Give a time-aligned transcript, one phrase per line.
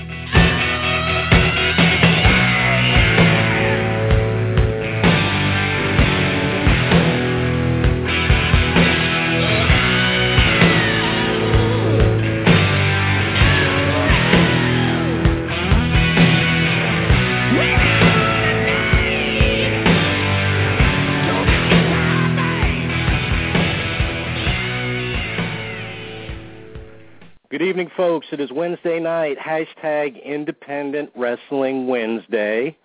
[27.67, 28.29] Evening, folks.
[28.31, 32.77] It is Wednesday night, hashtag Independent Wrestling Wednesday,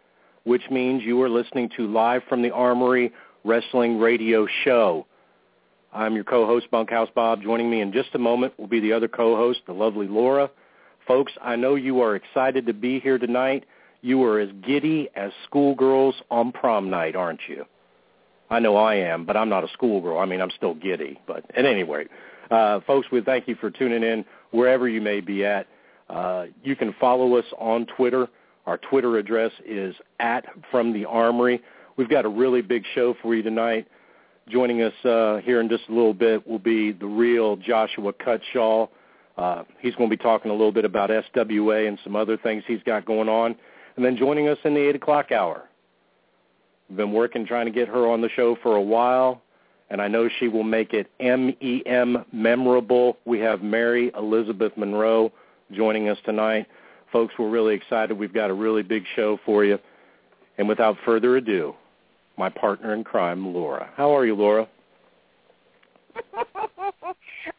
[0.43, 5.05] which means you are listening to Live from the Armory Wrestling Radio Show.
[5.93, 7.43] I'm your co-host, Bunkhouse Bob.
[7.43, 10.49] Joining me in just a moment will be the other co-host, the lovely Laura.
[11.07, 13.65] Folks, I know you are excited to be here tonight.
[14.01, 17.65] You are as giddy as schoolgirls on prom night, aren't you?
[18.49, 20.17] I know I am, but I'm not a schoolgirl.
[20.17, 21.19] I mean, I'm still giddy.
[21.27, 22.07] But at any rate,
[22.49, 25.67] uh, folks, we thank you for tuning in wherever you may be at.
[26.09, 28.27] Uh, you can follow us on Twitter.
[28.65, 31.61] Our Twitter address is at From the Armory.
[31.97, 33.87] We've got a really big show for you tonight.
[34.49, 38.89] Joining us uh, here in just a little bit will be the real Joshua Cutshall.
[39.37, 42.63] Uh, he's going to be talking a little bit about SWA and some other things
[42.67, 43.55] he's got going on.
[43.95, 45.63] And then joining us in the 8 o'clock hour.
[46.89, 49.41] We've been working trying to get her on the show for a while
[49.91, 53.17] and I know she will make it M-E-M memorable.
[53.25, 55.33] We have Mary Elizabeth Monroe
[55.73, 56.65] joining us tonight.
[57.11, 58.17] Folks, we're really excited.
[58.17, 59.77] We've got a really big show for you.
[60.57, 61.75] And without further ado,
[62.37, 63.89] my partner in crime, Laura.
[63.97, 64.65] How are you, Laura?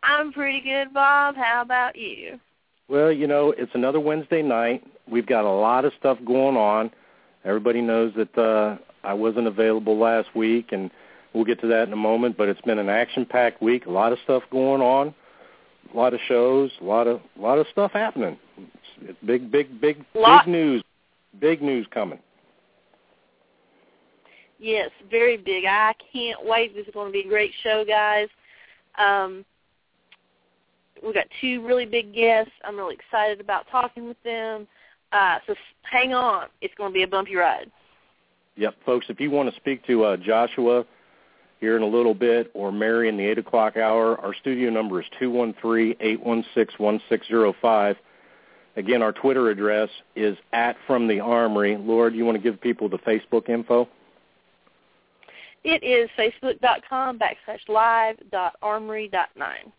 [0.03, 1.37] I'm pretty good, Bob.
[1.37, 2.41] How about you?
[2.89, 4.83] Well, you know, it's another Wednesday night.
[5.07, 6.91] We've got a lot of stuff going on.
[7.45, 10.91] Everybody knows that uh, I wasn't available last week, and
[11.35, 12.37] we'll get to that in a moment.
[12.37, 13.87] But it's been an action-packed week.
[13.87, 15.15] A lot of stuff going on.
[15.93, 16.71] A lot of shows.
[16.81, 18.39] A lot of a lot of stuff happening.
[18.57, 20.85] It's, it's big, big, big, Lot- big news.
[21.41, 22.19] Big news coming.
[24.59, 25.65] Yes, very big.
[25.65, 26.75] I can't wait.
[26.75, 28.29] This is going to be a great show, guys.
[28.97, 29.45] Um,
[31.05, 32.53] we've got two really big guests.
[32.65, 34.69] I'm really excited about talking with them.
[35.11, 36.47] Uh, so hang on.
[36.61, 37.73] It's going to be a bumpy ride.
[38.57, 40.85] Yep, folks, if you want to speak to uh, Joshua
[41.63, 45.01] here in a little bit or Mary in the 8 o'clock hour, our studio number
[45.01, 47.97] is 213-816-1605.
[48.75, 51.77] Again, our Twitter address is at From the Armory.
[51.77, 53.89] Laura, do you want to give people the Facebook info?
[55.63, 59.71] It is facebook.com backslash live dot armory dot nine.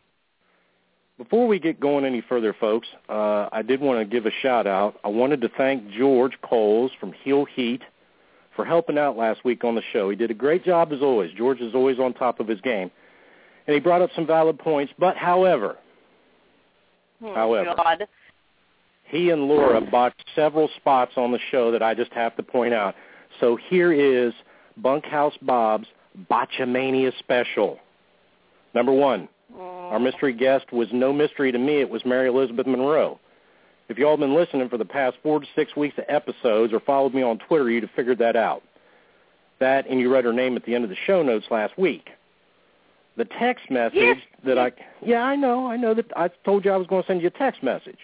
[1.18, 4.68] Before we get going any further, folks, uh, I did want to give a shout
[4.68, 5.02] out.
[5.04, 7.82] I wanted to thank George Coles from Heel Heat
[8.56, 10.10] for helping out last week on the show.
[10.10, 11.32] He did a great job as always.
[11.36, 12.92] George is always on top of his game.
[13.68, 14.94] And he brought up some valid points.
[15.00, 15.78] But however,
[17.24, 17.74] Oh, However.
[17.76, 18.08] God.
[19.06, 22.74] he and Laura botched several spots on the show that I just have to point
[22.74, 22.96] out.
[23.40, 24.34] So here is
[24.78, 25.88] Bunkhouse Bob's
[26.30, 27.80] Botchamania special.
[28.74, 30.00] Number one, our oh.
[30.00, 31.80] mystery guest was no mystery to me.
[31.80, 33.20] It was Mary Elizabeth Monroe.
[33.90, 36.80] If y'all have been listening for the past four to six weeks of episodes or
[36.80, 38.64] followed me on Twitter, you'd have figured that out.
[39.60, 42.10] That, and you read her name at the end of the show notes last week.
[43.18, 44.18] The text message Yes.
[44.46, 44.72] that I,
[45.06, 47.28] yeah, I know, I know that I told you I was going to send you
[47.28, 48.00] a text message.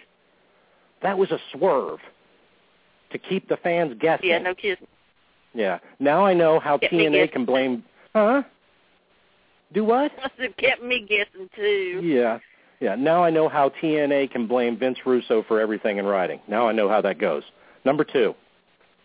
[1.02, 1.98] That was a swerve
[3.10, 4.28] to keep the fans guessing.
[4.28, 4.86] Yeah, no kidding.
[5.54, 5.78] Yeah.
[5.98, 7.82] Now I know how me TNA can blame.
[8.14, 8.42] Huh?
[9.72, 10.12] Do what?
[10.16, 12.00] Must have kept me guessing too.
[12.02, 12.38] Yeah.
[12.80, 12.94] Yeah.
[12.96, 16.40] Now I know how TNA can blame Vince Russo for everything in writing.
[16.48, 17.42] Now I know how that goes.
[17.84, 18.34] Number two,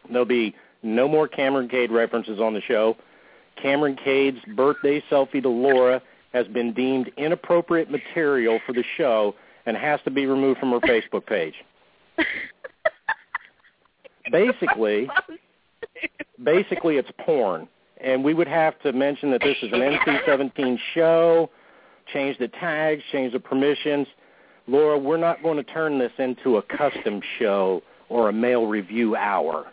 [0.10, 2.96] There'll be no more Cameron Cade references on the show.
[3.62, 6.02] Cameron Cade's birthday selfie to Laura
[6.34, 9.36] has been deemed inappropriate material for the show
[9.66, 11.56] and has to be removed from her Facebook page.
[14.32, 15.10] basically,
[16.44, 17.68] basically it's porn,
[18.02, 21.50] and we would have to mention that this is an NC-17 show,
[22.14, 24.08] change the tags, change the permissions.
[24.68, 29.16] Laura, we're not going to turn this into a custom show or a mail review
[29.16, 29.66] hour.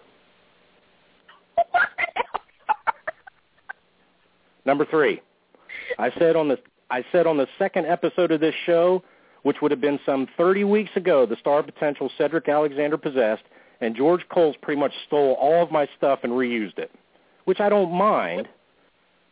[4.64, 5.20] Number three,
[5.98, 6.58] I said on the
[6.90, 9.02] I said on the second episode of this show,
[9.44, 13.44] which would have been some 30 weeks ago, the star potential Cedric Alexander possessed,
[13.80, 16.90] and George Coles pretty much stole all of my stuff and reused it,
[17.46, 18.46] which I don't mind.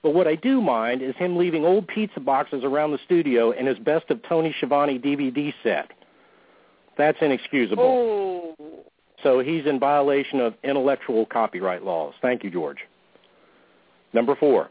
[0.02, 3.68] But what I do mind is him leaving old pizza boxes around the studio and
[3.68, 5.90] his best of Tony Schiavone DVD set.
[6.96, 8.56] That's inexcusable.
[8.58, 8.84] Oh.
[9.22, 12.14] So he's in violation of intellectual copyright laws.
[12.22, 12.78] Thank you, George.
[14.12, 14.70] Number four,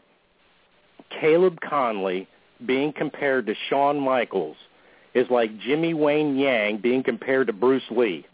[1.20, 2.26] Caleb Konley
[2.66, 4.56] being compared to Shawn Michaels
[5.14, 8.26] is like Jimmy Wang Yang being compared to Bruce Lee.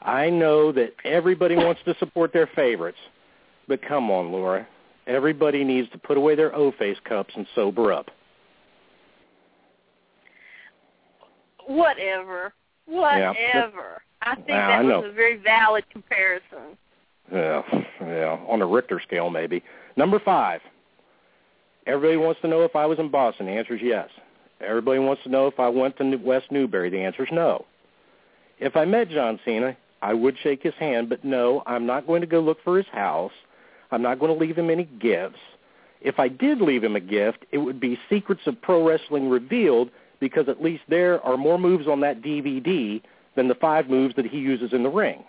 [0.00, 2.98] I know that everybody wants to support their favorites,
[3.66, 4.66] but come on, Laura.
[5.08, 8.10] Everybody needs to put away their O-face cups and sober up.
[11.66, 12.52] Whatever.
[12.86, 13.32] Whatever.
[13.42, 13.98] Yeah.
[14.22, 16.76] I think that I was a very valid comparison.
[17.32, 17.62] Yeah,
[18.00, 19.62] yeah, on a Richter scale maybe.
[19.96, 20.60] Number five.
[21.86, 23.46] Everybody wants to know if I was in Boston.
[23.46, 24.10] The answer is yes.
[24.60, 26.90] Everybody wants to know if I went to West Newbury.
[26.90, 27.64] The answer is no.
[28.58, 32.20] If I met John Cena, I would shake his hand, but no, I'm not going
[32.20, 33.32] to go look for his house.
[33.90, 35.38] I'm not going to leave him any gifts.
[36.00, 39.90] If I did leave him a gift, it would be Secrets of Pro Wrestling Revealed
[40.20, 43.00] because at least there are more moves on that DVD
[43.36, 45.24] than the five moves that he uses in the ring.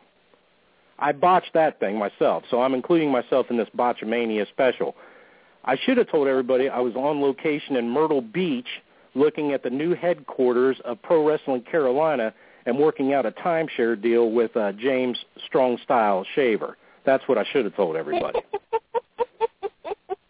[0.97, 4.95] I botched that thing myself, so I'm including myself in this Botchamania special.
[5.63, 8.67] I should have told everybody I was on location in Myrtle Beach
[9.15, 12.33] looking at the new headquarters of Pro Wrestling Carolina
[12.65, 16.77] and working out a timeshare deal with uh, James Strong Style Shaver.
[17.09, 18.39] That's what I should have told everybody.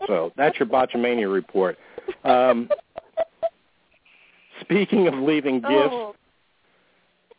[0.08, 1.78] So that's your Botchamania report.
[2.24, 2.68] Um,
[4.62, 6.16] speaking of leaving gifts, Oh.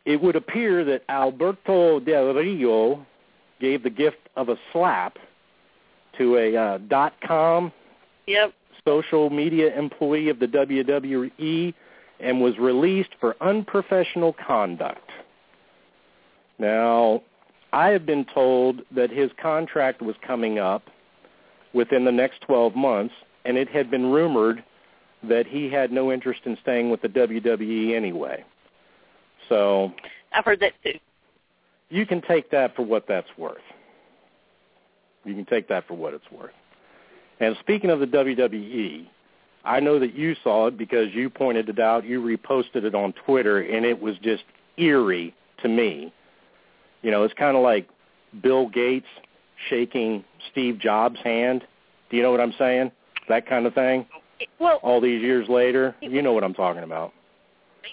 [0.05, 3.05] it would appear that Alberto Del Rio
[3.61, 5.19] gave the gift of a slap
[6.19, 7.73] to a uh, dot com
[8.29, 8.53] Yep.
[8.87, 11.75] social media employee of the WWE
[12.21, 15.11] and was released for unprofessional conduct.
[16.61, 17.23] Now,
[17.73, 20.85] I have been told that his contract was coming up
[21.73, 23.15] within the next 12 months,
[23.45, 24.65] and it had been rumored
[25.23, 28.45] that he had no interest in staying with the WWE anyway.
[29.49, 29.93] So
[30.33, 30.99] I've heard that too.
[31.91, 33.59] you can take that for what that's worth.
[35.25, 36.53] You can take that for what it's worth.
[37.41, 39.07] And speaking of the WWE,
[39.65, 42.05] I know that you saw it because you pointed it out.
[42.05, 44.45] You reposted it on Twitter, and it was just
[44.77, 46.13] eerie to me.
[47.03, 47.89] You know, it's kind of like
[48.43, 49.07] Bill Gates
[49.69, 51.65] shaking Steve Jobs' hand.
[52.11, 52.91] Do you know what I'm saying?
[53.29, 54.07] That kind of thing.
[54.59, 57.13] Well, All these years later, you know what I'm talking about.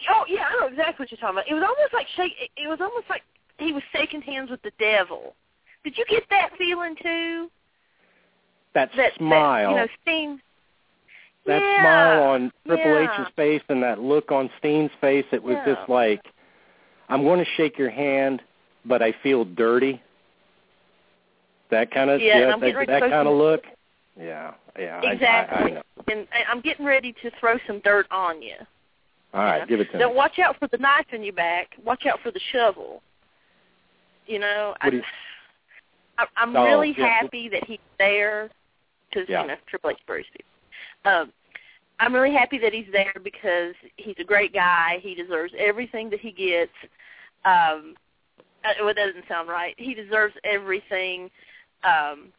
[0.09, 1.49] oh yeah, I know exactly what you're talking about.
[1.49, 2.33] It was almost like shake.
[2.55, 3.21] It, was almost like
[3.57, 5.35] he was shaking hands with the devil.
[5.83, 7.49] Did you get that feeling too?
[8.73, 9.73] That, That smile.
[9.75, 10.39] That, you know, Sting.
[11.47, 13.21] that yeah, smile on Triple yeah.
[13.21, 15.75] H's face and that look on Steen's face, it was Yeah.
[15.75, 16.21] just like,
[17.09, 18.41] I'm going to shake your hand,
[18.87, 20.01] but I feel dirty.
[21.69, 23.63] That kind of Yeah, I'm that, that kind of look.
[24.19, 24.99] Yeah, yeah.
[25.03, 25.71] I- I, I, Exactly.
[25.73, 25.81] know.
[26.11, 28.55] And I- I'm getting ready to throw some dirt on you.
[29.33, 29.65] All right, you know?
[29.67, 30.17] give it to Don't me.
[30.17, 31.75] watch out for the knife in your back.
[31.83, 33.01] Watch out for the shovel.
[34.25, 35.03] You know, What do you-
[36.17, 37.05] I, I, I'm Oh, really yeah.
[37.21, 38.49] happy that he's there
[39.09, 39.41] because Yeah.
[39.41, 40.25] you know Triple H Bruce.
[41.05, 41.31] Um,
[41.99, 44.99] I'm really happy that he's there because he's a great guy.
[45.01, 46.71] He deserves everything that he gets.
[47.45, 47.95] Um,
[48.79, 49.75] well, that doesn't sound right.
[49.77, 51.29] He deserves everything
[51.83, 52.33] um,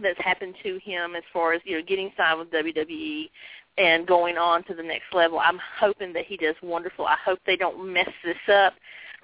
[0.00, 3.30] that's happened to him as far as you know getting signed with WWE
[3.78, 5.38] and going on to the next level.
[5.38, 7.06] I'm hoping that he does wonderful.
[7.06, 8.74] I hope they don't mess this up.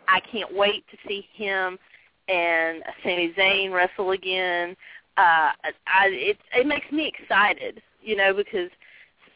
[0.08, 1.78] I can't wait to see him
[2.28, 4.76] and Sami Zayn wrestle again.
[5.16, 5.52] Uh,
[5.86, 8.70] I, it it makes me excited, you know, because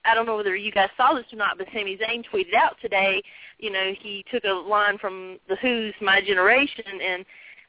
[0.04, 2.76] I don't know whether you guys saw this or not, but Sami Zayn tweeted out
[2.80, 3.22] today.
[3.58, 7.24] You know, he took a line from the Who's "My Generation," and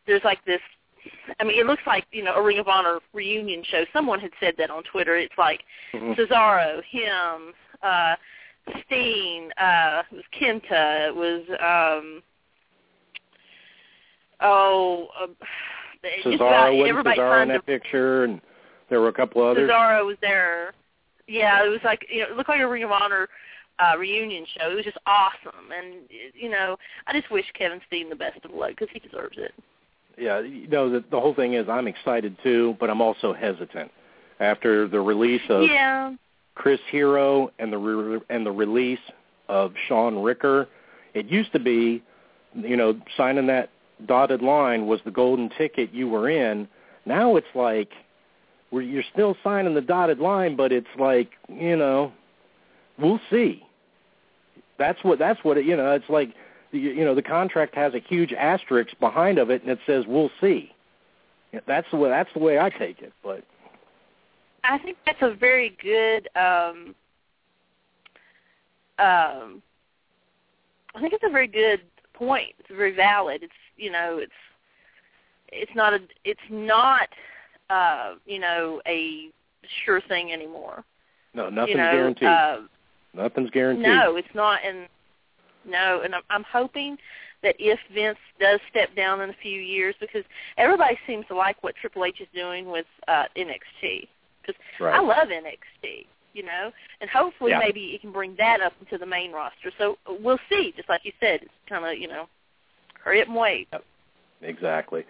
[0.08, 0.62] there's like this.
[1.40, 3.86] I mean, it looks like you know a Ring of Honor reunion show.
[3.94, 5.16] Someone had said that on Twitter.
[5.16, 5.62] It's like
[5.94, 6.16] Mhm.
[6.16, 8.16] Cesaro, him, uh,
[8.86, 12.22] Steen, uh, it was Kenta, it was um,
[14.42, 15.28] oh, uh,
[16.24, 18.42] Cesaro everybody Cesaro in that picture, and
[18.90, 19.70] there were a couple others.
[19.70, 20.74] Cesaro was there.
[21.30, 23.30] Yeah, it was like you know, it looked like a Ring of Honor
[23.80, 24.72] uh, reunion show.
[24.72, 26.02] It was just awesome, and
[26.34, 26.76] you know,
[27.08, 29.54] I just wish Kevin Steen the best of luck because he deserves it.
[30.18, 33.92] Yeah, you know, the, the whole thing is I'm excited too, but I'm also hesitant
[34.40, 36.16] after the release of Yeah,
[36.56, 39.00] Chris Hero and the re- and the release
[39.48, 40.68] of Sean Ricker.
[41.14, 42.04] It used to be,
[42.56, 43.70] you know, signing that
[44.06, 46.68] dotted line was the golden ticket you were in.
[47.06, 47.92] Now it's like
[48.70, 52.12] where you're still signing the dotted line, but it's like you know,
[52.98, 53.64] we'll see.
[54.78, 55.94] That's what that's what it, you know.
[55.94, 56.34] It's like
[56.72, 60.32] you, know the contract has a huge asterisk behind of it, and it says we'll
[60.40, 60.72] see.
[61.68, 63.14] That's the way that's the way I take it.
[63.24, 63.44] But
[64.64, 66.30] I think that's a very good.
[66.36, 66.96] um
[69.00, 69.62] um
[70.96, 71.82] I think it's a very good
[72.14, 72.54] point.
[72.60, 73.44] It's very valid.
[73.44, 74.32] It's you know, it's
[75.52, 77.10] it's not a it's not
[77.70, 79.30] uh, you know, a
[79.86, 80.84] sure thing anymore.
[81.34, 82.28] no, nothing's you know, guaranteed.
[82.28, 82.58] Uh,
[83.14, 83.86] Nothing's guaranteed.
[83.88, 84.88] no, it's not and
[85.66, 86.98] no, and I'm, I'm hoping
[87.44, 90.24] that if Vince does step down in a few years, because
[90.58, 94.08] everybody seems to like what Triple H is doing with uh, NXT,
[94.42, 94.96] because Right.
[94.96, 96.72] I love NXT, you know,
[97.02, 97.60] and hopefully Yeah.
[97.60, 99.72] maybe it can bring that up into the main roster.
[99.78, 100.74] So uh, we'll see.
[100.76, 102.28] Just like you said, it's kind of you know,
[103.04, 103.68] hurry up and wait.
[104.42, 105.04] Exactly.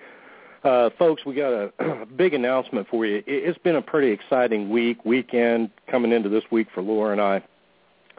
[0.63, 3.17] Uh, folks, we got a a big announcement for you.
[3.17, 7.21] It- It's been a pretty exciting week, weekend coming into this week for Laura and
[7.21, 7.41] I.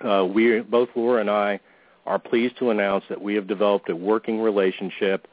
[0.03, 1.61] Uh, we both Laura and I
[2.07, 5.29] are pleased to announce that we have developed a working relationship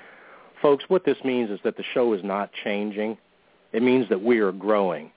[0.61, 3.17] Folks, what this means is that the show is not changing.
[3.71, 5.09] It means that we are growing.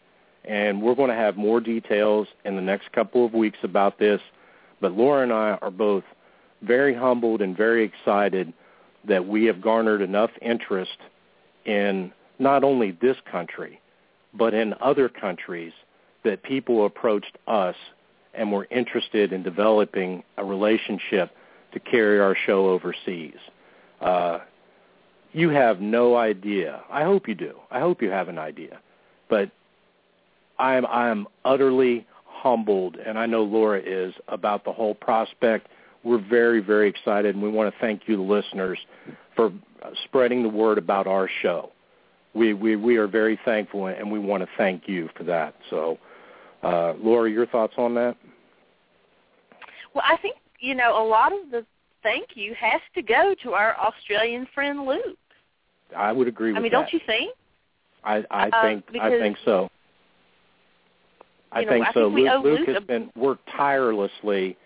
[0.45, 4.21] And we're going to have more details in the next couple of weeks about this.
[4.81, 6.05] But Laura and I are both
[6.63, 8.53] very humbled and very excited
[9.07, 10.99] that we have garnered enough interest
[11.65, 13.81] in not only this country,
[14.35, 15.73] but in other countries
[16.25, 17.77] that people approached us
[18.35, 21.31] and were interested in developing a relationship
[21.73, 23.37] to carry our show overseas.
[24.01, 24.41] Uh,
[25.33, 26.83] you have no idea.
[26.91, 27.57] I hope you do.
[27.71, 28.81] I hope you have an idea.
[29.29, 29.51] But
[30.59, 35.69] I'm I'm utterly humbled, and I know Laura is about the whole prospect.
[36.07, 38.79] We're very very excited, and we want to thank you, the listeners,
[39.35, 39.53] for
[40.05, 41.73] spreading the word about our show.
[42.33, 45.55] We we we are very thankful, and we want to thank you for that.
[45.71, 45.99] So,
[46.63, 48.17] uh, Laura, your thoughts on that?
[49.95, 51.67] Well, I think you know a lot of the
[52.05, 55.19] thank you has to go to our Australian friend Luke.
[55.97, 56.83] I would agree with I mean, that.
[56.83, 57.35] don't you think?
[58.05, 59.69] I I Uh, think I think so.
[61.51, 62.15] I you know, think I so.
[62.15, 64.57] think Luke, Luke Luke has a- been worked tirelessly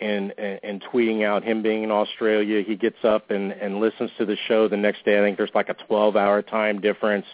[0.00, 2.62] in, in in tweeting out him being in Australia.
[2.62, 5.18] He gets up and and listens to the show the next day.
[5.18, 7.26] I think there's like a 12-hour time difference.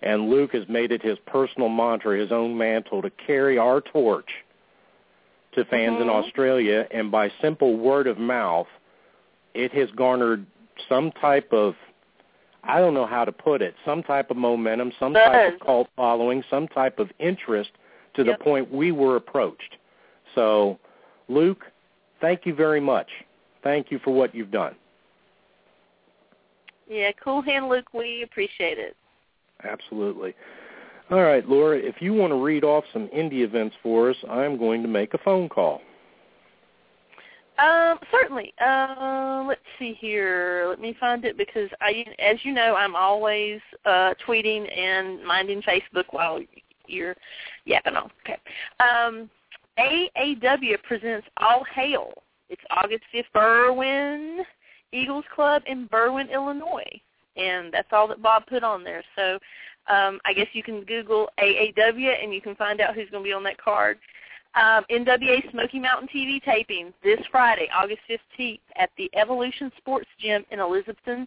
[0.00, 4.28] And Luke has made it his personal mantra, his own mantle, to carry our torch
[5.54, 6.22] to fans in Mhm.
[6.24, 6.86] Australia.
[6.92, 8.68] And by simple word of mouth,
[9.54, 10.46] it has garnered
[10.88, 11.74] some type of
[12.64, 15.88] I don't know how to put it, some type of momentum, some type of cult
[15.96, 17.70] following, some type of interest
[18.14, 18.38] to Yep.
[18.38, 19.76] the point we were approached.
[20.34, 20.78] So,
[21.28, 21.64] Luke,
[22.20, 23.08] thank you very much.
[23.62, 24.74] Thank you for what you've done.
[26.88, 27.92] Yeah, cool hand, Luke.
[27.92, 28.96] We appreciate it.
[29.64, 30.34] Absolutely.
[31.10, 34.58] All right, Laura, if you want to read off some indie events for us, I'm
[34.58, 35.80] going to make a phone call.
[37.58, 38.54] Um, certainly.
[38.64, 40.66] Uh, let's see here.
[40.68, 45.62] Let me find it because I, as you know, I'm always uh, tweeting and minding
[45.62, 46.40] Facebook while
[46.86, 47.16] you're
[47.64, 48.10] yapping on.
[48.24, 48.38] Okay.
[48.80, 49.28] Um,
[49.78, 52.12] AAW presents All Hail.
[52.48, 54.38] It's August 5th, Berwyn
[54.92, 57.00] Eagles Club in Berwyn, Illinois,
[57.36, 59.04] and that's all that Bob put on there.
[59.16, 59.34] So
[59.86, 63.28] um, I guess you can Google AAW and you can find out who's going to
[63.28, 63.98] be on that card
[64.54, 70.44] um, NWA Smoky Mountain TV taping this Friday, August 15th at the Evolution Sports Gym
[70.50, 71.26] in Elizabethton,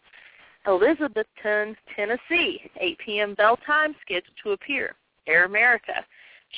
[0.67, 2.62] Elizabethton, Tennessee.
[2.79, 3.34] 8 p.m.
[3.36, 4.96] bell time scheduled to appear.
[5.27, 5.93] Air America,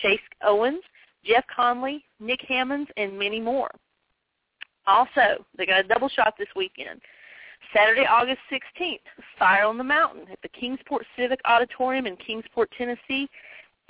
[0.02, 0.82] Chase Owens,
[1.26, 3.70] Jeff Conley, Nick Hammonds, and many more.
[4.86, 7.02] Also, they got a double shot this weekend.
[7.74, 9.00] Saturday, August 16th,
[9.40, 13.30] Fire on the Mountain at the Kingsport Civic Auditorium in Kingsport, Tennessee,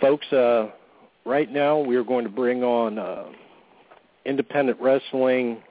[0.00, 0.70] Folks, uh,
[1.24, 3.24] right now we are going to bring on uh,
[4.24, 5.62] independent wrestling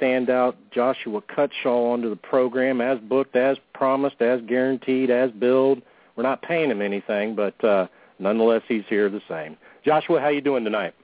[0.00, 5.80] standout Joshua Cutshall onto the program as booked, as promised, as guaranteed, as billed.
[6.14, 7.86] We're not paying him anything, but uh,
[8.18, 9.56] nonetheless, he's here the same.
[9.84, 10.94] Joshua, how you doing tonight?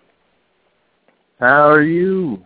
[1.38, 2.42] How are you?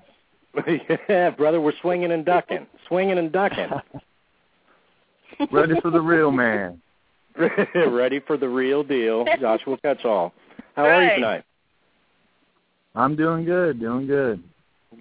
[1.08, 3.68] yeah, brother, we're swinging and ducking, swinging and ducking.
[5.52, 6.80] Ready for the real man.
[7.74, 10.32] Ready for the real deal, Joshua Cutshall.
[10.74, 11.44] How are you tonight?
[12.94, 14.42] I'm doing good, doing good.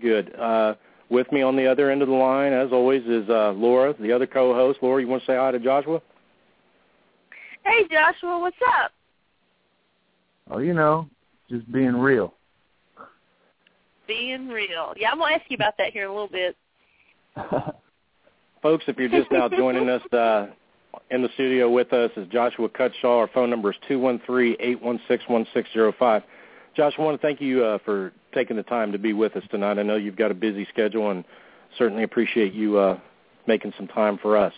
[0.01, 0.36] Good.
[0.36, 0.73] Uh,
[1.10, 4.12] with me on the other end of the line, as always, is uh, Laura, the
[4.12, 4.80] other co-host.
[4.82, 6.01] Laura, you want to say hi to Joshua?
[7.63, 8.91] Hey, Joshua, what's up?
[10.49, 11.10] Oh, you know,
[11.49, 12.34] just being real.
[14.08, 14.93] Being real.
[14.97, 16.55] Yeah, I'm going to ask you about that here in a little bit.
[18.62, 20.47] Folks, if you're just now joining us uh,
[21.12, 23.19] in the studio with us is Joshua Cutshall.
[23.19, 26.23] Our phone number is two one three eight one six one six zero five.
[26.75, 29.43] Josh, I want to thank you uh, for taking the time to be with us
[29.49, 29.79] tonight.
[29.79, 31.23] I know you've got a busy schedule and
[31.77, 32.99] certainly appreciate you uh,
[33.47, 34.53] making some time for us.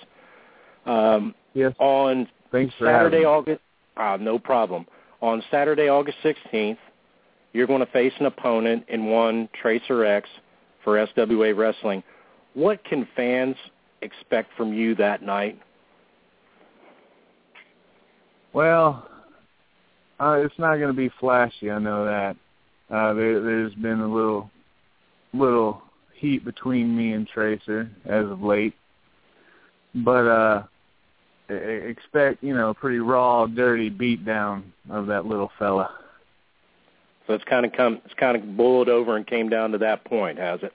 [0.85, 1.73] Um, yes.
[1.79, 3.27] on Thanks Saturday, having.
[3.27, 3.61] August,
[3.97, 4.85] uh, no problem.
[5.21, 6.77] On Saturday, August 16th,
[7.53, 10.29] you're going to face an opponent in one Tracer X
[10.83, 12.03] for SWA Wrestling.
[12.53, 13.55] What can fans
[14.01, 15.59] expect from you that night?
[18.53, 19.07] Well,
[20.19, 21.71] uh, it's not going to be flashy.
[21.71, 22.35] I know that.
[22.89, 24.49] Uh, there, there's been a little,
[25.33, 25.81] little
[26.15, 28.73] heat between me and Tracer as of late,
[29.93, 30.63] but uh,
[31.49, 35.89] expect you know a pretty raw, dirty beatdown of that little fella.
[37.27, 40.05] So it's kind of come, it's kind of boiled over and came down to that
[40.05, 40.71] point, has it?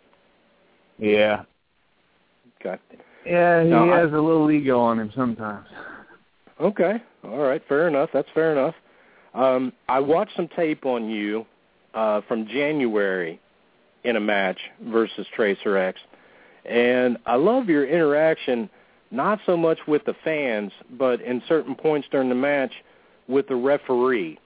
[0.99, 1.45] Yeah,
[2.61, 2.79] Okay.
[3.25, 3.63] yeah.
[3.65, 5.67] He No, has a little ego on him sometimes.
[6.61, 7.03] Okay.
[7.25, 7.63] All right.
[7.69, 8.11] Fair enough.
[8.13, 8.75] That's fair enough.
[9.35, 11.47] Um, I watched some tape on you
[11.95, 13.41] uh, from January
[14.05, 15.99] in a match versus Tracer X,
[16.67, 18.69] and I love your interaction,
[19.12, 22.72] not so much with the fans, but in certain points during the match
[23.29, 24.38] with the referee.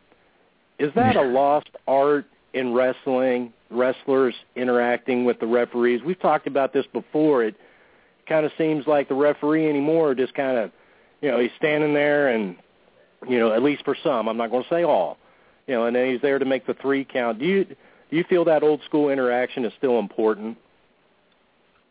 [0.78, 3.52] Is that a lost art in wrestling?
[3.70, 6.00] Wrestlers interacting with the referees.
[6.04, 7.42] We've talked about this before.
[7.42, 7.56] It
[8.28, 10.70] kind of seems like the referee anymore just kind of
[11.20, 12.56] you know, he's standing there and,
[13.28, 15.18] you know, at least for some, I'm not going to say all,
[15.66, 17.38] you know, and then he's there to make the three count.
[17.38, 20.56] Do you do you feel that old school interaction is still important?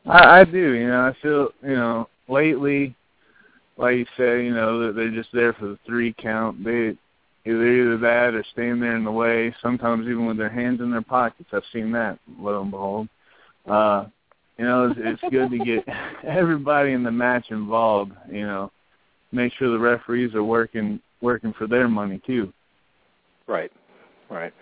[0.05, 0.73] I, I do.
[0.73, 2.95] You know, I feel you know lately,
[3.77, 6.63] like you said, you know, they're just there for the three count.
[6.63, 6.95] They
[7.45, 9.53] either either that or staying there in the way.
[9.61, 11.49] Sometimes even with their hands in their pockets.
[11.51, 12.19] I've seen that.
[12.39, 13.07] Lo and behold,
[13.69, 14.05] uh,
[14.57, 15.85] you know, it's, it's good to get
[16.23, 18.13] everybody in the match involved.
[18.31, 18.71] You know,
[19.31, 22.51] make sure the referees are working working for their money too.
[23.47, 23.71] Right,
[24.29, 24.53] right.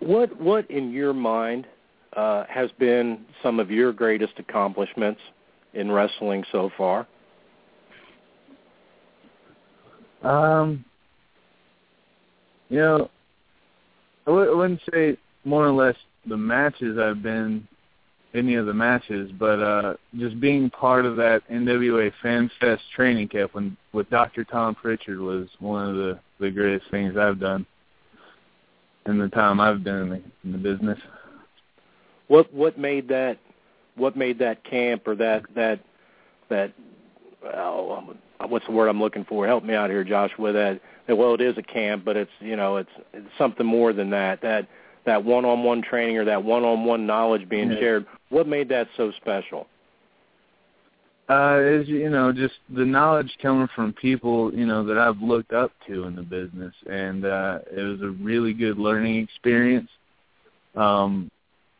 [0.00, 1.66] What what in your mind
[2.14, 5.20] uh, has been some of your greatest accomplishments
[5.74, 7.06] in wrestling so far?
[10.22, 10.84] Um,
[12.70, 13.10] you know,
[14.26, 17.66] I w- I wouldn't say more or less the matches I've been
[18.34, 23.28] any of the matches, but uh just being part of that NWA Fan Fest training
[23.28, 24.44] camp when with Dr.
[24.44, 27.66] Tom Pritchard was one of the the greatest things I've done
[29.06, 30.98] in the time I've been in the, in the business.
[32.28, 33.38] What what made that
[33.96, 35.80] what made that camp or that that
[36.50, 36.72] that
[37.44, 38.14] oh,
[38.48, 39.46] what's the word I'm looking for?
[39.46, 40.30] Help me out here, Josh.
[40.38, 43.92] With that, well, it is a camp, but it's you know it's, it's something more
[43.92, 44.40] than that.
[44.42, 44.68] That
[45.06, 47.78] that one-on-one training or that one-on-one knowledge being Yeah.
[47.78, 48.06] shared.
[48.30, 49.66] What made that so special?
[51.28, 55.52] Uh, is you know just the knowledge coming from people you know that I've looked
[55.52, 59.88] up to in the business, and uh, it was a really good learning experience.
[60.74, 61.30] Um,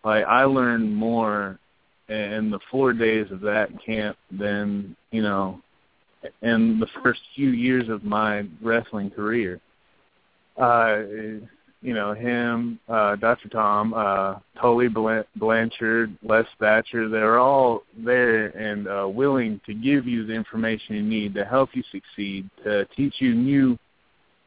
[0.05, 1.59] like I learned more
[2.09, 5.61] in the four days of that camp then you know
[6.43, 9.61] in the first few years of my wrestling career.
[10.57, 11.03] Uh,
[11.83, 13.49] you know him, uh, Dr.
[13.51, 17.09] Tom, uh, Tully Blanchard, Les Thatcher.
[17.09, 21.71] They're all there and uh, willing to give you the information you need to help
[21.75, 23.79] you succeed, to teach you new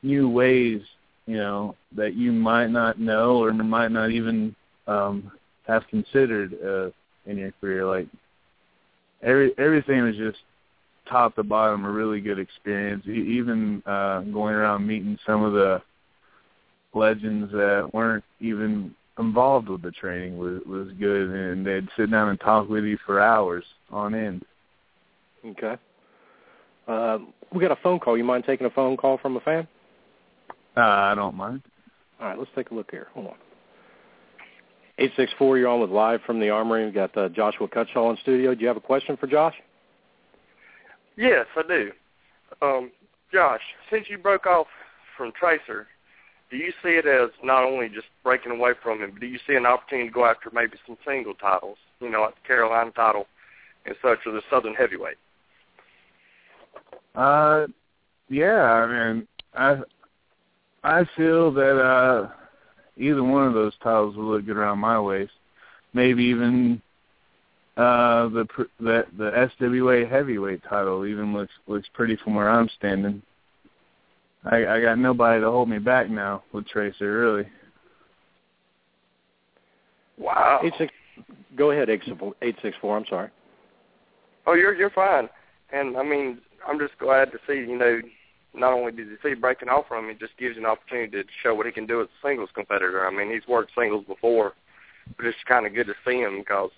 [0.02, 0.82] new ways,
[1.28, 4.56] you know, that you might not know or might not even
[4.88, 5.32] um,
[5.68, 6.90] have considered uh,
[7.28, 7.86] in your career.
[7.86, 8.08] Like
[9.22, 10.40] every everything was just
[11.10, 13.04] top to bottom a really good experience.
[13.08, 15.82] E- even uh, going around meeting some of the
[16.94, 22.30] legends that weren't even involved with the training was was good, and they'd sit down
[22.30, 24.44] and talk with you for hours on end.
[25.46, 25.76] Okay.
[26.88, 28.18] Um, we got a phone call.
[28.18, 29.68] You mind taking a phone call from a fan?
[30.76, 31.62] Uh, I don't mind.
[32.20, 33.08] All right, let's take a look here.
[33.14, 33.36] Hold on.
[35.00, 35.58] Eight six four.
[35.58, 36.86] You're on with live from the Armory.
[36.86, 38.56] We've got uh, Joshua Cutshall in studio.
[38.56, 39.56] Do you have a question for Josh?
[41.16, 41.92] Yes, I do.
[42.62, 42.92] Um,
[43.32, 44.68] Josh, since you broke off
[45.16, 45.88] from Tracer,
[46.50, 49.40] do you see it as not only just breaking away from him, but do you
[49.46, 52.92] see an opportunity to go after maybe some single titles, you know, like the Carolina
[52.92, 53.28] title
[53.86, 55.18] and such, or the Southern Heavyweight?
[57.16, 57.68] Uh,
[58.30, 58.64] yeah.
[58.64, 59.78] I mean, I
[60.84, 62.30] I feel that uh,
[62.98, 65.32] either one of those titles will look good around my waist.
[65.94, 66.82] Maybe even
[67.78, 68.48] uh, the
[68.80, 73.22] the the SWA heavyweight title even looks looks pretty from where I'm standing.
[74.44, 77.48] I, I got nobody to hold me back now with Tracer, really.
[80.18, 80.62] Wow.
[80.64, 80.94] Eight six.
[81.56, 81.90] Go ahead.
[81.90, 82.34] Eight six four.
[82.42, 82.98] Eight six four.
[82.98, 83.30] I'm sorry.
[84.46, 85.30] Oh, you're you're fine.
[85.72, 88.00] And I mean, I'm just glad to see, you know,
[88.58, 91.12] not only did you see breaking off from him, it just gives you an opportunity
[91.12, 93.06] to show what he can do as a singles competitor.
[93.08, 94.54] I mean, he's worked singles before,
[95.16, 96.72] but it's kind of good to see him because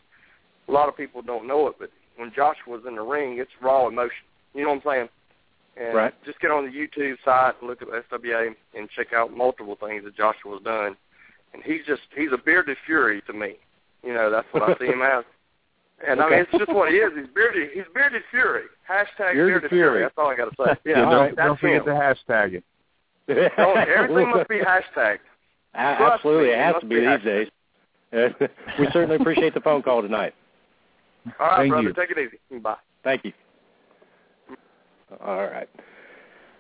[0.68, 3.52] a lot of people don't know it, but when Josh was in the ring, it's
[3.62, 4.26] raw emotion.
[4.54, 5.10] You know what I'm saying?
[5.78, 6.26] And Right.
[6.26, 10.04] just get on the YouTube site and look at SWA and check out multiple things
[10.04, 10.98] that Joshua's done.
[11.54, 13.56] And he's just he's a bearded fury to me.
[14.04, 15.24] You know, that's what I see him as.
[16.08, 17.12] And I mean, it's just what he is.
[17.16, 17.70] He's bearded.
[17.74, 18.64] He's bearded fury.
[18.90, 19.90] Hashtag Bearded bearded, fury.
[19.92, 20.02] fury.
[20.04, 20.80] That's all I got to say.
[20.90, 21.86] Yeah, don't, all right, don't forget him.
[21.86, 22.64] to hashtag it.
[23.58, 25.20] Don't- everything must be hashtagged.
[25.76, 27.48] A- Absolutely, me, it it has to be be these days.
[28.80, 30.34] we certainly appreciate the phone call tonight.
[31.40, 31.88] All right, Thank brother.
[31.90, 31.94] you.
[31.94, 32.60] Take it easy.
[32.60, 32.76] Bye.
[33.04, 33.34] Thank you.
[35.24, 35.68] All right,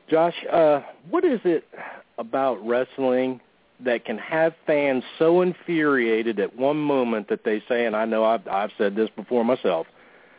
[0.09, 0.35] Josh.
[0.51, 1.63] Uh, what is it
[2.17, 3.39] about wrestling
[3.83, 8.25] that can have fans so infuriated at one moment that they say, and I know
[8.25, 9.87] I've, I've said this before myself,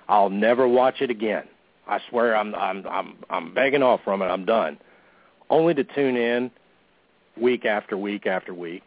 [0.09, 1.45] I'll never watch it again.
[1.87, 4.27] I swear I'm I'm I'm I'm begging off from it.
[4.27, 4.79] I'm done.
[5.49, 6.51] Only to tune in
[7.37, 8.85] week after week after week.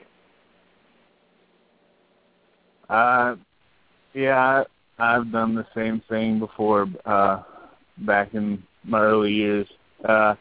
[2.89, 3.35] Uh,
[4.13, 4.63] yeah,
[4.99, 6.87] I've done the same thing before.
[7.05, 7.41] Uh,
[7.99, 9.67] back in my early years,
[10.07, 10.35] uh,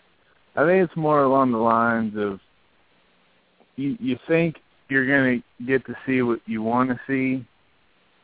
[0.57, 2.41] I think it's more along the lines of
[3.77, 4.57] you, you think
[4.89, 7.45] you're going to get to see what you want to see,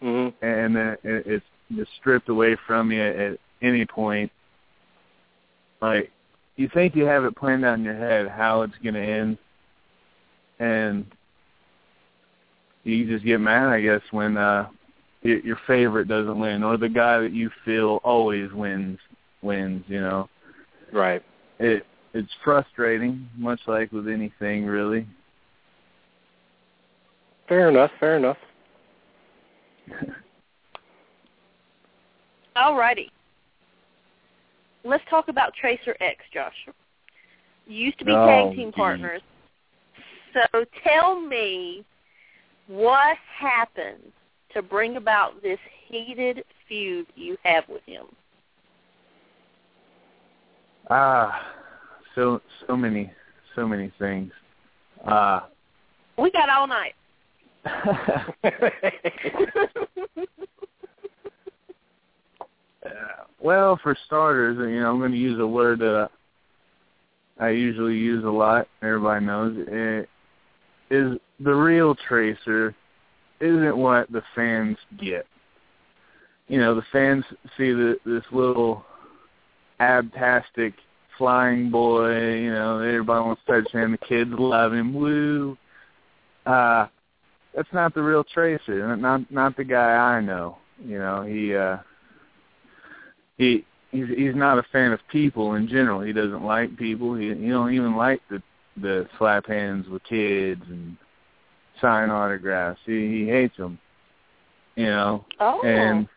[0.00, 4.30] hmm and then it, it's just stripped away from you at any point.
[5.80, 6.10] Like
[6.56, 9.38] you think you have it planned out in your head how it's going to end,
[10.58, 11.04] and
[12.84, 14.68] you just get mad, I guess, when uh
[15.22, 18.98] your, your favorite doesn't win, or the guy that you feel always wins
[19.42, 19.84] wins.
[19.88, 20.28] You know,
[20.92, 21.22] Right.
[21.58, 21.84] it
[22.14, 25.06] it's frustrating, much like with anything, really.
[27.48, 27.90] Fair enough.
[27.98, 28.36] Fair enough.
[32.56, 33.10] All righty.
[34.84, 36.52] Let's talk about Tracer X, Josh.
[37.66, 38.74] You used to be Oh, tag team geez.
[38.74, 39.22] partners.
[40.34, 41.84] So tell me
[42.66, 44.12] what happened
[44.52, 48.06] to bring about this heated feud you have with him?
[50.90, 51.52] Ah,
[52.14, 53.12] so so many
[53.54, 54.32] so many things.
[55.06, 55.40] Uh
[56.18, 56.94] we got all night.
[63.40, 66.10] Well, for starters, you know, I'm going to use a word that
[67.38, 68.66] I usually use a lot.
[68.82, 70.08] Everybody knows it
[70.90, 72.74] is the real tracer
[73.40, 75.26] isn't what the fans get.
[76.48, 77.24] You know, the fans
[77.56, 78.84] see the, this little
[79.80, 80.74] abtastic
[81.16, 82.34] flying boy.
[82.34, 83.92] You know, everybody wants to touch him.
[83.92, 84.94] The kids love him.
[84.94, 85.56] Woo!
[86.44, 86.88] Uh,
[87.58, 88.96] that's not the real Tracer.
[88.96, 90.58] Not not the guy I know.
[90.80, 91.78] You know, he uh,
[93.36, 96.00] he he's he's not a fan of people in general.
[96.00, 97.16] He doesn't like people.
[97.16, 98.40] He he don't even like the
[98.80, 100.96] the slap hands with kids and
[101.80, 102.78] sign autographs.
[102.86, 103.76] He he hates them.
[104.76, 105.24] You know.
[105.40, 105.60] Oh.
[105.62, 106.08] And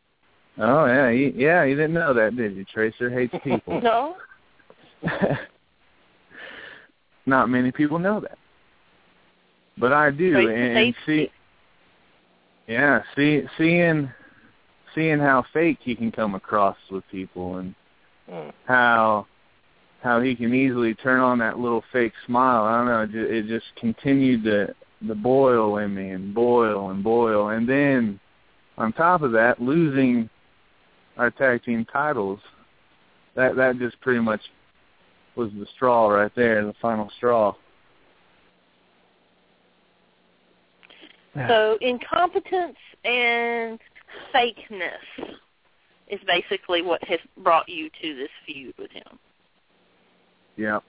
[0.59, 2.65] oh yeah, he, yeah, you didn't know that, did you?
[2.65, 3.81] Tracer hates people.
[3.83, 4.15] no.
[7.25, 8.37] not many people know that.
[9.77, 11.31] But I do and, and see
[12.67, 14.11] yeah, see seeing
[14.93, 17.75] seeing how fake he can come across with people and
[18.29, 18.53] Mm.
[18.65, 19.27] how
[20.01, 22.63] how he can easily turn on that little fake smile.
[22.63, 23.01] I don't know.
[23.01, 24.73] It just, it just continued to
[25.07, 28.19] the boil in me and boil and boil, and then
[28.77, 30.29] on top of that, losing
[31.17, 32.39] our tag team titles.
[33.35, 34.41] That that just pretty much
[35.35, 37.53] was the straw right there, the final straw.
[41.33, 43.79] So incompetence and
[44.35, 45.35] fakeness
[46.09, 49.17] is basically what has brought you to this feud with him.
[50.57, 50.79] Yeah.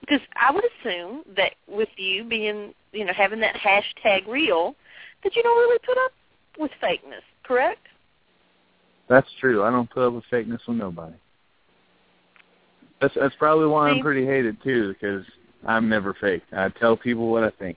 [0.00, 4.76] Because I would assume that with you being, you know, having that hashtag real,
[5.24, 6.12] that you don't really put up
[6.58, 7.86] with fakeness, correct?
[9.08, 9.62] That's true.
[9.64, 11.14] I don't put up with fakeness with nobody.
[13.00, 15.24] That's that's probably why I'm pretty hated too, because
[15.66, 16.42] I'm never fake.
[16.52, 17.76] I tell people what I think.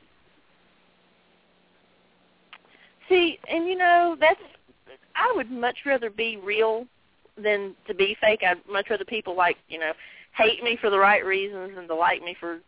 [3.15, 4.39] See, and you know, that's
[5.15, 6.85] I would much rather be real
[7.41, 8.41] than to be fake.
[8.45, 9.93] I'd much rather people like, you know,
[10.37, 12.59] hate me for the right reasons than to like me for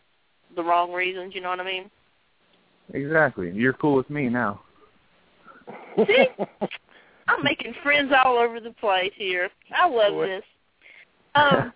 [0.56, 1.92] the wrong reasons, you know what I mean?
[2.94, 3.52] Exactly.
[3.52, 4.62] You're cool with me now.
[6.08, 6.28] See?
[7.28, 9.50] I'm making friends all over the place here.
[9.76, 10.44] I love this.
[11.36, 11.74] Um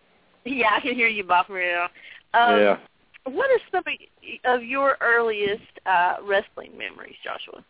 [0.46, 1.90] yeah, I can hear you bopping around.
[2.32, 2.78] Um yeah.
[3.24, 7.62] what are some of- of your earliest uh wrestling memories, Joshua?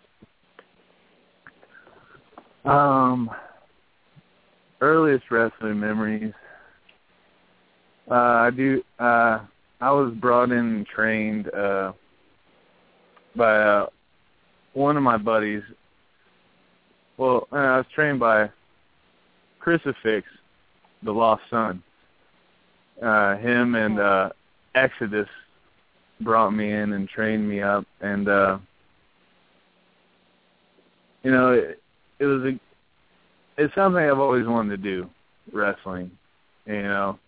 [2.64, 3.30] Um,
[4.80, 6.32] earliest wrestling memories.
[8.10, 8.82] Uh, I do.
[8.98, 9.40] Uh,
[9.80, 11.92] I was brought in and trained uh,
[13.36, 13.86] by uh,
[14.72, 15.62] one of my buddies.
[17.16, 18.50] Well, uh, I was trained by
[19.60, 20.26] Crucifix,
[21.02, 21.82] the Lost Son.
[23.02, 24.30] Uh, him and uh,
[24.74, 25.28] Exodus
[26.20, 28.58] brought me in and trained me up, and uh,
[31.22, 31.80] you know, it,
[32.18, 32.60] it was a
[33.56, 35.08] it's something I've always wanted to do,
[35.52, 36.10] wrestling.
[36.66, 37.18] You know,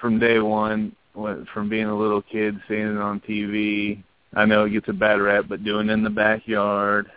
[0.00, 4.02] from day one, from being a little kid, seeing it on TV.
[4.34, 7.10] I know it gets a bad rap, but doing it in the backyard,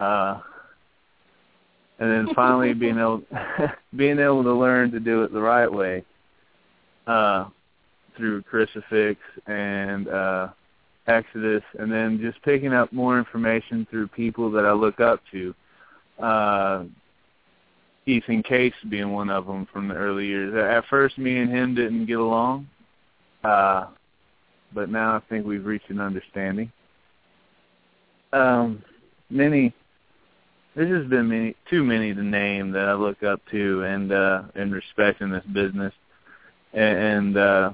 [0.00, 0.40] uh,
[1.98, 3.22] and then finally being able
[3.96, 6.04] being able to learn to do it the right way
[7.06, 7.46] uh,
[8.16, 10.48] through Crucifix and uh,
[11.06, 15.54] Exodus, and then just picking up more information through people that I look up to
[16.18, 16.84] uh
[18.06, 20.54] Ethan Case being one of them from the early years.
[20.54, 22.68] At first, me and him didn't get along,
[23.42, 23.88] uh,
[24.72, 26.70] but now I think we've reached an understanding.
[28.32, 28.82] Um,
[29.28, 29.74] many,
[30.74, 34.42] there's just been many, too many to name that I look up to and uh,
[34.54, 35.92] and respect in this business,
[36.72, 37.72] and, and uh,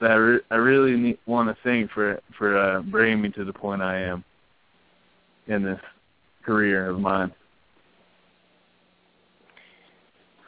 [0.00, 3.44] that I, re- I really need, want to thank for for uh, bringing me to
[3.44, 4.24] the point I am
[5.46, 5.80] in this
[6.46, 7.32] career of mine.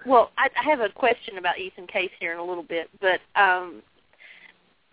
[0.07, 3.21] Well, I, I have a question about Ethan Case here in a little bit, but
[3.39, 3.83] um,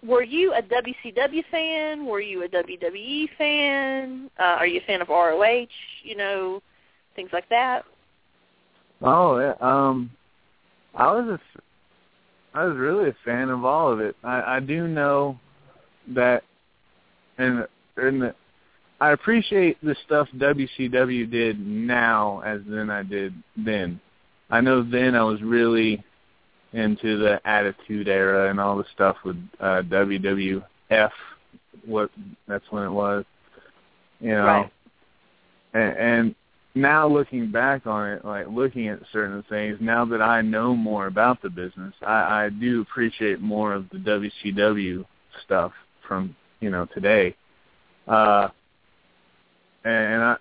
[0.03, 2.05] were you a WCW fan?
[2.05, 4.29] Were you a WWE fan?
[4.37, 5.67] Uh, are you a fan of ROH?
[6.03, 6.61] You know,
[7.15, 7.85] things like that.
[9.01, 9.53] Oh, yeah.
[9.61, 10.11] Um,
[10.95, 14.15] I was a, I was really a fan of all of it.
[14.23, 15.37] I, I do know
[16.13, 16.43] that,
[17.37, 17.65] and
[17.97, 18.35] and the,
[18.99, 23.99] I appreciate the stuff WCW did now as than I did then.
[24.49, 26.03] I know then I was really
[26.73, 30.63] into the Attitude Era and all the stuff with uh, WWF.
[31.85, 32.09] What
[32.47, 33.25] that's when it was.
[34.19, 34.71] You know, Right.
[35.73, 36.35] and, and
[36.73, 41.07] now looking back on it, like looking at certain things, now that I know more
[41.07, 45.05] about the business, I, I do appreciate more of the WCW
[45.43, 45.73] stuff
[46.07, 47.35] from you know today.
[48.07, 48.49] Uh,
[49.89, 50.35] and, I,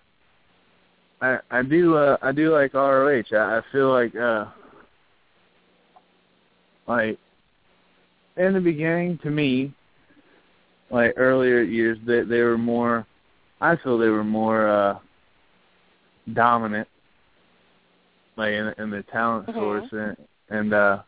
[1.21, 3.23] I, I do, uh, I do like ROH.
[3.33, 4.47] I, I feel like, uh,
[6.87, 7.19] like
[8.37, 9.73] in the beginning, to me,
[10.91, 13.07] like earlier years, they they were more.
[13.61, 14.99] I feel they were more uh
[16.33, 16.89] dominant,
[18.37, 19.55] like in, in the talent Mhm.
[19.55, 20.17] source, and,
[20.51, 21.03] and uh,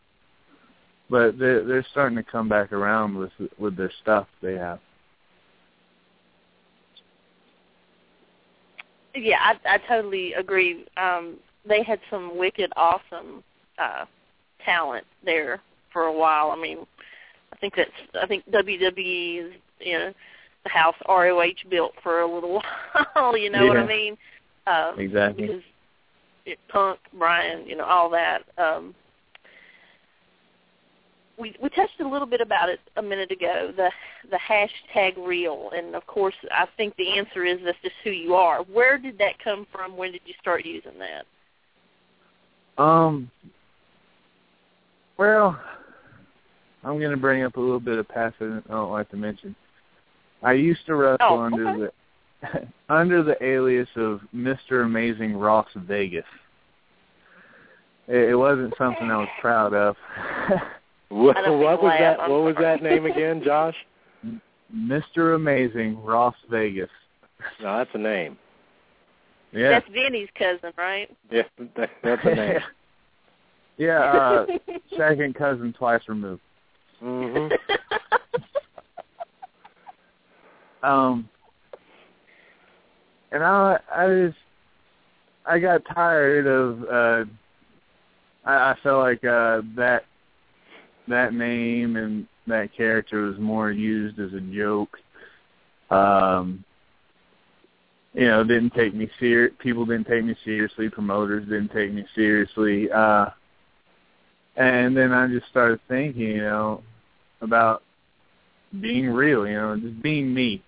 [1.09, 4.79] but they're they're starting to come back around with with their stuff they have.
[9.17, 10.85] Yeah, I, I totally agree.
[10.97, 13.43] Um, they had some wicked, awesome
[13.77, 14.05] uh,
[14.63, 16.51] talent there for a while.
[16.51, 16.79] I mean,
[17.51, 20.13] I think that's I think WWE is you know
[20.63, 22.61] the house ROH built for a little
[23.13, 23.37] while.
[23.37, 24.17] You know what I mean?
[24.67, 25.47] Um, Exactly.
[25.47, 25.61] Because
[26.45, 28.43] it, Punk, Brian, you know, all that.
[28.57, 28.93] Um,
[31.37, 33.71] we we touched a little bit about it a minute ago.
[33.75, 33.89] The
[34.29, 38.33] the hashtag real, and of course, I think the answer is that's just who you
[38.33, 38.63] are.
[38.63, 39.95] Where did that come from?
[39.95, 42.81] When did you start using that?
[42.81, 43.29] Um.
[45.17, 45.59] Well,
[46.83, 49.17] I'm going to bring up a little bit of past that I don't like to
[49.17, 49.55] mention.
[50.43, 51.91] I used to wrestle Oh, under
[52.43, 54.85] the under the alias of Mr.
[54.85, 56.25] Amazing Ross Vegas.
[58.07, 59.95] It, it wasn't something I was proud of.
[61.09, 62.19] What, what was that?
[62.19, 63.75] I'm What was that name again, Josh?
[64.75, 65.35] Mr.
[65.35, 66.89] Amazing Ross Vegas.
[67.61, 68.37] No, that's a name.
[69.53, 69.69] Yeah.
[69.69, 71.09] That's Vinny's cousin, right?
[71.31, 71.43] Yeah,
[71.77, 72.59] that, that's a name.
[73.77, 74.45] yeah, uh
[74.97, 76.41] second cousin twice removed.
[76.99, 77.47] hmm
[80.83, 81.27] Um,
[83.31, 84.37] and I, I just,
[85.45, 86.83] I got tired of.
[86.83, 87.25] uh
[88.45, 90.05] I, I felt like uh that
[91.07, 94.97] that name and that character was more used as a joke.
[95.89, 96.63] Um,
[98.13, 99.49] you know, didn't take me ser.
[99.59, 100.89] People didn't take me seriously.
[100.89, 102.89] Promoters didn't take me seriously.
[102.91, 103.27] Uh,
[104.55, 106.81] and then I just started thinking, you know,
[107.41, 107.83] about
[108.81, 109.47] being real.
[109.47, 110.63] You know, just being me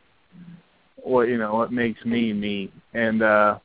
[1.03, 3.57] what you know what makes me me and uh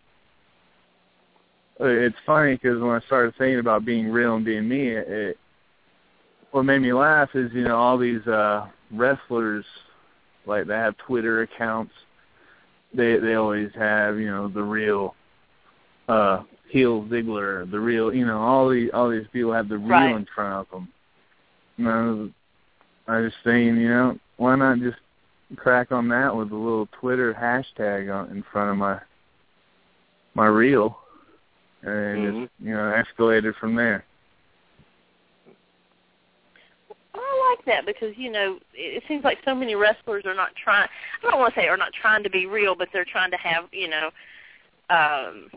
[1.81, 5.39] it's funny because when I started thinking about being real and being me, it, it
[6.55, 9.65] what made me laugh is you know all these uh wrestlers
[10.47, 11.93] like they have Twitter accounts.
[12.95, 15.17] They they always have you know the real
[16.07, 19.89] uh heel Ziggler, the real you know all these all these people have the real
[19.89, 20.15] Right.
[20.15, 20.89] in front of them.
[21.77, 22.31] You know,
[23.09, 24.99] I was saying you know why not just
[25.57, 29.01] crack on that with a little Twitter hashtag on, in front of my
[30.35, 30.99] my reel,
[31.83, 32.43] and Mhm.
[32.43, 34.05] just you know escalated from there.
[37.17, 40.89] I like that because you know it, seems like so many wrestlers are not trying.
[41.23, 43.37] I don't want to say are not trying to be real, but they're trying to
[43.37, 44.11] have you know
[44.91, 45.49] um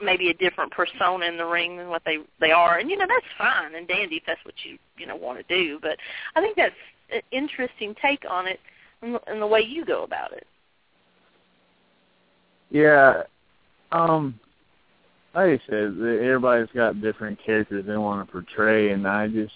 [0.00, 3.06] maybe a different persona in the ring than what they they are, and you know
[3.08, 5.78] that's fine and dandy if that's what you you know want to do.
[5.80, 5.96] But
[6.34, 6.74] I think that's
[7.12, 8.60] an interesting take on it
[9.02, 10.46] and the way you go about it.
[12.70, 13.22] Yeah,
[13.92, 14.38] um,
[15.34, 19.54] like I said, everybody's got different characters they want to portray, and I just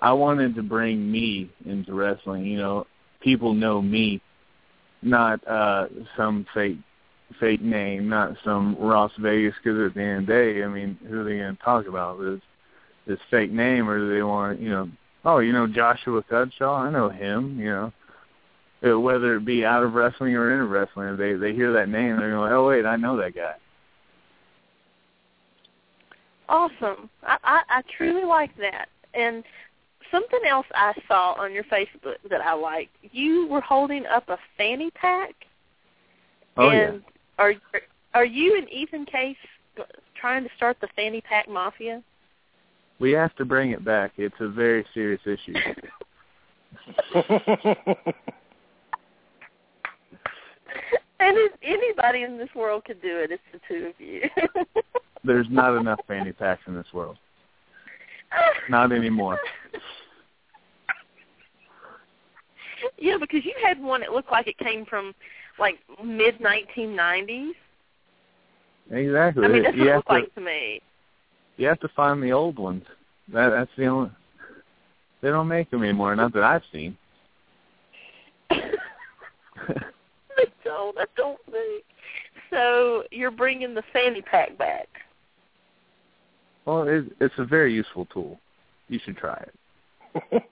[0.00, 2.44] I wanted to bring me into wrestling.
[2.44, 2.86] You know,
[3.20, 4.20] people know me,
[5.02, 6.78] not uh some fake
[7.40, 9.54] fake name, not some Ross Vegas.
[9.62, 11.86] Because at the end of the day, I mean, who are they going to talk
[11.86, 12.20] about?
[12.20, 12.40] This
[13.06, 14.88] this fake name, or do they want you know?
[15.24, 16.78] Oh, you know Joshua Cutshall.
[16.78, 17.58] I know him.
[17.58, 17.92] You know,
[18.86, 22.16] Uh, whether it be out of wrestling or in wrestling, they they hear that name,
[22.16, 23.56] they're going, oh wait, I know that guy.
[26.48, 27.10] Awesome.
[27.24, 28.88] I, I, I truly like that.
[29.14, 29.42] And
[30.10, 32.94] something else I saw on your Facebook that I liked.
[33.02, 35.34] You were holding up a fanny pack.
[36.56, 37.44] Oh and yeah.
[37.44, 37.54] are
[38.14, 39.36] are you and Ethan Case
[40.20, 42.02] trying to start the fanny pack mafia?
[42.98, 44.12] We have to bring it back.
[44.16, 45.54] It's a very serious issue.
[47.14, 47.24] and
[51.20, 54.22] if anybody in this world could do it, it's the two of you.
[55.24, 57.18] There's not enough fanny packs in this world.
[58.68, 59.38] Not anymore.
[62.96, 65.14] Yeah, because you had one that looked like it came from
[65.58, 67.50] like mid 1990s.
[68.90, 69.44] Exactly.
[69.44, 70.80] I mean, that's what you it have looked to like to me.
[71.56, 72.84] you have to find the old ones.
[73.32, 74.10] That that's the only.
[75.20, 76.14] They don't make them anymore.
[76.14, 76.96] Not that I've seen.
[78.50, 78.56] they
[80.64, 80.96] don't.
[80.98, 81.84] I don't think.
[82.50, 84.88] So you're bringing the fanny pack back.
[86.68, 88.38] Well, it, it's a very useful tool.
[88.88, 89.54] You should try it.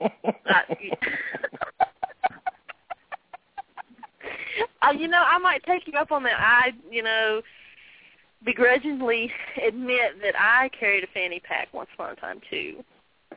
[4.83, 6.41] uh, you know, I might take you up on that.
[6.41, 7.43] I, you know,
[8.47, 9.31] begrudgingly
[9.63, 12.83] admit that I carried a fanny pack once upon a time too.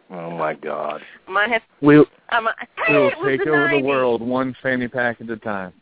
[0.09, 1.01] Oh my God!
[1.27, 1.63] I might have.
[1.81, 2.55] We'll, I might,
[2.87, 3.81] hey, we'll take the over 90s.
[3.81, 5.73] the world one fanny pack at a time.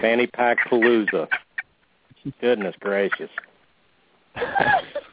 [0.00, 1.26] Fanny pack palooza.
[2.40, 3.30] Goodness gracious!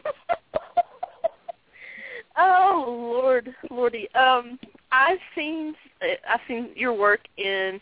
[2.38, 4.08] oh Lord, Lordy.
[4.16, 4.60] Um,
[4.92, 7.80] I've seen I've seen your work in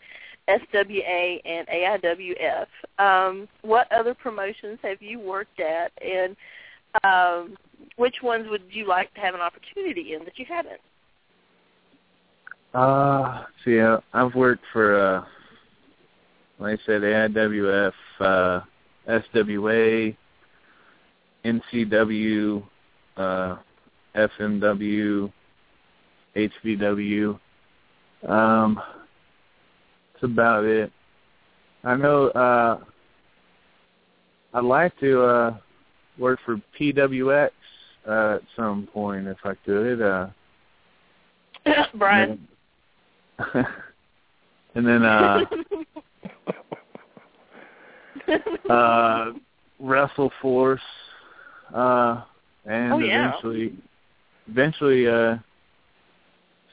[0.48, 2.66] SWA and AIWF.
[2.98, 6.36] Um, what other promotions have you worked at, and
[7.04, 7.56] um,
[7.96, 10.80] which ones would you like to have an opportunity in that you haven't?
[12.74, 15.24] Uh, see, uh, I've worked for, uh,
[16.58, 18.60] like I said, AIWF, uh,
[19.08, 20.16] SWA,
[21.44, 22.62] NCW,
[23.16, 23.56] uh,
[24.16, 25.32] FMW,
[26.36, 27.38] HVW.
[28.28, 28.80] Um,
[30.12, 30.90] that's about it.
[31.84, 32.78] I know, uh,
[34.54, 35.56] I'd like to, uh,
[36.18, 37.50] work for PWX,
[38.08, 40.28] uh, at some point if I could, uh,
[41.94, 42.46] Brian.
[44.74, 45.40] and then uh
[48.70, 49.32] uh
[49.80, 50.80] Wrestle Force
[51.74, 52.22] uh
[52.64, 53.28] and Oh, yeah.
[53.28, 53.74] eventually
[54.48, 55.36] eventually uh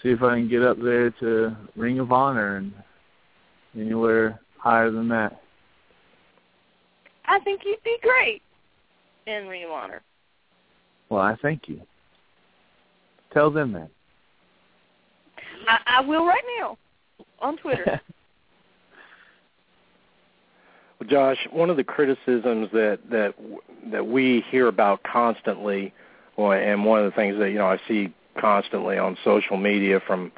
[0.01, 2.73] see if I can get up there to Ring of Honor and
[3.75, 5.41] anywhere higher than that.
[7.25, 8.41] I think you'd be great
[9.27, 10.01] in Ring of Honor.
[11.09, 11.81] Well, I thank you.
[13.33, 13.89] Tell them that.
[15.67, 16.77] I, I will right now
[17.39, 18.01] on Twitter.
[20.99, 23.33] Well, Josh, one of the criticisms that that
[23.91, 25.93] that we hear about constantly,
[26.37, 29.99] well, and one of the things that you know I see constantly on social media
[30.05, 30.31] from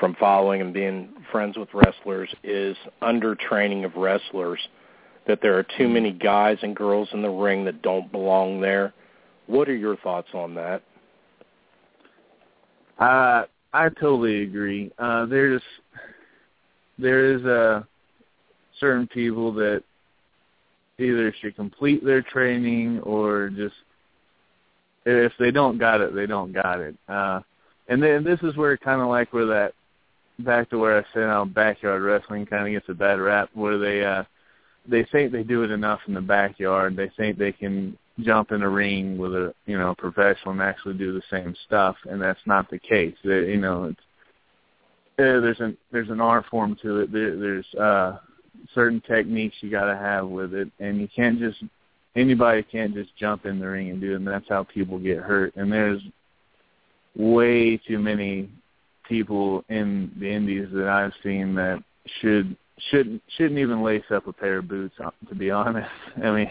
[0.00, 4.60] from following and being friends with wrestlers is undertraining of wrestlers.
[5.26, 8.92] That there are too many guys and girls in the ring that don't belong there.
[9.46, 10.82] What are your thoughts on that?
[12.98, 14.92] Uh, I totally agree.
[14.98, 15.62] Uh, there's
[16.98, 17.82] there is uh,
[18.78, 19.82] certain people that
[20.98, 23.74] either should complete their training or just
[25.04, 26.96] if they don't got it, they don't got it.
[27.08, 27.40] Uh,
[27.88, 29.74] and then this is where kind of like where that
[30.38, 33.78] back to where I said how backyard wrestling kind of gets a bad rap, where
[33.78, 34.24] they uh,
[34.86, 36.96] they think they do it enough in the backyard.
[36.96, 40.94] They think they can jump in a ring with a you know professional and actually
[40.94, 43.14] do the same stuff, and that's not the case.
[43.22, 44.00] They, you know, it's
[45.18, 47.12] uh, there's an there's an art form to it.
[47.12, 48.18] There, there's uh,
[48.74, 51.62] certain techniques you got to have with it, and you can't just
[52.16, 54.16] anybody can't just jump in the ring and do it.
[54.16, 55.54] And that's how people get hurt.
[55.56, 56.00] And there's
[57.16, 58.48] way too many
[59.08, 61.82] people in the indies that I've seen that
[62.20, 62.56] should
[62.90, 64.94] shouldn't shouldn't even lace up a pair of boots.
[65.28, 65.90] To be honest,
[66.22, 66.50] I mean,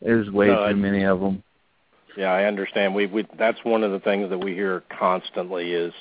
[0.00, 1.42] there's way No, too many of them.
[2.16, 2.94] Yeah, I understand.
[2.94, 5.92] We we that's one of the things that we hear constantly is,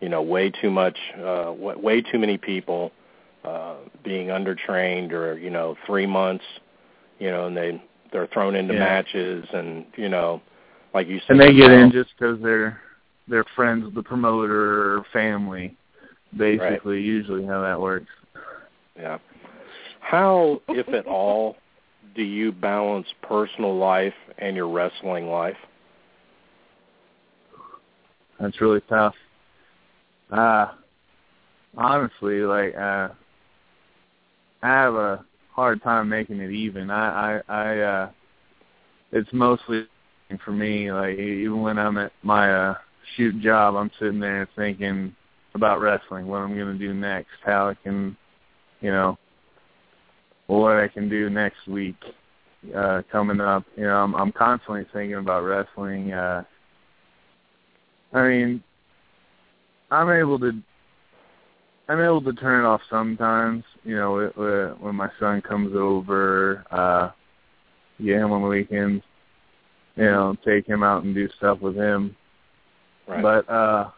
[0.00, 2.90] you know, way too much, uh, way, way too many people
[3.44, 6.44] uh, being undertrained, or you know, three months,
[7.20, 7.80] you know, and they
[8.12, 8.80] they're thrown into Yeah.
[8.80, 10.42] matches, and you know,
[10.92, 12.80] like you said, and they get in just because they're
[13.28, 15.76] they're friends with the promoter or family.
[16.36, 18.06] Basically, usually how that works.
[18.96, 19.18] Yeah.
[20.00, 21.56] How, if at all,
[22.14, 25.56] do you balance personal life and your wrestling life?
[28.40, 29.14] That's really tough.
[30.30, 30.68] Uh
[31.76, 33.08] honestly, like uh
[34.62, 35.24] I have a
[35.60, 36.90] hard time making it even.
[36.90, 38.10] I I, I uh
[39.12, 39.86] it's mostly
[40.42, 42.74] for me, like even when I'm at my uh
[43.14, 45.14] shoot job I'm sitting there thinking
[45.54, 48.16] about wrestling, what I'm gonna do next, how I can
[48.80, 49.18] you know
[50.46, 51.96] what I can do next week
[52.74, 53.64] uh coming up.
[53.76, 56.42] You know, I'm I'm constantly thinking about wrestling, uh
[58.14, 58.62] I mean,
[59.90, 60.52] I'm able to
[61.90, 63.64] I'm able to turn it off sometimes.
[63.82, 67.10] You know, wh- wh- when my son comes over, uh,
[67.98, 69.02] him on the weekends.
[69.96, 72.14] You know, take him out and do stuff with him.
[73.08, 73.20] Right.
[73.20, 73.90] But uh,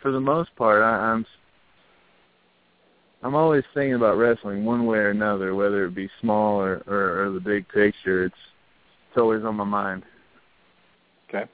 [0.00, 1.26] for the most part, I, I'm
[3.24, 7.24] I'm always thinking about wrestling one way or another, whether it be small or, or,
[7.24, 8.24] or the big picture.
[8.24, 8.34] It's
[9.08, 10.04] it's always on my mind.
[11.28, 11.50] Okay.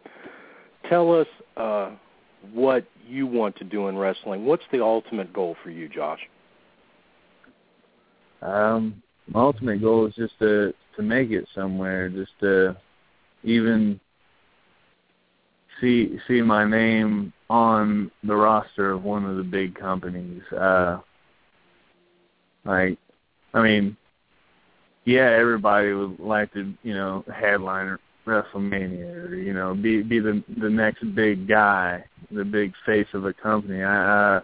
[0.90, 1.26] Tell us
[1.56, 1.92] uh,
[2.52, 4.44] what you want to do in wrestling.
[4.44, 6.20] What's the ultimate goal for you, Josh?
[8.42, 12.76] Um, my ultimate goal is just to to make it somewhere, just to
[13.44, 14.00] even
[15.80, 20.42] see see my name on the roster of one of the big companies.
[20.52, 21.00] Uh
[22.64, 22.98] like
[23.54, 23.96] I mean
[25.06, 27.96] yeah, everybody would like to, you know, headline
[28.26, 33.32] WrestleMania you know, be be the the next big guy, the big face of a
[33.32, 33.82] company.
[33.82, 34.40] I uh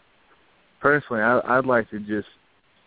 [0.81, 2.29] personally I I'd like to just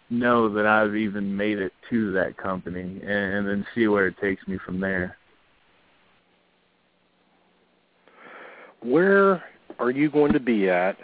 [0.09, 4.15] know that I've even made it to that company and, and then see where it
[4.19, 5.17] takes me from there.
[8.81, 9.43] Where
[9.79, 10.97] are you going to be at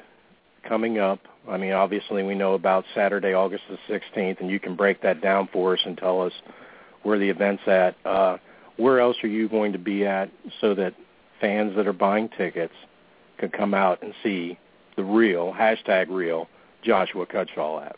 [0.68, 1.20] coming up?
[1.50, 5.22] I mean, obviously we know about Saturday, August the 16th, and you can break that
[5.22, 6.34] down for us and tell us
[7.02, 7.96] where the event's at.
[8.06, 8.38] Uh,
[8.82, 10.94] where else are you going to be at so that
[11.40, 12.74] fans that are buying tickets
[13.38, 14.58] can come out and see
[14.98, 16.48] the real, hashtag real,
[16.84, 17.96] Joshua Cutshall at?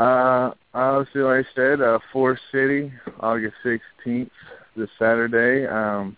[0.00, 4.30] Uh, obviously, like I said, uh, Forest City, August 16th,
[4.76, 5.66] this Saturday.
[5.66, 6.16] Um,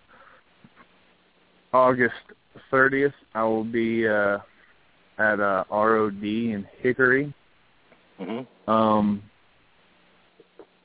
[1.75, 2.15] August
[2.73, 4.39] 30th, I will be uh,
[5.19, 7.35] at uh, ROD in Hickory.
[8.19, 8.71] Mm-hmm.
[8.71, 9.23] Um,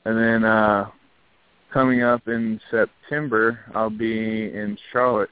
[0.04, 0.90] and then uh,
[1.72, 5.30] coming up in September, I'll be in Charlotte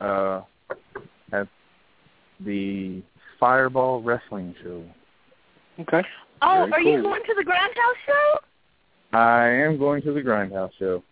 [0.00, 0.42] uh,
[1.32, 1.48] at
[2.40, 3.02] the
[3.38, 4.84] Fireball Wrestling Show.
[5.80, 6.02] Okay.
[6.42, 8.38] Oh, Very are you going to the Grindhouse show?
[9.16, 11.02] I am going to the Grindhouse Show.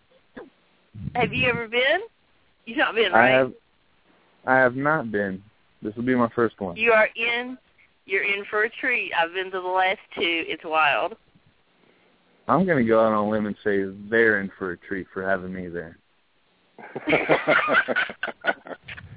[1.14, 2.00] Have you ever been?
[2.66, 3.34] You've not been, right?
[3.34, 3.52] I have,
[4.46, 5.42] I have not been.
[5.82, 6.76] This will be my first one.
[6.76, 7.56] You are in.
[8.06, 9.12] You're in for a treat.
[9.16, 10.44] I've been to the last two.
[10.46, 11.16] It's wild.
[12.50, 15.06] I'm going to go out on a limb and say they're in for a treat
[15.14, 15.96] for having me there.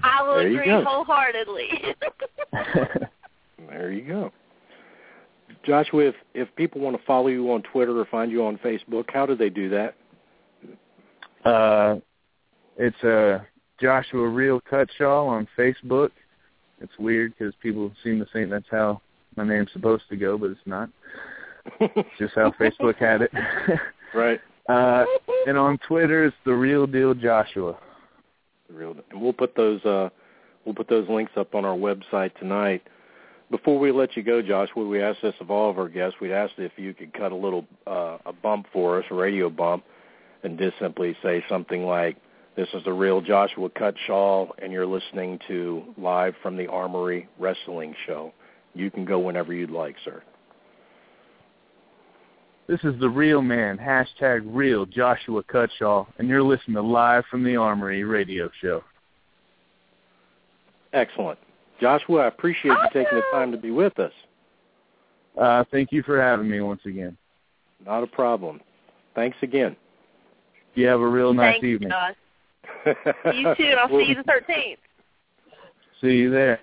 [0.04, 0.84] I will There agree go.
[0.86, 1.70] wholeheartedly.
[3.70, 4.32] There you go.
[5.66, 9.06] Joshua, if, if people want to follow you on Twitter or find you on Facebook,
[9.12, 9.96] how do they do that?
[11.46, 11.96] uh,
[12.78, 13.40] it's uh,
[13.82, 16.10] Joshua Real Cutshall on Facebook.
[16.82, 19.02] It's weird because people seem to think that's how
[19.36, 20.90] my name's supposed to go, but it's not.
[22.20, 23.32] Just how Facebook had it.
[24.14, 24.40] right.
[24.70, 25.06] uh,
[25.48, 27.78] and on Twitter, it's the Real Deal Joshua.
[28.68, 30.10] The real, and we'll put those uh,
[30.66, 32.84] we'll put those links up on our website tonight.
[33.52, 36.20] Before we let you go, Joshua, we asked this of all of our guests.
[36.20, 39.50] We'd asked if you could cut a little uh, a bump for us, a radio
[39.50, 39.84] bump,
[40.44, 42.18] and just simply say something like,
[42.56, 47.96] "This is the real Joshua Cutshall, and you're listening to live from the Armory Wrestling
[48.06, 48.34] Show."
[48.76, 50.24] You can go whenever you'd like, sir.
[52.68, 57.44] This is the real man, hashtag real Joshua Cutshall, and you're listening to Live from
[57.44, 58.84] the Armory radio show.
[60.94, 61.40] Excellent,
[61.82, 62.22] Joshua.
[62.22, 64.14] I appreciate you taking the time to be with us.
[65.40, 67.18] Uh, thank you for having me once again.
[67.86, 68.62] Not a problem.
[69.14, 69.76] Thanks again.
[70.76, 71.90] You have a real nice Thanks, evening.
[71.90, 72.16] Josh.
[73.34, 73.76] You too.
[73.80, 74.78] I'll see you the 13th.
[76.02, 76.60] See you there.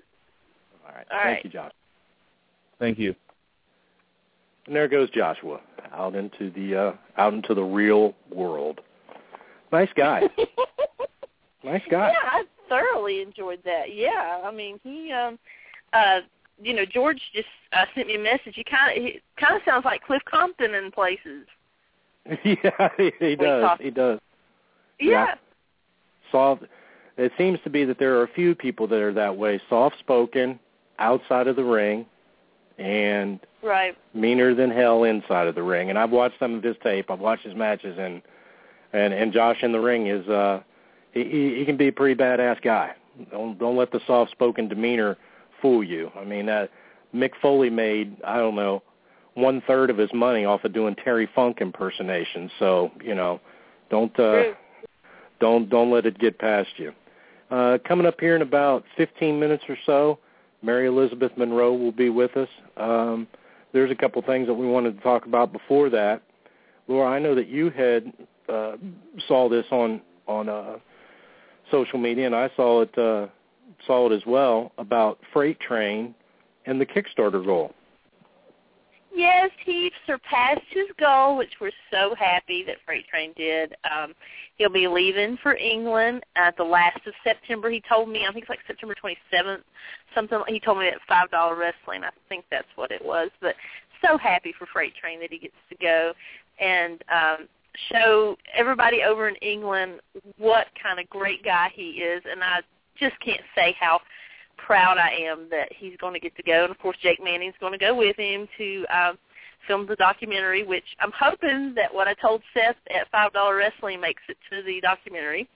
[0.87, 1.07] All right.
[1.11, 1.45] All Thank right.
[1.45, 1.73] you, Josh.
[2.79, 3.15] Thank you.
[4.71, 5.61] And there goes Joshua
[5.93, 8.81] out into the uh, out into the real world.
[9.73, 10.21] Nice guy.
[11.65, 12.13] nice guy.
[12.13, 13.93] Yeah, I thoroughly enjoyed that.
[13.93, 15.41] Yeah, I mean, he, um,
[15.93, 16.21] uh,
[16.63, 18.55] you know, George just uh, sent me a message.
[18.55, 21.47] He kind of, he kind of sounds like Cliff Compton in places.
[22.45, 23.63] yeah, he, he does.
[23.65, 24.21] talk- He does.
[25.01, 25.11] Yeah.
[25.11, 25.35] Yeah.
[26.31, 26.63] Soft.
[27.17, 30.61] It seems to be that there are a few people that are that way, soft-spoken
[31.01, 32.07] outside of the ring,
[32.81, 33.95] and Right.
[34.15, 35.91] meaner than hell inside of the ring.
[35.91, 37.11] And I've watched some of his tape.
[37.11, 38.23] I've watched his matches, and
[38.93, 40.61] and and Josh in the ring is uh
[41.13, 42.93] he he, he can be a pretty badass guy.
[43.31, 45.17] Don't don't let the soft-spoken demeanor
[45.61, 46.11] fool you.
[46.19, 46.71] I mean that
[47.15, 48.83] Mick Foley made I don't know
[49.35, 52.51] one third of his money off of doing Terry Funk impersonations.
[52.59, 53.41] So you know
[53.91, 54.33] don't uh
[55.39, 56.93] don't don't let it get past you.
[57.51, 60.21] Uh, coming up here in about 15 minutes or so,
[60.63, 62.49] Mary Elizabeth Monroe will be with us.
[62.77, 63.27] Um,
[63.73, 66.23] there's a couple things that we wanted to talk about before that.
[66.89, 68.13] Laura, I know that you had
[68.49, 68.77] uh,
[69.29, 70.79] saw this on on uh,
[71.71, 73.29] social media, and I saw it uh,
[73.87, 76.15] saw it as well about Freight Train
[76.67, 77.73] and the Kickstarter goal.
[79.13, 83.75] Yes, he surpassed his goal, which we're so happy that Freight Train did.
[83.85, 84.15] Um,
[84.57, 87.71] he'll be leaving for England at the last of September.
[87.71, 89.63] He told me, I think it's like September 27th,
[90.15, 90.41] something.
[90.47, 92.05] He told me at Five Dollar Wrestling.
[92.05, 93.31] I think that's what it was.
[93.41, 93.57] But
[94.01, 96.13] so happy for Freight Train that he gets to go
[96.61, 97.49] and um,
[97.91, 100.01] show everybody over in England
[100.39, 102.23] what kind of great guy he is.
[102.31, 102.61] And I
[102.99, 104.01] just can't say how
[104.67, 106.63] proud I am that he's going to get to go.
[106.63, 109.19] And of course, Jake Manning's going to go with him to um,
[109.67, 114.01] filmed the documentary, which I'm hoping that what I told Seth at Five Dollar Wrestling
[114.01, 115.49] makes it to the documentary.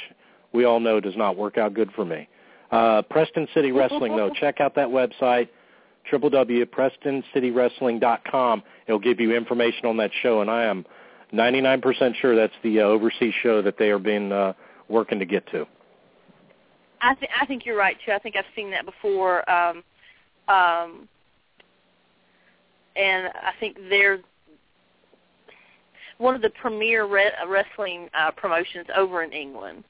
[0.54, 2.28] we all know does not work out good for me.
[2.72, 5.50] Uh, Preston City Wrestling, though, check out that website
[6.12, 8.64] www.prestoncitywrestling.com.
[8.88, 10.86] It'll give you information on that show, and I am
[11.34, 14.54] 99% sure that's the uh, overseas show that they are being uh,
[14.88, 15.66] working to get to.
[17.02, 18.14] I think I think you're right too.
[18.14, 19.50] I think I've seen that before.
[19.50, 19.84] Um,
[20.48, 21.10] um,
[22.96, 24.20] and I think they're
[26.18, 29.84] one of the premier re- wrestling uh, promotions over in England.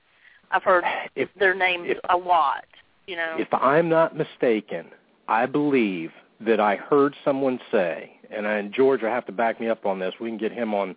[0.52, 0.84] I've heard
[1.16, 2.66] If their names if- a lot.
[3.06, 3.36] You know.
[3.38, 4.86] If I'm not mistaken,
[5.28, 6.12] I believe
[6.42, 9.86] that I heard someone say, and, I, and George will have to back me up
[9.86, 10.14] on this.
[10.20, 10.96] We can get him on,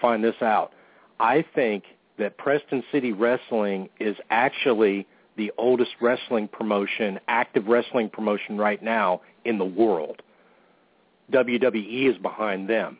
[0.00, 0.72] find this out.
[1.18, 1.84] I think
[2.18, 5.06] that Preston City Wrestling is actually
[5.36, 10.22] the oldest wrestling promotion, active wrestling promotion right now in the world.
[11.32, 12.98] WWE is behind them.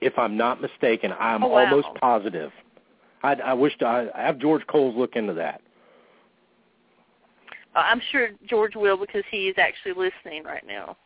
[0.00, 1.64] If I'm not mistaken, I'm Oh, wow.
[1.64, 2.50] almost positive.
[3.22, 5.60] I'd, I wish to, I, I have George Coles look into that.
[7.74, 10.96] Uh, I'm sure George will because he is actually listening right now.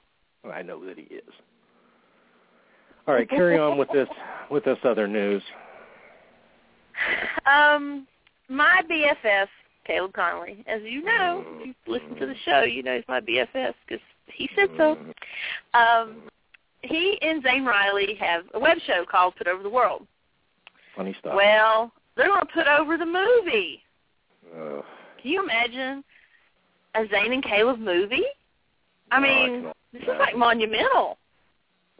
[0.52, 1.22] I know that he is.
[3.06, 4.08] All right, carry on with this
[4.50, 5.42] with this other news.
[7.46, 8.06] Um,
[8.48, 9.46] my BFF,
[9.86, 13.20] Caleb Konley, as you know, if you listen to the show, you know he's my
[13.20, 14.02] BFF because
[14.32, 14.98] he said so.
[15.74, 16.22] Um,
[16.82, 20.06] he and Zane Riley have a web show called Put Over the World.
[20.96, 21.34] Funny stuff.
[21.36, 23.82] Well, they're going to put over the movie.
[24.56, 24.84] Ugh.
[25.20, 26.02] Can you imagine
[26.98, 28.24] a Zane and Caleb movie?
[29.10, 31.18] I No, mean, cannot this is like monumental.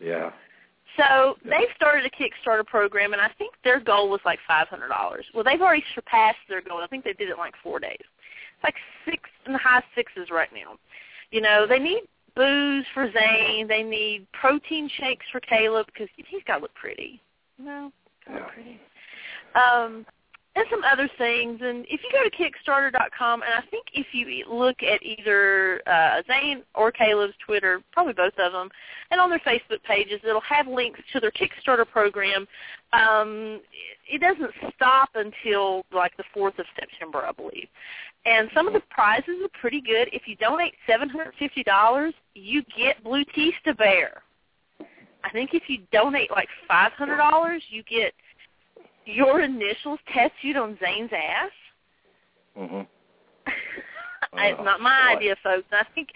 [0.00, 0.30] yeah.
[0.96, 1.58] So Yeah.
[1.58, 5.26] they've started a Kickstarter program, and I think their goal was like five hundred dollars.
[5.34, 6.78] Well, they've already surpassed their goal.
[6.82, 7.96] I think they did it in like four days.
[8.00, 8.74] It's like
[9.04, 10.78] six in the high sixes right now.
[11.30, 12.02] You know, they need
[12.34, 13.66] booze for Zane.
[13.68, 17.20] They need protein shakes for Caleb because he's got to look pretty.
[17.58, 17.92] You know,
[18.26, 18.80] gotta look pretty.
[19.54, 20.06] Um,
[20.56, 21.60] and some other things.
[21.62, 26.22] And if you go to Kickstarter.com, and I think if you look at either uh,
[26.26, 28.70] Zane or Caleb's Twitter, probably both of them,
[29.10, 32.48] and on their Facebook pages, it'll have links to their Kickstarter program.
[32.94, 33.60] Um,
[34.10, 37.68] it doesn't stop until like the 4th of September, I believe.
[38.24, 40.08] And some of the prizes are pretty good.
[40.12, 44.22] If you donate $750, you get Blue Tista Bear.
[45.22, 48.14] I think if you donate like $500, you get
[49.06, 51.50] your initials tattooed on Zane's ass.
[52.56, 52.86] Mhm.
[53.46, 55.16] it's Oh, not my boy.
[55.18, 55.66] idea, folks.
[55.72, 56.08] I think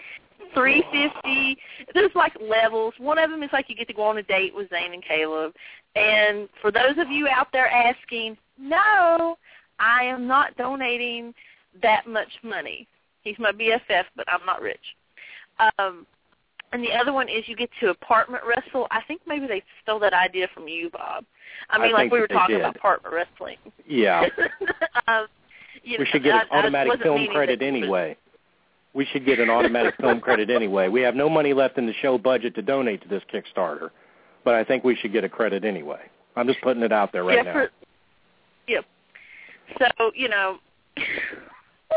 [0.53, 1.57] three fifty.
[1.93, 2.93] There's like levels.
[2.97, 5.03] One of them is like you get to go on a date with Zane and
[5.03, 5.53] Caleb.
[5.95, 9.37] And for those of you out there asking, no,
[9.79, 11.33] I am not donating
[11.81, 12.87] that much money.
[13.23, 14.79] He's my BFF, but I'm not rich.
[15.77, 16.05] Um,
[16.71, 18.87] and the other one is you get to apartment wrestle.
[18.91, 21.25] I think maybe they stole that idea from you, Bob.
[21.69, 22.61] I I mean, like we were talking did.
[22.61, 23.57] about apartment wrestling.
[23.87, 24.27] Yeah.
[25.07, 25.27] um,
[25.85, 28.17] we know, should get an I- I automatic film credit anyway.
[28.93, 30.89] We should get an automatic film credit anyway.
[30.89, 33.89] We have no money left in the show budget to donate to this Kickstarter,
[34.43, 36.01] but I think we should get a credit anyway.
[36.35, 37.53] I'm just putting it out there right yeah, now.
[37.53, 37.69] For,
[38.67, 38.85] yep.
[39.79, 40.57] So you know,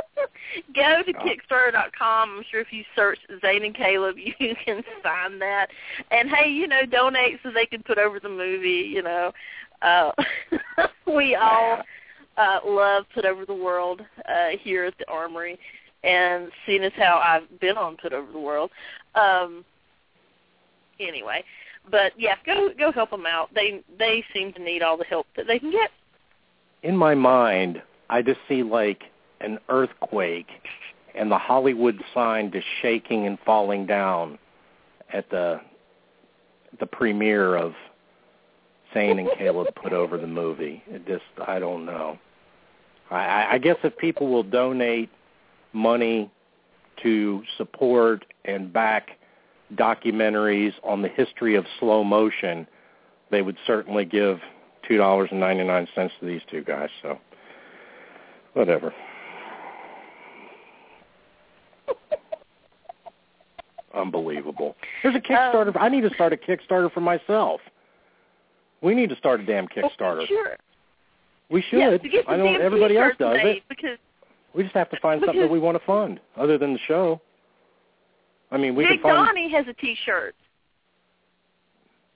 [0.74, 2.36] go to Kickstarter.com.
[2.38, 5.68] I'm sure if you search Zane and Caleb, you can find that.
[6.10, 8.90] And hey, you know, donate so they can put over the movie.
[8.92, 9.32] You know,
[9.82, 10.12] uh,
[11.06, 11.82] we all
[12.36, 15.58] uh, love Put Over the World uh, here at the Armory,
[16.02, 18.70] and seeing as how I've been on Put Over the World.
[19.14, 19.64] Um,
[21.00, 21.44] anyway,
[21.90, 23.50] but yeah, go go help them out.
[23.54, 25.90] They they seem to need all the help that they can get.
[26.82, 29.04] in my mind, I just see like
[29.44, 30.48] an earthquake
[31.14, 34.38] and the Hollywood sign just shaking and falling down
[35.12, 35.60] at the
[36.80, 37.74] the premiere of
[38.92, 40.82] Zane and Caleb put over the movie.
[40.86, 42.18] It just I don't know.
[43.10, 45.10] I, I guess if people will donate
[45.72, 46.30] money
[47.02, 49.10] to support and back
[49.74, 52.66] documentaries on the history of slow motion,
[53.30, 54.38] they would certainly give
[54.86, 56.90] two dollars and ninety nine cents to these two guys.
[57.02, 57.18] So
[58.54, 58.92] whatever.
[63.94, 64.76] Unbelievable.
[65.02, 65.68] There's a Kickstarter.
[65.68, 67.60] Um, I need to start a Kickstarter for myself.
[68.82, 70.26] We need to start a damn Kickstarter.
[70.26, 70.56] sure.
[71.50, 72.00] We should.
[72.04, 73.62] Yeah, I know everybody else does it.
[73.68, 73.98] Because
[74.54, 77.20] we just have to find something that we want to fund other than the show.
[78.50, 79.26] I mean, we Big can find.
[79.26, 80.34] Donnie has a T-shirt.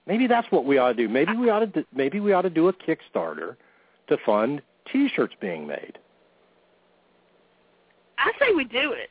[0.07, 1.09] Maybe that's what we ought to do.
[1.09, 1.67] Maybe we ought to.
[1.67, 3.57] Do, maybe we ought to do a Kickstarter
[4.09, 4.63] to fund
[4.93, 5.99] T-shirts being made.
[8.19, 9.11] I say we do it.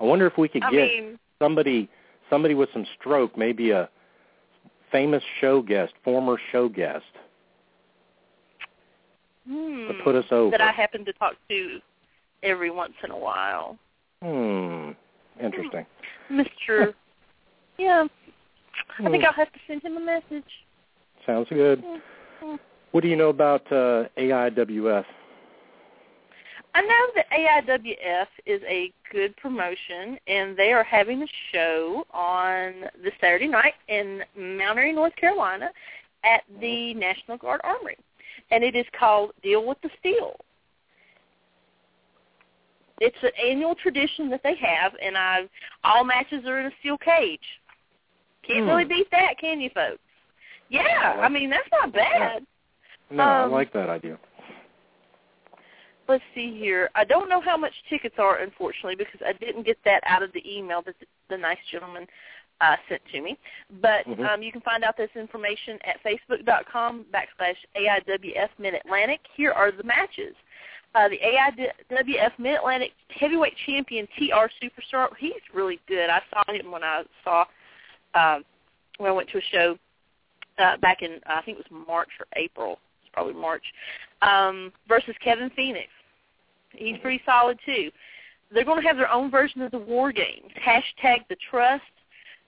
[0.00, 1.88] I wonder if we could I get mean, somebody
[2.28, 3.88] somebody with some stroke, maybe a
[4.92, 7.04] famous show guest, former show guest,
[9.46, 10.50] hmm, to put us over.
[10.52, 11.78] that I happen to talk to
[12.42, 13.78] every once in a while.
[14.22, 14.90] Hmm.
[15.42, 15.86] Interesting.
[16.30, 16.94] Mr.
[17.78, 18.06] yeah.
[18.98, 19.26] I think Hmm.
[19.26, 20.44] I'll have to send him a message.
[21.26, 21.82] Sounds good.
[22.42, 22.56] Hmm.
[22.92, 25.04] What do you know about uh, AIWF?
[26.74, 32.84] I know that AIWF is a good promotion, and they are having a show on
[33.02, 35.70] this Saturday night in Mount Airy, North Carolina,
[36.24, 37.96] at the National Guard Armory,
[38.50, 40.36] and it is called Deal with the Steel.
[43.00, 45.48] It's an annual tradition that they have, and I've,
[45.84, 47.40] all matches are in a steel cage.
[48.46, 48.68] Can't Hmm.
[48.68, 50.02] really beat that, can you, folks?
[50.68, 52.46] Yeah, I mean that's not bad.
[53.10, 54.18] No, I Um, like that idea.
[56.10, 56.90] Let's see here.
[56.94, 60.32] I don't know how much tickets are, unfortunately, because I didn't get that out of
[60.32, 62.06] the email that the, the nice gentleman
[62.60, 63.38] uh, sent to me.
[63.80, 64.28] But Mhm.
[64.28, 69.20] um, you can find out this information at facebook.com backslash AIWF Mid-Atlantic.
[69.34, 70.34] Here are the matches.
[70.94, 75.08] Uh, the AIWF Mid-Atlantic Heavyweight Champion TR Superstar.
[75.16, 76.10] He's really good.
[76.10, 77.44] I saw him when I saw
[78.14, 78.44] um,
[78.98, 79.78] when I went to a show
[80.58, 82.80] uh, back in I think it was March or April.
[83.00, 83.62] It's probably March.
[84.20, 85.88] Um, versus Kevin Phoenix.
[86.72, 87.90] He's pretty solid too.
[88.52, 90.50] They're going to have their own version of the War Games.
[90.64, 91.82] Hashtag the Trust,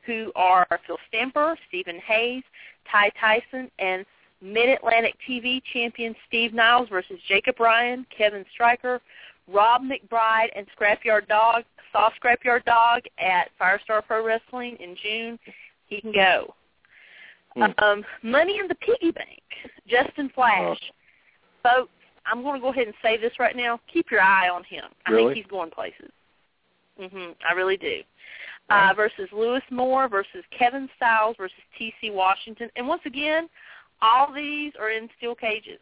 [0.04, 2.42] who are Phil Stamper, Stephen Hayes,
[2.90, 4.04] Ty Tyson, and
[4.40, 9.00] Mid-Atlantic TV champion Steve Niles versus Jacob Ryan, Kevin Stryker,
[9.46, 11.62] Rob McBride, and Scrapyard Dog.
[11.92, 15.38] Saw Scrapyard Dog at Firestar Pro Wrestling in June.
[15.86, 16.54] He can go.
[17.54, 17.62] Hmm.
[17.78, 19.42] Um, Money in the Piggy Bank.
[19.86, 20.78] Justin Flash.
[21.62, 21.92] Folks,
[22.26, 23.80] I'm going to go ahead and say this right now.
[23.92, 24.84] Keep your eye on him.
[25.06, 25.34] I Really?
[25.34, 26.10] think he's going places.
[27.00, 28.02] Mhm, I really do.
[28.68, 32.10] Uh, versus Lewis Moore versus Kevin Styles versus T.C.
[32.10, 33.48] Washington, and once again,
[34.00, 35.80] all these are in steel cages.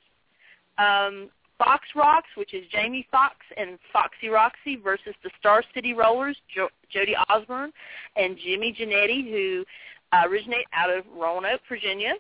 [0.78, 6.36] Um, Fox Rocks, which is Jamie Fox and Foxy Roxy versus the Star City Rollers,
[6.53, 7.70] jo- Jody Osborne
[8.16, 9.64] and Jimmy Janetti, who
[10.12, 12.14] uh, originate out of Roanoke, Virginia,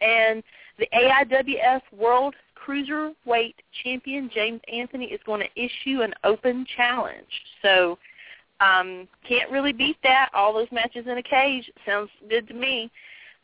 [0.00, 0.42] and
[0.78, 2.34] the AIWF World
[2.64, 7.26] Cruiserweight Champion James Anthony is going to issue an open challenge.
[7.62, 7.98] So
[8.60, 10.30] um, can't really beat that.
[10.34, 12.90] All those matches in a cage sounds good to me.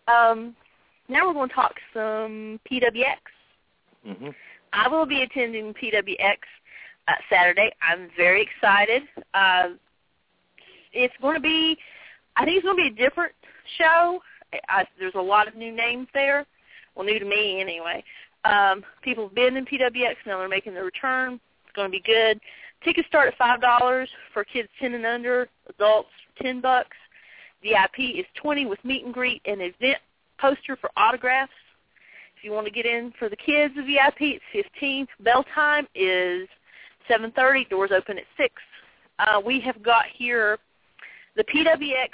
[0.08, 0.54] Um,
[1.08, 3.16] now we're going to talk some PWX.
[4.04, 4.30] hmm
[4.72, 6.36] I will be attending PWX
[7.08, 7.72] uh, Saturday.
[7.82, 9.02] I'm very excited.
[9.34, 9.70] Uh,
[10.92, 11.76] it's going to be,
[12.36, 13.32] I think it's going to be a different
[13.78, 14.20] show.
[14.68, 16.46] I, there's a lot of new names there.
[16.94, 18.04] Well, new to me anyway.
[18.44, 21.34] Um, people have been in PWX now; they're making their return.
[21.64, 22.40] It's going to be good.
[22.84, 25.48] Tickets start at five dollars for kids ten and under.
[25.68, 26.08] Adults
[26.40, 26.96] ten bucks.
[27.62, 29.98] VIP is twenty with meet and greet and event
[30.38, 31.52] poster for autographs.
[32.36, 35.06] If you want to get in for the kids, the VIP it's fifteen.
[35.20, 36.48] Bell time is
[37.06, 37.66] seven thirty.
[37.66, 38.54] Doors open at six.
[39.18, 40.58] Uh, we have got here
[41.36, 42.08] the PWX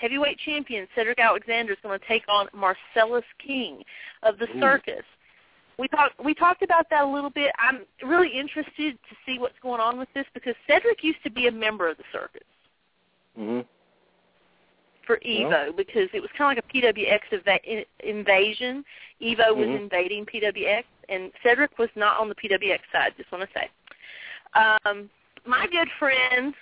[0.00, 3.82] heavyweight champion Cedric Alexander is going to take on Marcellus King
[4.22, 4.60] of the Ooh.
[4.60, 5.04] Circus.
[5.78, 7.50] We talked we talked about that a little bit.
[7.58, 11.46] I'm really interested to see what's going on with this because Cedric used to be
[11.46, 12.42] a member of the Circus
[13.36, 13.60] hmm
[15.06, 15.72] for Evo Well.
[15.72, 18.84] because it was kind of like a PWX eva- invasion.
[19.20, 19.80] Evo was Mhm.
[19.80, 23.12] invading PWX, and Cedric was not on the PWX side.
[23.16, 23.68] Just want to say,
[24.54, 25.10] um,
[25.44, 26.54] my good friends,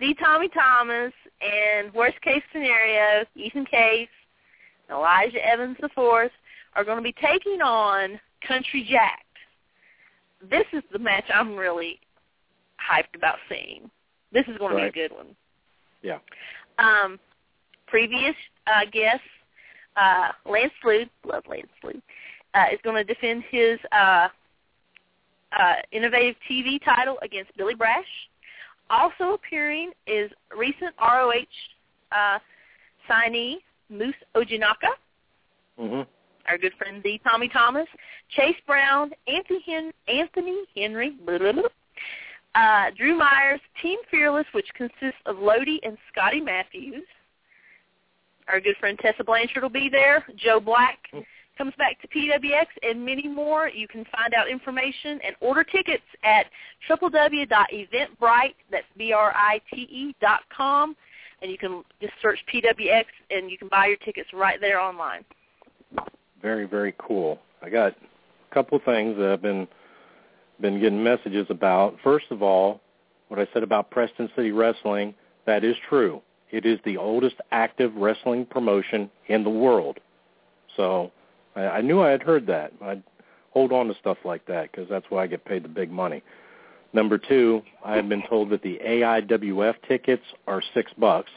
[0.00, 4.08] the Tommy Thomas, and worst case scenario, Ethan Case,
[4.88, 6.32] and Elijah Evans the fourth,
[6.74, 9.24] are going to be taking on Country Jack.
[10.50, 12.00] this is the match I'm really
[12.80, 13.90] hyped about seeing.
[14.32, 14.86] This is going Right.
[14.86, 15.36] to be a good one.
[16.02, 16.18] Yeah.
[16.78, 17.18] Um,
[17.86, 18.34] previous
[18.66, 19.20] uh, guest,
[19.96, 22.00] uh, Lance Lude, love Lance Lude,
[22.54, 24.28] uh, is going to defend his uh,
[25.58, 28.06] uh, innovative TV title against Billy Brash.
[28.88, 31.32] Also appearing is recent ROH
[32.12, 32.38] uh,
[33.08, 33.56] signee
[33.90, 34.88] Moose Ojinnaka,
[35.78, 36.06] Mhm.
[36.50, 37.86] Our good friend the Tommy Thomas,
[38.36, 41.62] Chase Brown, Anthony, Hen- Anthony Henry, blah, blah, blah,
[42.56, 47.04] uh, Drew Myers, Team Fearless, which consists of Lodi and Scotty Matthews.
[48.48, 50.24] Our good friend Tessa Blanchard will be there.
[50.36, 50.98] Joe Black
[51.56, 53.68] comes back to PWX and many more.
[53.68, 56.46] You can find out information and order tickets at
[56.88, 60.96] www.eventbrite, that's B-R-I-T-E dot com,
[61.42, 65.24] and you can just search PWX and you can buy your tickets right there online.
[66.42, 67.38] Very, very cool.
[67.62, 69.68] I got a couple of things that I've been
[70.60, 71.96] been getting messages about.
[72.04, 72.80] First of all,
[73.28, 75.14] what I said about Preston City Wrestling,
[75.46, 76.20] that is true.
[76.50, 79.98] It is the oldest active wrestling promotion in the world.
[80.76, 81.12] So
[81.56, 82.72] I, I knew I had heard that.
[82.82, 83.02] I'd
[83.52, 86.22] hold on to stuff like that because that's why I get paid the big money.
[86.92, 91.30] Number two, I have been told that the AIWF tickets are six bucks.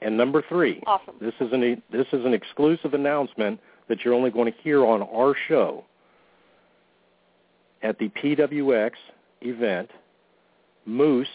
[0.00, 1.16] And number three, Awesome.
[1.20, 5.02] this is an this is an exclusive announcement that you're only going to hear on
[5.02, 5.84] our show.
[7.82, 8.92] At the PWX
[9.40, 9.90] event,
[10.84, 11.26] Moose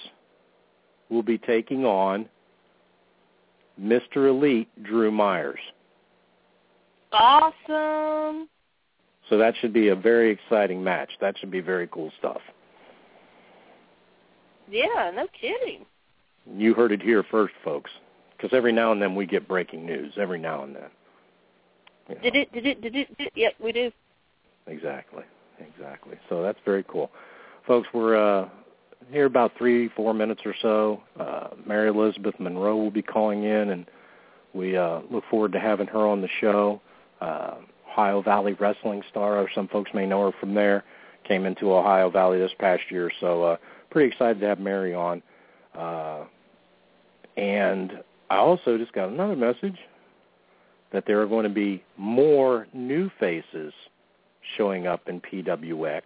[1.09, 2.27] will be taking on
[3.81, 4.29] Mr.
[4.29, 5.59] Elite Drew Myers.
[7.11, 8.49] Awesome.
[9.29, 11.09] So that should be a very exciting match.
[11.21, 12.41] That should be very cool stuff.
[14.69, 15.85] Yeah, no kidding.
[16.57, 17.91] You heard it here first, folks.
[18.43, 20.11] Because every now and then we get breaking news.
[20.17, 20.89] Every now and then.
[22.09, 22.21] You know.
[22.21, 23.31] Did it, did it, did it, did?
[23.35, 23.89] Yep, we do.
[24.67, 25.23] Exactly.
[25.59, 26.17] Exactly.
[26.27, 27.09] So that's very cool.
[27.65, 28.49] Folks, we're uh,
[29.09, 31.01] here about three, four minutes or so.
[31.17, 33.85] Uh, Mary Elizabeth Monroe will be calling in, and
[34.53, 36.81] we uh, look forward to having her on the show.
[37.21, 37.55] Uh,
[37.89, 40.83] Ohio Valley wrestling star, or some folks may know her from there.
[41.23, 43.57] Came into Ohio Valley this past year, so uh,
[43.89, 45.23] pretty excited to have Mary on.
[45.73, 46.25] Uh,
[47.37, 48.03] and
[48.33, 49.77] I also just got another message
[50.91, 53.71] that there are going to be more new faces
[54.57, 56.01] showing up in PWX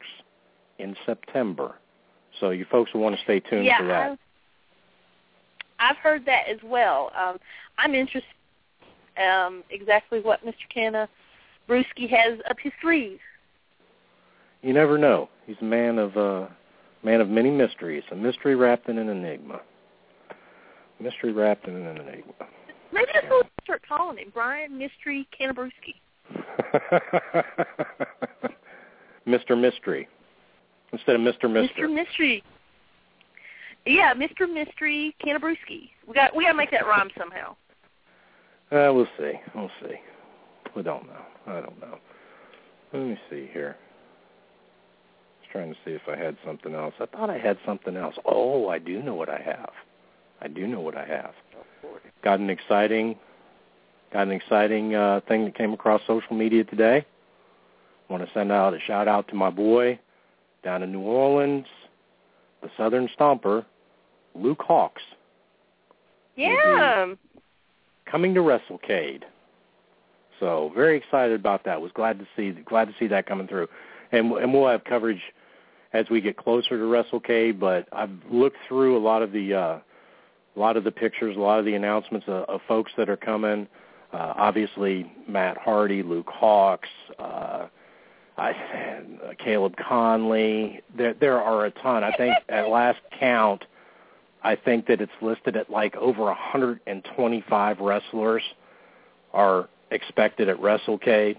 [0.78, 1.76] in September.
[2.42, 4.12] So you folks will want to stay tuned yeah, for that.
[4.12, 4.18] I've,
[5.80, 7.14] I've heard that as well.
[7.18, 7.38] Um,
[7.78, 8.30] I'm interested
[9.18, 10.68] um, exactly what Mr.
[10.74, 11.08] Canna
[11.70, 13.20] Brewski has up his sleeve.
[14.62, 15.30] You never know.
[15.46, 16.48] He's a man of uh,
[17.04, 19.62] man of many mysteries, a mystery wrapped in an enigma.
[21.00, 22.34] Mystery wrapped in an enigma.
[22.92, 25.96] Maybe that's what we'll start calling him, Brian Mystery Cannabrewski.
[29.28, 29.60] Mr.
[29.60, 30.08] Mystery
[30.94, 31.52] instead of Mr.
[31.52, 31.88] Mister.
[31.88, 31.94] Mr.
[31.94, 32.44] Mystery.
[33.86, 34.52] Yeah, Mr.
[34.52, 35.90] Mystery Cannabrewski.
[36.08, 37.56] We got we got to make that rhyme somehow.
[38.72, 39.34] Uh, we'll see.
[39.56, 39.96] We'll see.
[40.76, 41.22] We don't know.
[41.48, 41.98] I don't know.
[42.94, 43.78] Let me see here.
[43.80, 46.94] I was trying to see if I had something else.
[47.00, 48.16] I thought I had something else.
[48.26, 49.72] Oh, I do know what I have.
[50.42, 51.34] I do know what I have.
[52.24, 53.16] Got an exciting,
[54.14, 57.06] got an exciting uh, thing that came across social media today.
[58.10, 60.00] Want to send out a shout out to my boy
[60.64, 61.66] down in New Orleans,
[62.62, 63.66] the Southern Stomper,
[64.36, 64.92] Luke Hawx,
[66.36, 67.14] Yeah.
[68.06, 69.24] coming to WrestleCade.
[70.40, 71.82] So very excited about that.
[71.82, 73.68] Was glad to see glad to see that coming through,
[74.12, 75.22] and and we'll have coverage
[75.94, 77.60] as we get closer to WrestleCade.
[77.60, 79.80] But I've looked through a lot of the uh,
[80.58, 83.18] a lot of the pictures, a lot of the announcements of, of folks that are
[83.18, 83.68] coming.
[84.12, 86.80] Uh, obviously, Matt Hardy, Luke Hawx,
[87.20, 87.68] uh,
[88.38, 90.82] I, uh, Caleb Konley.
[90.96, 92.04] There there are a ton.
[92.04, 93.66] I think at last count,
[94.44, 98.44] I think that it's listed at like over 125 wrestlers
[99.34, 101.38] are expected at WrestleCade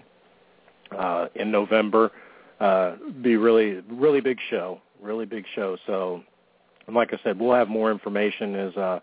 [0.97, 2.11] uh, in November.
[2.59, 5.77] Uh, be really really big show, really big show.
[5.87, 6.23] So,
[6.89, 8.99] and like I said, we'll have more information as uh,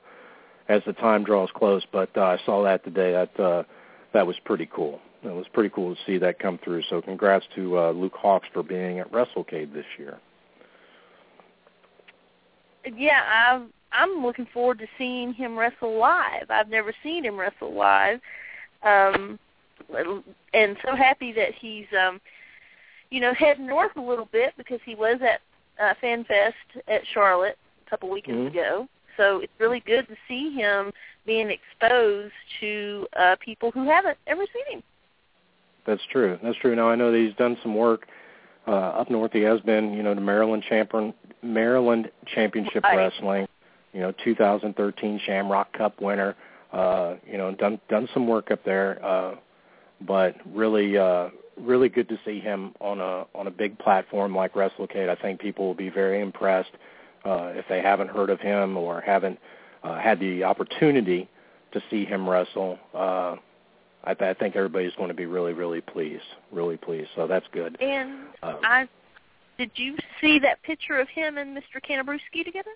[0.69, 1.85] as the time draws close.
[1.93, 3.13] But uh, I saw that today.
[3.13, 3.63] That uh,
[4.13, 5.01] that was pretty cool.
[5.23, 6.83] It was pretty cool to see that come through.
[6.91, 10.19] So, congrats to uh, Luke Hawx for being at WrestleCade this year.
[12.93, 16.51] Yeah, I'm I'm looking forward to seeing him wrestle live.
[16.51, 18.21] I've never seen him wrestle live.
[18.83, 19.39] Um
[20.53, 22.21] and so happy that he's um
[23.11, 25.41] you know heading north a little bit because he was at
[25.81, 26.53] uh FanFest
[26.89, 27.57] at Charlotte
[27.87, 28.53] a couple weekends Mhm.
[28.53, 28.89] ago.
[29.17, 30.93] So it's really good to see him
[31.25, 34.83] being exposed to uh people who haven't ever seen him.
[35.85, 36.39] That's true.
[36.43, 36.75] That's true.
[36.75, 38.09] Now I know that he's done some work
[38.67, 39.33] uh, up north.
[39.33, 42.97] He has been, you know, the Maryland champion, Maryland Championship Right.
[42.97, 43.47] Wrestling,
[43.93, 46.35] you know, 2013 Shamrock Cup winner.
[46.73, 49.37] Uh, you know, done done some work up there, uh,
[50.01, 54.53] but really, uh, really good to see him on a on a big platform like
[54.55, 55.09] WrestleCade.
[55.09, 56.77] I think people will be very impressed uh,
[57.27, 59.39] if they haven't heard of him or haven't
[59.83, 61.29] uh, had the opportunity
[61.73, 62.79] to see him wrestle.
[62.95, 63.37] Uh,
[64.05, 66.23] I, th- I think everybody's going to be really, really pleased,
[66.53, 67.09] really pleased.
[67.17, 67.77] So that's good.
[67.81, 68.89] And Um, I
[69.59, 71.81] did you see that picture of him and Mr.
[71.89, 72.71] Canabruski together?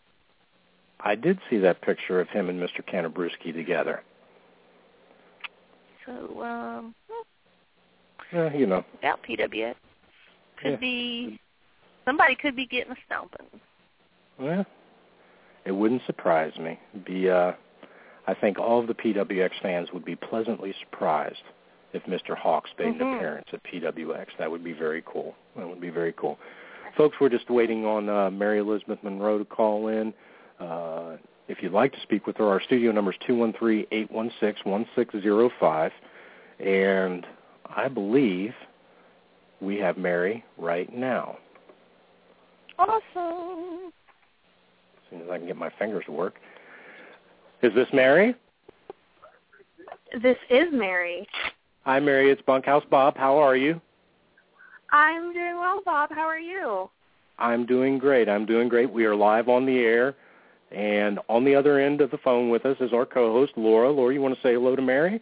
[1.01, 2.83] I did see that picture of him and Mr.
[2.83, 4.03] Canabruski together.
[6.07, 6.95] So, um,
[8.33, 9.75] Yeah, you know, about PWX.
[10.57, 10.77] Could Yeah.
[10.77, 11.41] be
[12.05, 13.47] somebody could be getting a stomping.
[14.41, 14.64] Yeah,
[15.64, 16.78] it wouldn't surprise me.
[17.05, 17.53] Be, uh,
[18.26, 21.43] I think all of the PWX fans would be pleasantly surprised
[21.93, 22.36] if Mr.
[22.36, 23.16] Hawx made an Mhm.
[23.16, 24.28] appearance at PWX.
[24.38, 25.34] That would be very cool.
[25.57, 26.38] That would be very cool.
[26.97, 30.12] Folks, we're just waiting on uh, Mary Elizabeth Monroe to call in.
[30.59, 31.16] Uh,
[31.49, 34.11] if you'd like to speak with her, our studio number is two one three eight
[34.11, 35.93] one six one six zero five,
[36.61, 37.26] and
[37.66, 38.55] I believe
[39.61, 41.38] we have Mary right now.
[42.78, 43.93] Awesome.
[45.11, 46.37] As soon as I can get my fingers to work.
[47.63, 48.35] Is this Mary?
[50.23, 51.27] This is Mary.
[51.85, 52.31] Hi, Mary.
[52.31, 53.17] It's Bunkhouse Bob.
[53.17, 53.81] How are you?
[54.93, 56.11] I'm doing well, Bob.
[56.13, 56.89] How are you?
[57.39, 58.29] I'm doing great.
[58.29, 58.91] I'm doing great.
[58.91, 60.15] We are live on the air,
[60.71, 63.91] and on the other end of the phone with us is our co-host Laura.
[63.91, 65.21] Laura, you want to say hello to Mary?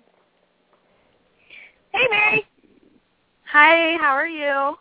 [1.92, 2.46] Hey, Mary.
[3.50, 4.76] Hi, how are you?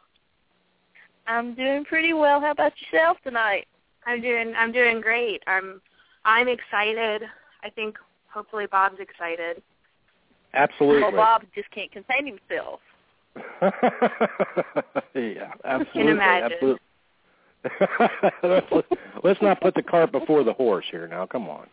[1.27, 2.41] I'm doing pretty well.
[2.41, 3.67] How about yourself tonight?
[4.07, 5.43] I'm doing I'm doing great.
[5.45, 5.81] I'm
[6.25, 7.23] I'm excited.
[7.63, 7.97] I think
[8.33, 9.61] hopefully Bob's excited.
[10.53, 11.01] Absolutely.
[11.01, 12.79] Well, Bob just can't contain himself.
[15.13, 16.01] yeah, absolutely.
[16.01, 16.51] Can imagine.
[16.53, 16.81] Absolutely.
[19.23, 21.07] Let's not put the cart before the horse here.
[21.07, 21.67] Now, come on,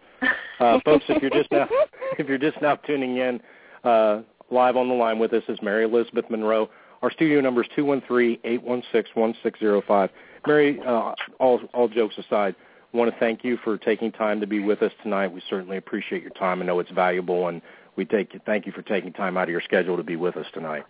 [0.59, 1.05] uh, folks.
[1.09, 1.69] If you're just now,
[2.19, 3.41] if you're just now tuning in,
[3.85, 6.69] uh, live on the line with us is Mary Elizabeth Monroe.
[7.03, 10.11] Our studio number is two one three eight one six one six zero five.
[10.47, 12.55] Mary, uh, all all jokes aside,
[12.93, 15.29] I want to thank you for taking time to be with us tonight.
[15.29, 16.63] We certainly appreciate your time.
[16.63, 17.61] I know it's valuable, and
[17.97, 20.47] we take thank you for taking time out of your schedule to be with us
[20.53, 20.85] tonight.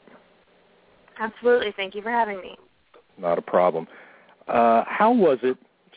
[1.18, 1.72] Absolutely.
[1.76, 2.57] Thank you for having me.
[3.18, 3.86] Not a problem.
[4.48, 5.57] Uh, how was it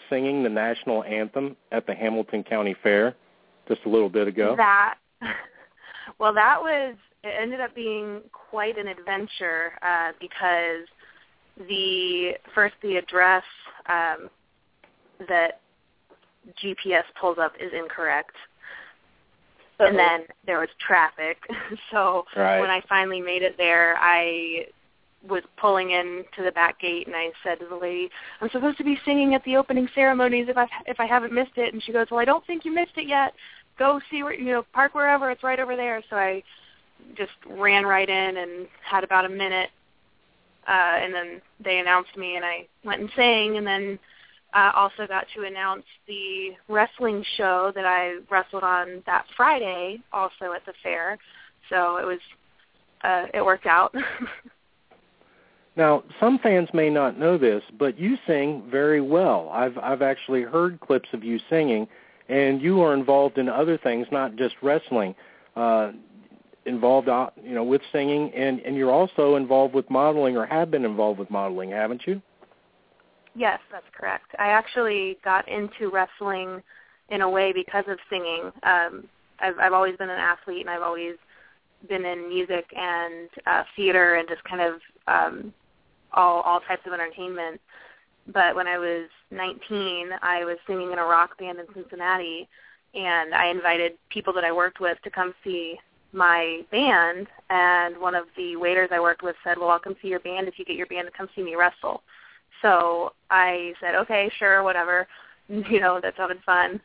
[0.10, 3.16] singing the national anthem at the Hamilton County Fair
[3.68, 4.56] just a little bit ago?
[4.56, 4.96] That
[6.20, 10.88] well, that was it ended up being quite an adventure uh, because
[11.68, 13.44] the first the address
[13.88, 14.30] um,
[15.28, 15.60] that
[16.64, 18.36] GPS pulls up is incorrect,
[19.80, 21.38] and then there was traffic.
[21.92, 22.60] so Right.
[22.60, 24.68] when I finally made it there, I
[25.28, 28.78] was pulling in to the back gate and I said to the lady, I'm supposed
[28.78, 31.84] to be singing at the opening ceremonies if I if I haven't missed it and
[31.84, 33.34] she goes, Well I don't think you missed it yet.
[33.80, 36.44] Go see where you know, park wherever, it's right over there so I
[37.16, 39.70] just ran right in and had about a minute
[40.68, 44.00] uh and then they announced me and I went and sang and then
[44.54, 50.54] uh also got to announce the wrestling show that I wrestled on that Friday also
[50.56, 51.18] at the fair.
[51.70, 52.20] So it was
[53.04, 53.94] uh it worked out.
[55.78, 59.50] Now, some fans may not know this, but you sing very well.
[59.54, 61.88] I've I've actually heard clips of you singing,
[62.28, 65.14] and you are involved in other things, not just wrestling.
[65.56, 65.92] Uh,
[66.68, 70.70] involved, uh, you know, with singing, and and you're also involved with modeling, or have
[70.70, 72.22] been involved with modeling, haven't you?
[73.36, 74.36] Yes, that's correct.
[74.40, 76.62] I actually got into wrestling
[77.10, 78.52] in a way because of singing.
[78.64, 79.06] Um,
[79.40, 81.16] I've, I've always been an athlete, and I've always
[81.88, 85.54] been in music and uh, theater and just kind of um,
[86.14, 87.62] all all types of entertainment.
[88.34, 92.50] But when I was 19, I was singing in a rock band in Cincinnati,
[92.94, 95.80] and I invited people that I worked with to come see
[96.14, 97.28] my band.
[97.50, 100.48] And one of the waiters I worked with said, "Well, I'll come see your band
[100.48, 102.04] if you get your band to come see me wrestle."
[102.62, 105.08] So I said, okay, sure, whatever.
[105.50, 106.82] You know, that sounded fun.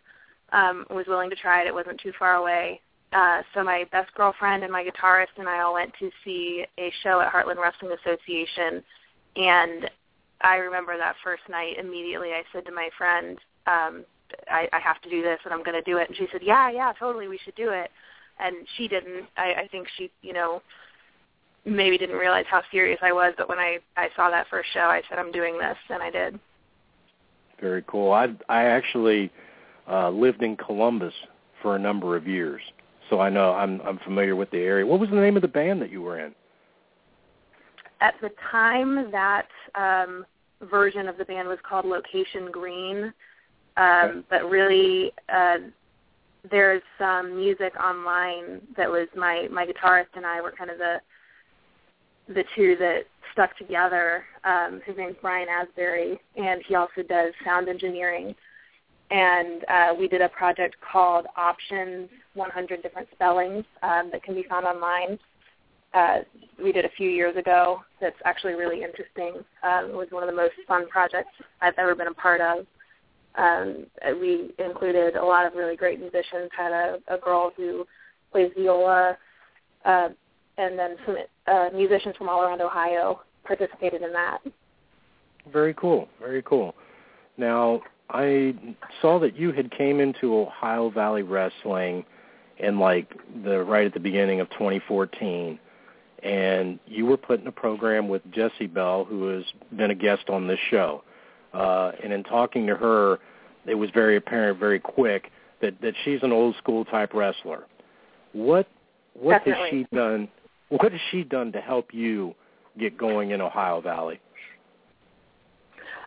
[0.52, 1.66] Um, was willing to try it.
[1.66, 2.80] It wasn't too far away.
[3.12, 6.92] Uh, so my best girlfriend and my guitarist and I all went to see a
[7.02, 8.84] show at Heartland Wrestling Association.
[9.34, 9.90] And
[10.42, 14.04] I remember that first night immediately I said to my friend, um,
[14.48, 16.06] I, I have to do this and I'm going to do it.
[16.06, 17.90] And she said, yeah, yeah, totally, we should do it.
[18.42, 19.26] And she didn't.
[19.36, 20.62] I, I think she, you know,
[21.64, 24.80] maybe didn't realize how serious I was, but when I I saw that first show,
[24.80, 26.40] I said I'm doing this, and I did.
[27.60, 28.12] Very cool.
[28.12, 29.30] I I actually
[29.88, 31.14] uh, lived in Columbus
[31.62, 32.60] for a number of years,
[33.08, 34.84] so I know I'm I'm familiar with the area.
[34.84, 36.34] What was the name of the band that you were in?
[38.00, 40.26] At the time that um,
[40.68, 43.12] version of the band was called Location Green.
[43.78, 45.56] Um, but really, uh,
[46.50, 50.96] there's some music online that was my my guitarist and I were kind of the
[52.28, 54.24] the two that stuck together.
[54.44, 58.34] Um, his name's Brian Asbury, and he also does sound engineering.
[59.10, 64.44] And uh, we did a project called Options: 100 Different Spellings um, that can be
[64.48, 65.18] found online.
[65.94, 66.20] Uh,
[66.62, 67.82] we did a few years ago.
[68.00, 69.44] That's actually really interesting.
[69.62, 71.30] Um, it was one of the most fun projects
[71.60, 72.66] I've ever been a part of.
[73.36, 73.86] Um,
[74.20, 76.50] we included a lot of really great musicians.
[76.56, 77.86] Had a, a girl who
[78.30, 79.16] plays viola,
[79.84, 80.08] uh,
[80.58, 81.16] and then some
[81.46, 84.38] uh, musicians from all around Ohio participated in that.
[85.52, 86.08] Very cool.
[86.20, 86.74] Very cool.
[87.36, 88.54] Now, I
[89.00, 92.04] saw that you had came into Ohio Valley Wrestling
[92.58, 93.12] in like
[93.44, 95.58] the right at the beginning of 2014
[96.22, 99.44] and you were put in a program with Jessie Belle who has
[99.76, 101.02] been a guest on this show.
[101.52, 103.18] Uh, and in talking to her,
[103.66, 105.30] it was very apparent very quick
[105.60, 107.64] that, that she's an old school type wrestler.
[108.32, 108.66] What
[109.14, 109.62] what Definitely.
[109.62, 110.28] has she done
[110.70, 112.34] what has she done to help you
[112.78, 114.18] get going in Ohio Valley?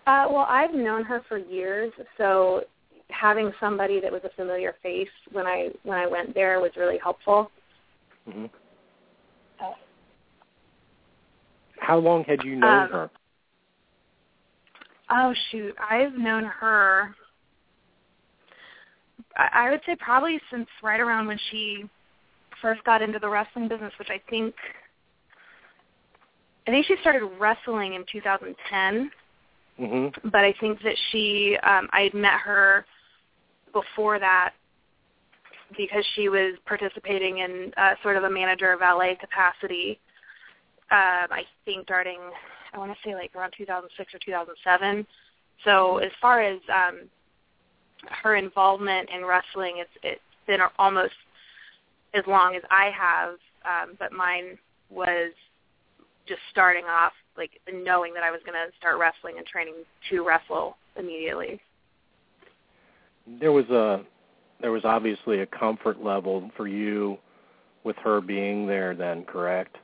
[0.07, 2.61] Uh, well, I've known her for years, so
[3.09, 6.97] having somebody that was a familiar face when I when I went there was really
[6.97, 7.51] helpful.
[8.27, 8.45] Mm-hmm.
[11.79, 13.09] How long had you known Um, her?
[15.09, 17.15] Oh shoot, I've known her.
[19.37, 21.83] I, would say probably since right around when she
[22.61, 24.55] first got into the wrestling business, which I think
[26.67, 29.11] I think she started wrestling in 2010.
[29.79, 30.29] Mm-hmm.
[30.29, 32.85] but I think that she, um, I had met her
[33.73, 34.53] before that
[35.77, 39.99] because she was participating in uh, sort of a manager valet capacity.
[40.91, 42.19] Um, I think starting,
[42.75, 45.07] I want to say like around 2006 or 2007.
[45.63, 47.01] So as far as um,
[48.23, 51.13] her involvement in wrestling, it's it's been almost
[52.13, 54.57] as long as I have, um, but mine
[54.89, 55.31] was
[56.27, 59.75] just starting off like knowing that I was going to start wrestling and training
[60.09, 61.59] to wrestle immediately.
[63.39, 64.03] There was a
[64.61, 67.17] there was obviously a comfort level for you
[67.83, 69.77] with her being there then, correct?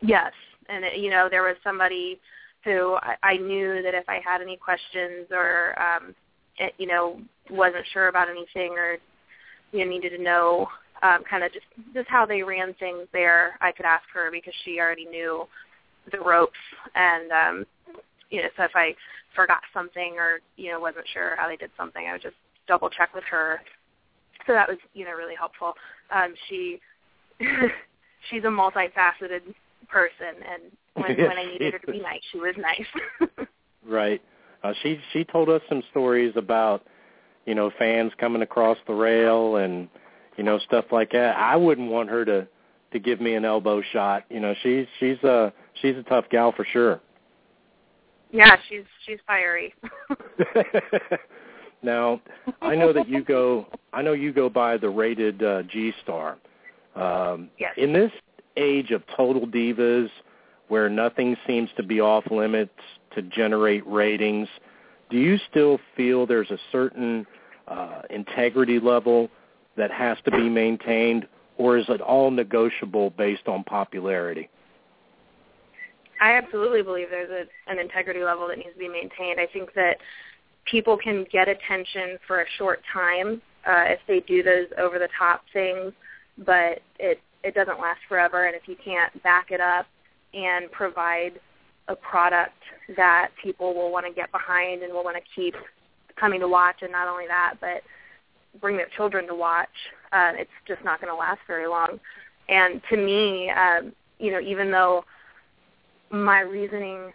[0.00, 0.32] Yes,
[0.68, 2.20] and it, you know there was somebody
[2.64, 6.14] who I, I knew that if I had any questions or um,
[6.58, 8.96] it, you know wasn't sure about anything or
[9.72, 10.68] you know needed to know
[11.02, 14.54] um, kind of just just how they ran things there, I could ask her because
[14.64, 15.44] she already knew
[16.12, 16.52] the ropes
[16.94, 17.66] and um,
[18.30, 18.94] you know so if I
[19.34, 22.36] forgot something or you know wasn't sure how they did something, I would just
[22.66, 23.60] double check with her.
[24.46, 25.74] So that was you know really helpful.
[26.14, 26.80] Um, she
[28.30, 29.42] she's a multifaceted
[29.84, 30.62] person, and
[30.94, 33.46] when when I needed her to be nice, she was nice.
[33.86, 34.22] Right.
[34.62, 36.86] Uh, she she told us some stories about
[37.46, 39.88] you know fans coming across the rail and
[40.36, 41.36] you know stuff like that.
[41.36, 42.48] I wouldn't want her to
[42.92, 44.24] to give me an elbow shot.
[44.30, 47.00] You know she's she's a she's a tough gal for sure.
[48.30, 49.74] yeah, she's she's fiery.
[51.82, 52.22] now
[52.62, 56.38] I know that you go I know you go by the rated uh, G star.
[56.96, 57.74] Um, Yes.
[57.76, 58.12] In this
[58.56, 60.08] age of total divas,
[60.68, 62.72] where nothing seems to be off limits
[63.14, 64.48] to generate ratings,
[65.10, 67.26] do you still feel there's a certain
[67.68, 69.30] uh, integrity level
[69.76, 71.26] that has to be maintained,
[71.58, 74.48] or is it all negotiable based on popularity?
[76.20, 79.40] I absolutely believe there's a, an integrity level that needs to be maintained.
[79.40, 79.98] I think that
[80.64, 85.08] people can get attention for a short time uh, if they do those over the
[85.18, 85.92] top things,
[86.38, 88.46] but it it doesn't last forever.
[88.46, 89.86] And if you can't back it up
[90.32, 91.40] and provide
[91.88, 92.62] a product
[92.96, 95.54] that people will want to get behind and will want to keep
[96.16, 97.82] coming to watch, and not only that, but
[98.60, 99.68] bring their children to watch,
[100.12, 102.00] uh, it's just not going to last very long.
[102.48, 105.04] And to me, um, you know, even though
[106.10, 107.12] my reasoning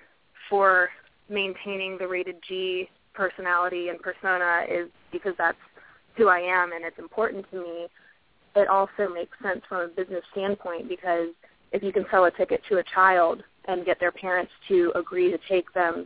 [0.49, 0.89] for
[1.29, 5.57] maintaining the rated G personality and persona is because that's
[6.15, 7.87] who I am and it's important to me.
[8.59, 11.29] It also makes sense from a business standpoint because
[11.71, 15.31] if you can sell a ticket to a child and get their parents to agree
[15.31, 16.05] to take them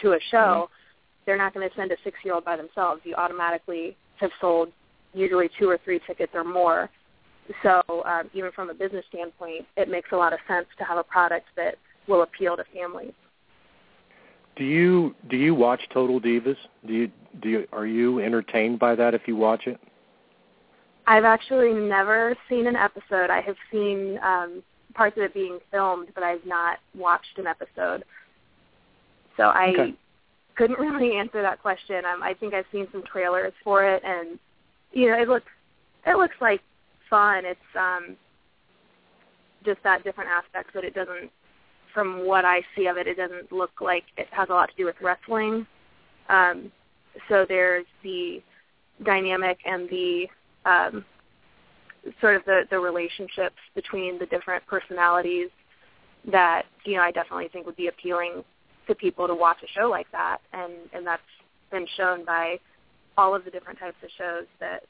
[0.00, 0.70] to a show,
[1.26, 3.00] they're not going to send a six-year-old by themselves.
[3.04, 4.68] You automatically have sold
[5.14, 6.88] usually two or three tickets or more.
[7.64, 10.98] So um, even from a business standpoint, it makes a lot of sense to have
[10.98, 11.74] a product that
[12.06, 13.14] will appeal to families.
[14.54, 16.56] Do you do you watch Total Divas?
[16.86, 17.10] Do you
[17.40, 19.80] do you, are you entertained by that if you watch it?
[21.06, 23.30] I've actually never seen an episode.
[23.30, 24.62] I have seen um,
[24.94, 28.04] parts of it being filmed, but I've not watched an episode.
[29.36, 29.94] So I Okay.
[30.56, 32.04] couldn't really answer that question.
[32.04, 34.38] Um, I think I've seen some trailers for it, and
[34.92, 35.50] you know, it looks
[36.06, 36.60] it looks like
[37.08, 37.44] fun.
[37.44, 38.16] It's um,
[39.64, 41.30] just that different aspects that it doesn't.
[41.94, 44.76] From what I see of it, it doesn't look like it has a lot to
[44.76, 45.66] do with wrestling.
[46.28, 46.70] Um,
[47.28, 48.40] so there's the
[49.04, 50.28] dynamic and the
[50.64, 51.04] um,
[52.20, 55.48] sort of the, the relationships between the different personalities
[56.30, 58.44] that you know I definitely think would be appealing
[58.86, 61.22] to people to watch a show like that, and and that's
[61.70, 62.58] been shown by
[63.16, 64.84] all of the different types of shows that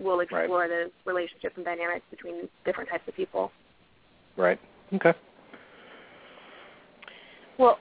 [0.00, 3.52] will explore the relationships and dynamics between different types of people.
[4.36, 4.58] Right.
[4.92, 5.12] Okay.
[7.58, 7.78] Well,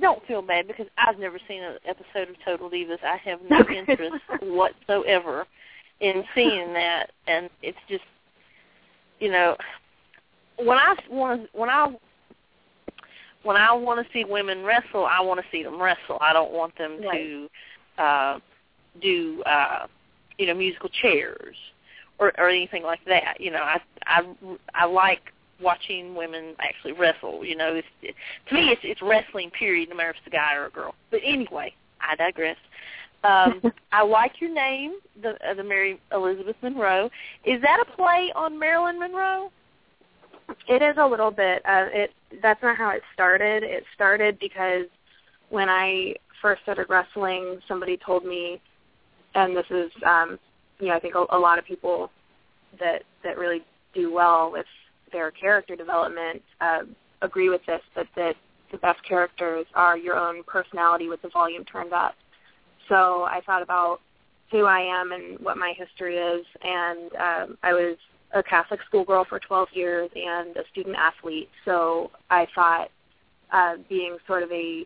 [0.00, 3.02] don't feel bad because I've never seen an episode of Total Divas.
[3.02, 5.46] I have no interest whatsoever
[6.04, 8.04] in seeing that, and it's just,
[9.20, 9.56] you know,
[10.58, 11.94] when I want when I
[13.42, 16.18] when I want to see women wrestle, I want to see them wrestle.
[16.20, 17.48] I don't want them to
[18.02, 18.38] uh,
[19.00, 19.86] do, uh,
[20.38, 21.56] you know, musical chairs
[22.18, 23.40] or or anything like that.
[23.40, 24.22] You know, I I
[24.74, 27.46] I like watching women actually wrestle.
[27.46, 28.14] You know, it's, it,
[28.50, 29.50] to me, it's it's wrestling.
[29.50, 30.94] Period, no matter if it's a guy or a girl.
[31.10, 31.72] But anyway,
[32.02, 32.58] I digress.
[33.24, 37.10] Um, I like your name, the uh, the Mary Elizabeth Monroe.
[37.44, 39.50] Is that a play on Marilyn Monroe?
[40.68, 41.62] It is a little bit.
[41.64, 42.10] Uh, it
[42.42, 43.62] that's not how it started.
[43.62, 44.86] It started because
[45.48, 48.60] when I first started wrestling, somebody told me,
[49.34, 50.38] and this is, um,
[50.78, 52.10] you know, I think a, a lot of people
[52.78, 53.62] that that really
[53.94, 54.66] do well with
[55.12, 56.80] their character development uh,
[57.22, 57.80] agree with this.
[57.96, 58.34] That that
[58.70, 62.14] the best characters are your own personality with the volume turned up.
[62.88, 64.00] So I thought about
[64.50, 67.96] who I am and what my history is, and um, I was
[68.34, 71.48] a Catholic schoolgirl for 12 years and a student athlete.
[71.64, 72.88] So I thought
[73.52, 74.84] uh, being sort of a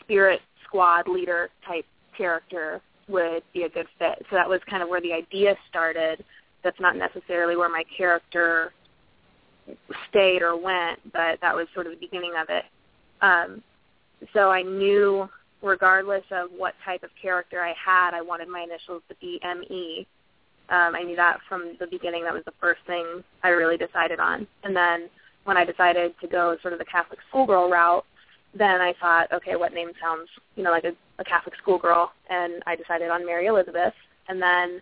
[0.00, 1.84] spirit squad leader type
[2.16, 4.24] character would be a good fit.
[4.30, 6.24] So that was kind of where the idea started.
[6.64, 8.72] That's not necessarily where my character
[10.08, 12.64] stayed or went, but that was sort of the beginning of it.
[13.20, 13.62] Um,
[14.32, 15.28] so I knew,
[15.62, 20.06] regardless of what type of character I had, I wanted my initials to be ME.
[20.68, 22.24] Um, I knew that from the beginning.
[22.24, 24.46] That was the first thing I really decided on.
[24.64, 25.08] And then
[25.44, 28.04] when I decided to go sort of the Catholic schoolgirl route,
[28.54, 32.12] then I thought, okay, what name sounds, you know, like a, a Catholic schoolgirl?
[32.28, 33.94] And I decided on Mary Elizabeth.
[34.28, 34.80] And then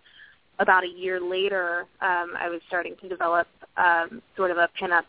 [0.58, 3.46] about a year later, um, I was starting to develop
[3.76, 5.04] um, sort of a pinup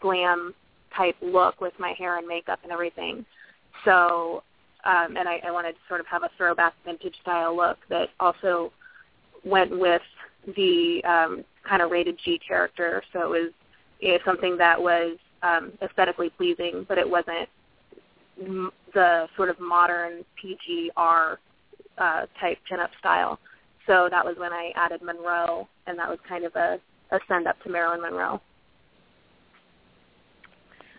[0.00, 0.54] glam
[0.96, 3.24] type look with my hair and makeup and everything.
[3.84, 4.42] So,
[4.86, 8.08] um, and I, I wanted to sort of have a throwback vintage style look that
[8.20, 8.72] also
[9.44, 10.02] went with
[10.56, 13.02] the um, kind of rated G character.
[13.12, 13.52] So it was
[14.00, 17.48] you know, something that was um, aesthetically pleasing, but it wasn't
[18.40, 21.36] m- the sort of modern PGR
[21.98, 23.38] uh, type pinup style.
[23.86, 26.78] So that was when I added Monroe, and that was kind of a,
[27.10, 28.40] a send up to Marilyn Monroe.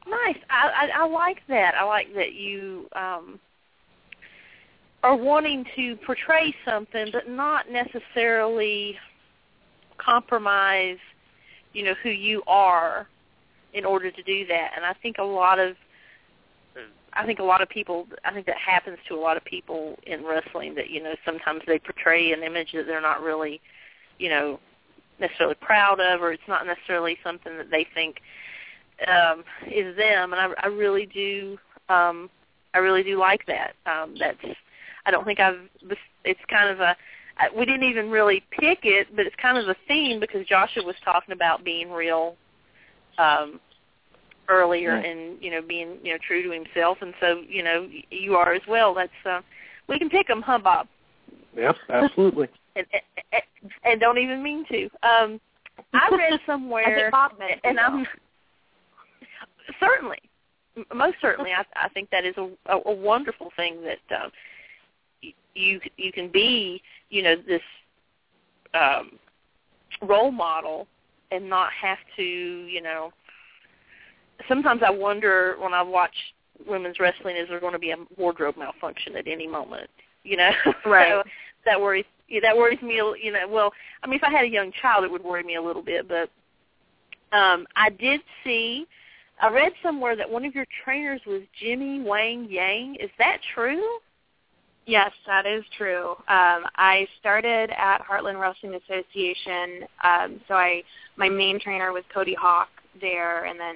[0.09, 0.37] Nice.
[0.49, 1.73] I, I I like that.
[1.77, 3.39] I like that you um
[5.07, 8.97] are wanting to portray something but not necessarily
[9.97, 10.97] compromise,
[11.71, 13.07] you know, who you are
[13.73, 14.71] in order to do that.
[14.75, 15.77] And I think a lot of
[17.13, 19.97] I think a lot of people I think that happens to a lot of people
[20.05, 23.61] in wrestling that, you know, sometimes they portray an image that they're not really,
[24.19, 24.59] you know,
[25.21, 28.17] necessarily proud of or it's not necessarily something that they think
[29.07, 31.57] um is them and I I really do
[31.87, 32.29] um
[32.73, 33.71] I really do like that.
[33.85, 34.57] Um that's
[35.07, 35.61] I don't think I've
[36.25, 36.95] it's kind of a.
[37.57, 40.95] we didn't even really pick it, but it's kind of a theme because Joshua was
[41.03, 42.35] talking about being real
[43.17, 43.59] um
[44.49, 45.09] earlier Yeah.
[45.09, 48.53] and you know being you know true to himself and so you know you are
[48.53, 49.41] as well that's uh
[49.87, 50.87] we can pick them huh bob
[51.55, 52.47] Yep, absolutely.
[52.75, 52.85] and
[53.33, 53.43] and,
[53.83, 55.39] and don't even mean to um
[55.93, 58.05] i read I somewhere think Bob meant to, and i'm
[59.79, 60.19] certainly
[60.95, 64.31] most certainly i i think that is a a, a wonderful thing that um y-
[65.57, 67.61] you you can be you know this
[68.73, 69.11] um
[70.01, 70.87] role model
[71.31, 73.11] and not have to you know.
[74.47, 76.13] Sometimes i wonder when i watch
[76.67, 79.89] women's wrestling is there going to be a wardrobe malfunction at any moment
[80.23, 80.51] you know?
[80.85, 81.11] Right.
[81.11, 81.23] so
[81.65, 83.71] that worries yeah, that worries me you know well
[84.03, 86.07] i mean if i had a young child it would worry me a little bit
[86.07, 86.29] but
[87.35, 88.85] um i did see
[89.41, 92.95] i read somewhere that one of your trainers was jimmy wang yang.
[92.95, 93.83] Is that true
[94.87, 96.11] Yes, that is true.
[96.29, 99.85] Um, I started at Heartland Wrestling Association.
[100.01, 100.81] Um, so I,
[101.17, 102.69] my main trainer was Cody Hawk
[103.01, 103.75] there, and then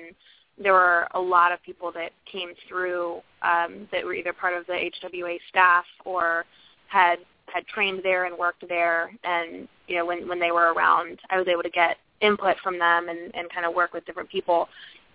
[0.57, 4.65] there were a lot of people that came through um, that were either part of
[4.67, 6.45] the HWA staff or
[6.87, 7.17] had
[7.53, 9.11] had trained there and worked there.
[9.25, 12.79] And you know, when when they were around, I was able to get input from
[12.79, 14.69] them and, and kind of work with different people.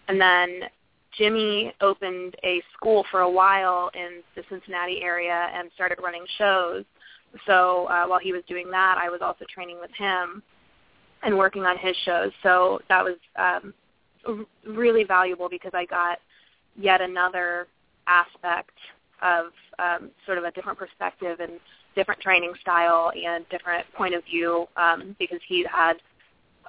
[0.09, 0.61] And then
[1.17, 6.85] Jimmy opened a school for a while in the Cincinnati area and started running shows.
[7.47, 10.43] So uh, while he was doing that, I was also training with him
[11.23, 12.31] and working on his shows.
[12.43, 16.19] So that was um, really valuable because I got
[16.79, 17.67] yet another
[18.07, 18.77] aspect
[19.23, 19.47] of
[19.79, 21.53] um, sort of a different perspective and
[21.95, 25.95] different training style and different point of view um, because he had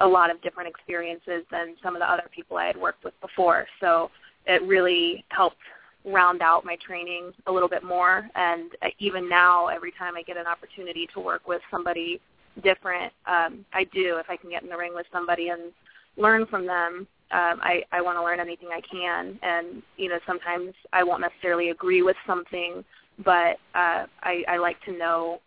[0.00, 3.14] a lot of different experiences than some of the other people I had worked with
[3.20, 3.66] before.
[3.80, 4.10] So
[4.46, 5.56] it really helped
[6.04, 8.28] round out my training a little bit more.
[8.34, 12.20] And even now, every time I get an opportunity to work with somebody
[12.62, 14.16] different, um, I do.
[14.16, 15.72] If I can get in the ring with somebody and
[16.16, 19.38] learn from them, um, I, I want to learn anything I can.
[19.42, 22.84] And you know, sometimes I won't necessarily agree with something,
[23.24, 25.40] but uh, I, I like to know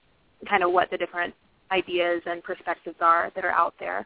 [0.48, 1.34] kind of what the different
[1.72, 4.06] ideas and perspectives are that are out there.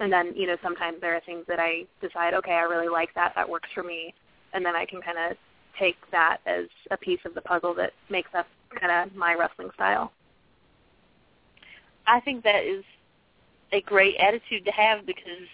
[0.00, 3.12] And then, you know, sometimes there are things that I decide, okay, I really like
[3.14, 4.14] that, that works for me,
[4.52, 5.36] and then I can kind of
[5.78, 8.46] take that as a piece of the puzzle that makes up
[8.78, 10.12] kind of my wrestling style.
[12.06, 12.84] I think that is
[13.72, 15.46] a great attitude to have because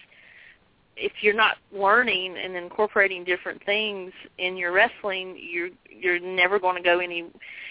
[0.97, 6.75] if you're not learning and incorporating different things in your wrestling, you're you're never going
[6.75, 7.17] to go any,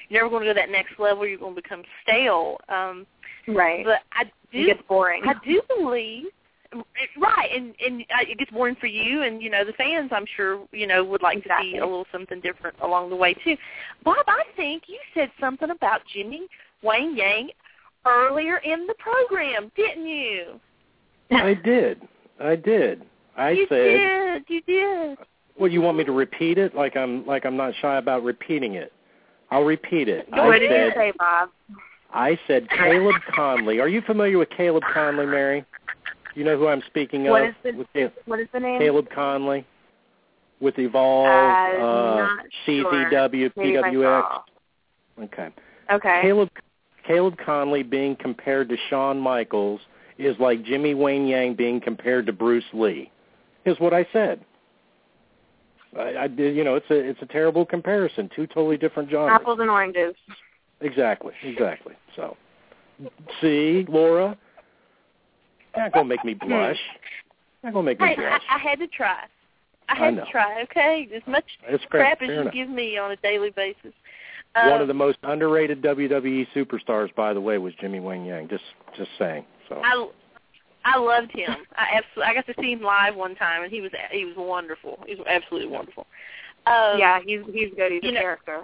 [0.09, 1.27] you're never going to go that next level.
[1.27, 2.59] You're going to become stale.
[2.69, 3.07] Um,
[3.49, 3.85] right.
[3.85, 4.61] But I do.
[4.61, 5.23] It gets boring.
[5.27, 6.27] I do believe
[7.21, 10.11] Right, and and uh, it gets boring for you, and you know the fans.
[10.13, 11.71] I'm sure you know would like exactly.
[11.71, 13.57] to see a little something different along the way too.
[14.05, 16.47] Bob, I think you said something about Jimmy
[16.83, 17.51] Wang Yang
[18.07, 20.61] earlier in the program, didn't you?
[21.31, 22.03] I did.
[22.41, 23.05] I did.
[23.37, 23.77] I you said.
[23.77, 24.45] You did.
[24.49, 25.19] You did.
[25.59, 26.75] Well, you want me to repeat it?
[26.75, 28.93] Like I'm like I'm not shy about repeating it.
[29.51, 30.27] I'll repeat it.
[30.31, 31.51] What I did said, you say, Bob?
[32.13, 33.81] I said Caleb Konley.
[33.81, 35.65] Are you familiar with Caleb Konley, Mary?
[36.35, 37.49] You know who I'm speaking What of?
[37.49, 38.81] is the what is the name?
[38.81, 39.65] Caleb Konley
[40.61, 42.29] with Evolve, Uh, uh,
[42.65, 42.85] sure.
[42.85, 44.41] CZW, I PWX.
[45.25, 45.49] Okay.
[45.93, 46.21] Okay.
[46.23, 46.51] Caleb
[47.07, 49.81] Caleb Konley being compared to Shawn Michaels
[50.19, 53.11] is like Jimmy Wang Yang being compared to Bruce Lee.
[53.65, 54.45] Is what I said.
[55.97, 58.31] I, I you know, it's a it's a terrible comparison.
[58.35, 59.33] Two totally different genres.
[59.33, 60.15] Apples and oranges.
[60.81, 61.95] Exactly, exactly.
[62.17, 62.37] So,
[63.41, 64.37] see, Laura,
[65.77, 66.79] not gonna make me blush.
[67.63, 68.43] Not gonna make me Hey, I, blush.
[68.51, 69.25] I had to try.
[69.89, 70.25] I I had know.
[70.25, 70.63] to try.
[70.63, 72.53] Okay, as much It's crap fair as you enough.
[72.55, 73.93] give me on a daily basis.
[74.55, 78.49] One Um, of the most underrated WWE superstars, by the way, was Jimmy Wang Yang.
[78.49, 78.65] Just
[78.97, 79.45] just saying.
[79.69, 80.09] So I
[80.87, 81.51] I loved him.
[81.77, 84.35] I absolutely I got to see him live one time, and he was he was
[84.37, 84.99] wonderful.
[85.07, 86.07] He was absolutely wonderful.
[86.67, 87.93] Um, yeah, he's he's good.
[87.93, 88.63] He's a know- character.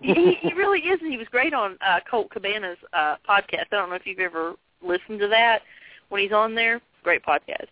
[0.00, 1.00] he, he really is.
[1.00, 3.66] and He was great on uh, Colt Cabana's uh, podcast.
[3.72, 5.62] I don't know if you've ever listened to that
[6.08, 6.80] when he's on there.
[7.02, 7.68] Great podcast.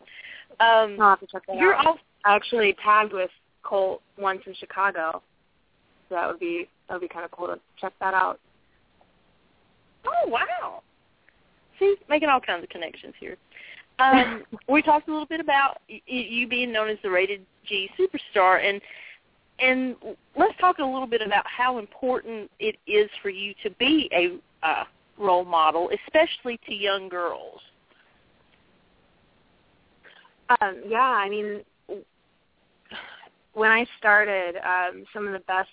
[0.61, 1.87] Um, I'll have to check that you're out.
[1.87, 3.31] all I actually tagged with
[3.63, 5.23] Colt once in Chicago.
[6.09, 8.41] So that would be that would be kind of cool to check that out.
[10.07, 10.83] Oh wow!
[11.79, 13.37] See, making all kinds of connections here.
[13.99, 17.91] Um, we talked a little bit about y- you being known as the rated G
[17.99, 18.81] superstar, and
[19.61, 19.97] and
[20.37, 24.67] let's talk a little bit about how important it is for you to be a
[24.67, 24.85] uh,
[25.19, 27.61] role model, especially to young girls.
[30.61, 31.63] Um, yeah, I mean,
[33.53, 35.69] when I started, um, some of the best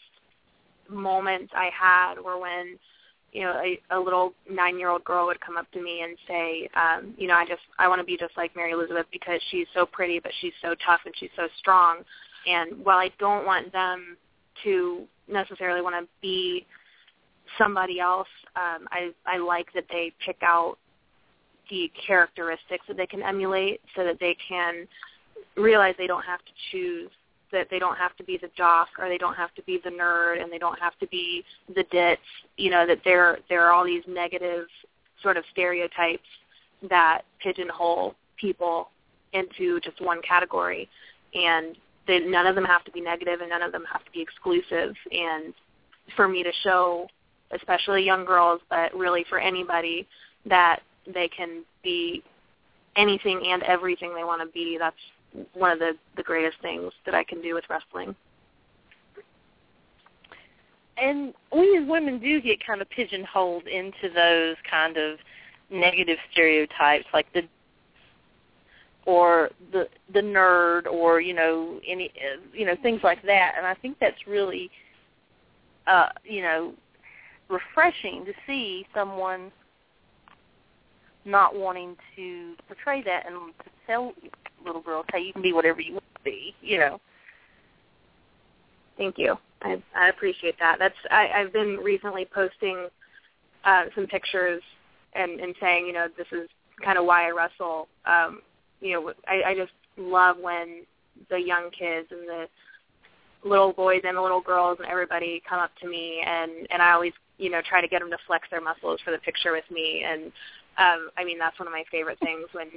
[0.89, 2.77] moments I had were when,
[3.31, 7.13] you know, a, a little nine-year-old girl would come up to me and say, um,
[7.17, 9.85] you know, I just, I want to be just like Mary Elizabeth because she's so
[9.85, 11.99] pretty, but she's so tough and she's so strong.
[12.47, 14.17] And while I don't want them
[14.63, 16.65] to necessarily want to be
[17.57, 20.77] somebody else, um, I, I like that they pick out
[21.69, 24.87] the characteristics that they can emulate so that they can
[25.55, 27.09] realize they don't have to choose
[27.51, 29.89] that they don't have to be the jock or they don't have to be the
[29.89, 31.43] nerd and they don't have to be
[31.75, 32.21] the ditz
[32.57, 34.65] you know that there there are all these negative
[35.21, 36.27] sort of stereotypes
[36.89, 38.89] that pigeonhole people
[39.33, 40.89] into just one category.
[41.33, 41.75] And
[42.07, 44.21] they, none of them have to be negative and none of them have to be
[44.21, 44.95] exclusive.
[45.11, 45.53] And
[46.15, 47.07] for me to show
[47.51, 50.07] especially young girls but really for anybody
[50.45, 50.79] that
[51.13, 52.23] they can be
[52.95, 54.77] anything and everything they want to be.
[54.79, 54.95] That's
[55.53, 58.15] one of the the greatest things that I can do with wrestling.
[60.97, 65.19] And we as women do get kind of pigeonholed into those kind of
[65.69, 67.41] negative stereotypes, like the
[69.05, 72.11] or the the nerd or you know any
[72.53, 74.71] you know things like that and I think that's really
[75.85, 76.73] uh you know
[77.49, 79.51] refreshing to see someone
[81.25, 84.13] not wanting to portray that and to tell
[84.65, 86.99] little girls hey you can be whatever you want to be you know.
[88.97, 89.35] Thank you.
[89.61, 90.77] I I appreciate that.
[90.79, 92.87] That's I I've been recently posting
[93.63, 94.61] uh some pictures
[95.13, 96.47] and and saying you know this is
[96.83, 97.87] kind of why I wrestle.
[98.05, 98.41] Um
[98.81, 100.83] you know, I, I just love when
[101.29, 102.47] the young kids and the
[103.47, 106.91] little boys and the little girls and everybody come up to me and and I
[106.91, 109.69] always you know try to get them to flex their muscles for the picture with
[109.71, 110.03] me.
[110.05, 110.31] And
[110.77, 112.67] um I mean that's one of my favorite things when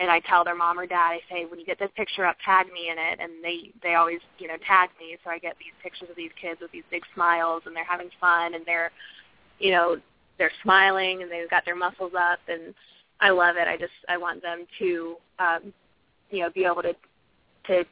[0.00, 2.36] and I tell their mom or dad I say when you get this picture up
[2.44, 3.18] tag me in it.
[3.20, 5.16] And they they always you know tag me.
[5.24, 8.10] So I get these pictures of these kids with these big smiles and they're having
[8.20, 8.90] fun and they're
[9.58, 9.96] you know
[10.38, 12.38] they're smiling and they've got their muscles up.
[12.48, 12.74] And
[13.20, 13.66] I love it.
[13.68, 15.72] I just I want them to um,
[16.30, 16.94] you know be able to
[17.66, 17.84] to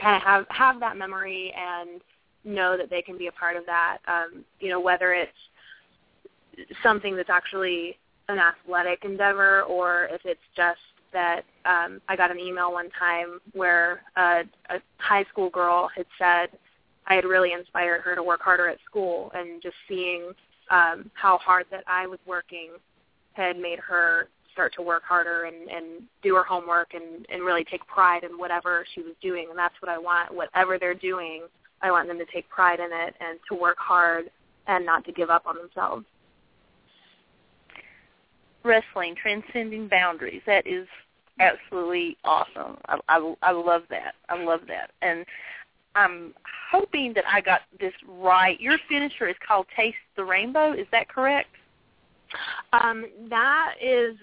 [0.00, 2.00] kind of have have that memory and
[2.44, 3.98] know that they can be a part of that.
[4.06, 5.30] Um, you know whether it's
[6.82, 7.98] something that's actually
[8.28, 10.80] an athletic endeavor or if it's just
[11.12, 16.04] that um, I got an email one time where a, a high school girl had
[16.18, 16.50] said
[17.08, 20.32] I had really inspired her to work harder at school, and just seeing
[20.70, 22.68] um, how hard that I was working
[23.32, 27.64] had made her start to work harder and, and do her homework and, and really
[27.64, 29.46] take pride in whatever she was doing.
[29.48, 30.34] And that's what I want.
[30.34, 31.42] Whatever they're doing,
[31.82, 34.30] I want them to take pride in it and to work hard
[34.66, 36.04] and not to give up on themselves.
[38.64, 40.42] Wrestling, transcending boundaries.
[40.46, 40.86] That is
[41.40, 42.76] absolutely awesome.
[42.86, 44.14] I, I, I love that.
[44.28, 44.90] I love that.
[45.02, 45.24] And
[45.94, 46.34] I'm
[46.70, 48.60] hoping that I got this right.
[48.60, 50.72] Your finisher is called Taste the Rainbow.
[50.72, 51.48] Is that correct?
[52.72, 54.16] Um, that is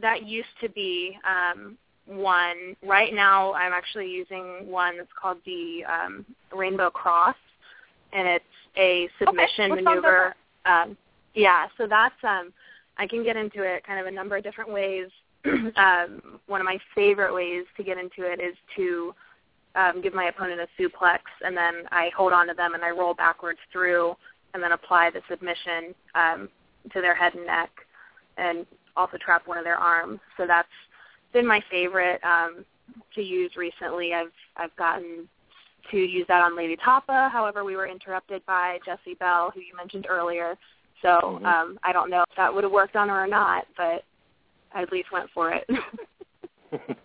[0.00, 2.76] that used to be um, one.
[2.82, 6.24] Right now, I'm actually using one that's called the um,
[6.54, 7.36] Rainbow Cross,
[8.12, 8.44] and it's
[8.76, 9.82] a submission okay.
[9.82, 10.34] maneuver.
[10.66, 10.96] Um,
[11.34, 12.52] yeah, so that's um,
[12.98, 15.08] I can get into it kind of a number of different ways.
[15.76, 19.14] um, one of my favorite ways to get into it is to
[19.74, 22.90] um, give my opponent a suplex, and then I hold on to them and I
[22.90, 24.14] roll backwards through,
[24.54, 26.48] and then apply the submission um,
[26.92, 27.70] to their head and neck,
[28.38, 28.66] and
[28.96, 30.20] also trap one of their arms.
[30.36, 30.68] So that's
[31.34, 32.64] been my favorite um,
[33.14, 34.14] to use recently.
[34.14, 35.28] I've I've gotten
[35.90, 37.28] to use that on Lady Tapa.
[37.30, 40.56] However, we were interrupted by Jessie Belle, who you mentioned earlier.
[41.02, 41.44] So mm-hmm.
[41.44, 44.04] um, I don't know if that would have worked on her or not, but
[44.74, 45.68] I at least went for it.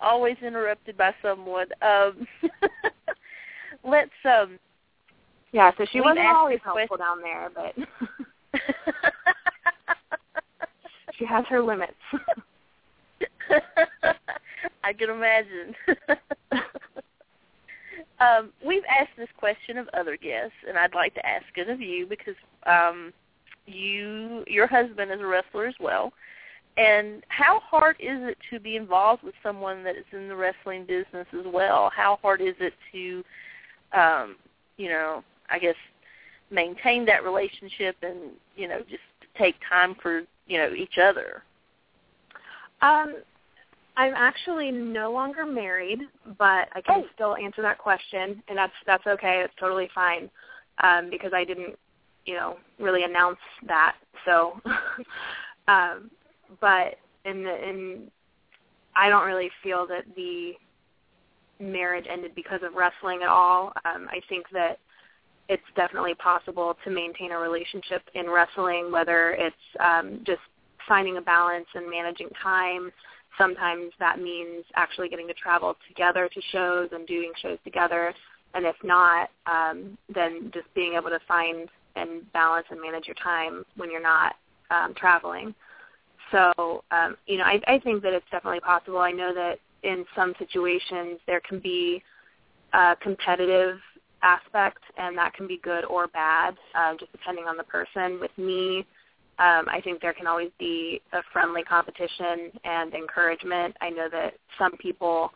[0.00, 1.68] Always interrupted by someone.
[1.80, 2.28] Um,
[3.84, 4.58] let's um,
[5.52, 7.74] yeah, so she wasn't always helpful down there, but
[11.18, 11.94] she has her limits.
[14.84, 15.74] I can imagine.
[18.20, 21.80] um, we've asked this question of other guests, and I'd like to ask it of
[21.80, 22.34] you because
[22.66, 23.12] um,
[23.66, 26.12] you, your husband is a wrestler as well.
[26.76, 30.84] And how hard is it to be involved with someone that is in the wrestling
[30.84, 31.90] business as well?
[31.94, 33.24] How hard is it to,
[33.98, 34.36] um,
[34.76, 35.74] you know, I guess
[36.50, 39.02] maintain that relationship and you know just
[39.36, 41.42] take time for you know each other?
[42.82, 43.16] Um
[43.96, 46.00] i'm actually no longer married
[46.38, 47.08] but i can oh.
[47.14, 49.42] still answer that question and that's that's okay.
[49.44, 50.30] It's totally fine
[50.82, 51.76] um because i didn't
[52.26, 54.60] you know really announce that so
[55.68, 56.10] um
[56.60, 58.10] but in the in
[58.94, 60.52] i don't really feel that the
[61.58, 63.72] marriage ended because of wrestling at all.
[63.84, 64.78] Um i think that
[65.48, 70.40] it's definitely possible to maintain a relationship in wrestling, whether it's um, just
[70.88, 72.90] finding a balance and managing time.
[73.38, 78.14] Sometimes that means actually getting to travel together to shows and doing shows together.
[78.54, 83.16] And if not, um, then just being able to find and balance and manage your
[83.22, 84.36] time when you're not
[84.70, 85.54] um, traveling.
[86.32, 88.98] So, um, you know, I, I think that it's definitely possible.
[88.98, 92.02] I know that in some situations there can be
[92.72, 93.78] uh, competitive
[94.34, 98.18] aspect, and that can be good or bad, um, just depending on the person.
[98.20, 98.84] With me,
[99.38, 103.76] um, I think there can always be a friendly competition and encouragement.
[103.80, 105.30] I know that some people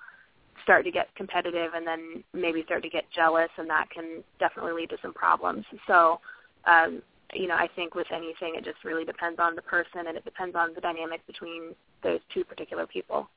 [0.64, 4.72] start to get competitive and then maybe start to get jealous, and that can definitely
[4.72, 5.64] lead to some problems.
[5.86, 6.20] So,
[6.66, 7.02] um,
[7.32, 10.24] you know, I think with anything, it just really depends on the person, and it
[10.24, 13.28] depends on the dynamic between those two particular people.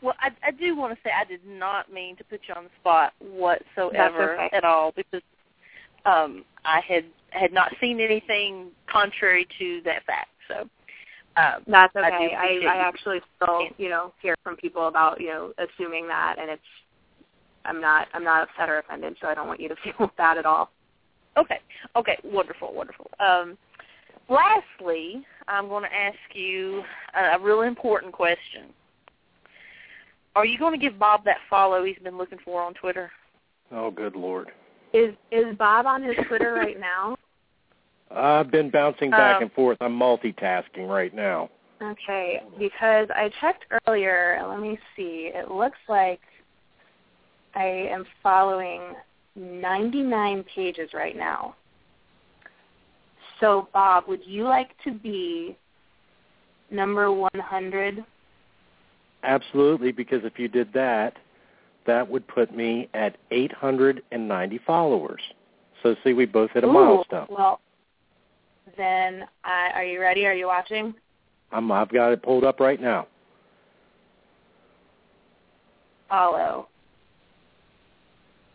[0.00, 2.64] Well, I, I do want to say I did not mean to put you on
[2.64, 4.56] the spot whatsoever okay.
[4.56, 5.22] at all because
[6.04, 10.30] um, I had had not seen anything contrary to that fact.
[10.48, 10.68] So
[11.38, 12.34] um, that's I okay.
[12.34, 16.36] I, appreciate I, actually still, you know, hear from people about, you know, assuming that,
[16.40, 16.62] and it's,
[17.64, 20.38] I'm not, I'm not upset or offended, so I don't want you to feel bad
[20.38, 20.70] at all.
[21.36, 21.60] Okay.
[21.94, 22.18] Okay.
[22.24, 22.74] Wonderful.
[22.74, 23.10] Wonderful.
[23.20, 23.56] Um,
[24.28, 26.82] lastly, I'm going to ask you
[27.14, 28.70] a, a really important question.
[30.36, 33.10] Are you going to give Bob that follow he's been looking for on Twitter?
[33.72, 34.48] Oh, good lord.
[34.92, 37.16] Is is Bob on his Twitter right now?
[38.10, 39.78] I've been bouncing back Um, and forth.
[39.80, 41.50] I'm multitasking right now.
[41.82, 44.42] Okay, because I checked earlier.
[44.48, 45.30] Let me see.
[45.34, 46.20] It looks like
[47.54, 48.80] I am following
[49.36, 51.54] 99 pages right now.
[53.40, 55.56] So, Bob, would you like to be
[56.70, 58.04] number 100?
[59.22, 61.16] Absolutely, because if you did that,
[61.86, 65.20] that would put me at 890 followers.
[65.82, 67.26] So see, we both hit a Ooh, milestone.
[67.30, 67.60] Well,
[68.76, 70.26] then, uh, are you ready?
[70.26, 70.94] Are you watching?
[71.50, 73.06] I'm, I've got it pulled up right now.
[76.08, 76.68] Follow.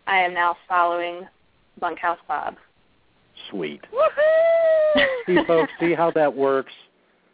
[0.07, 1.27] I am now following
[1.79, 2.55] Bunkhouse Bob.
[3.49, 3.81] Sweet.
[3.93, 5.05] Woohoo!
[5.25, 6.71] See, folks, see how that works?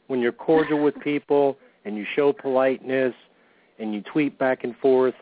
[0.08, 1.58] When you're cordial with people
[1.90, 3.16] and you show politeness
[3.80, 5.16] and you tweet back and forth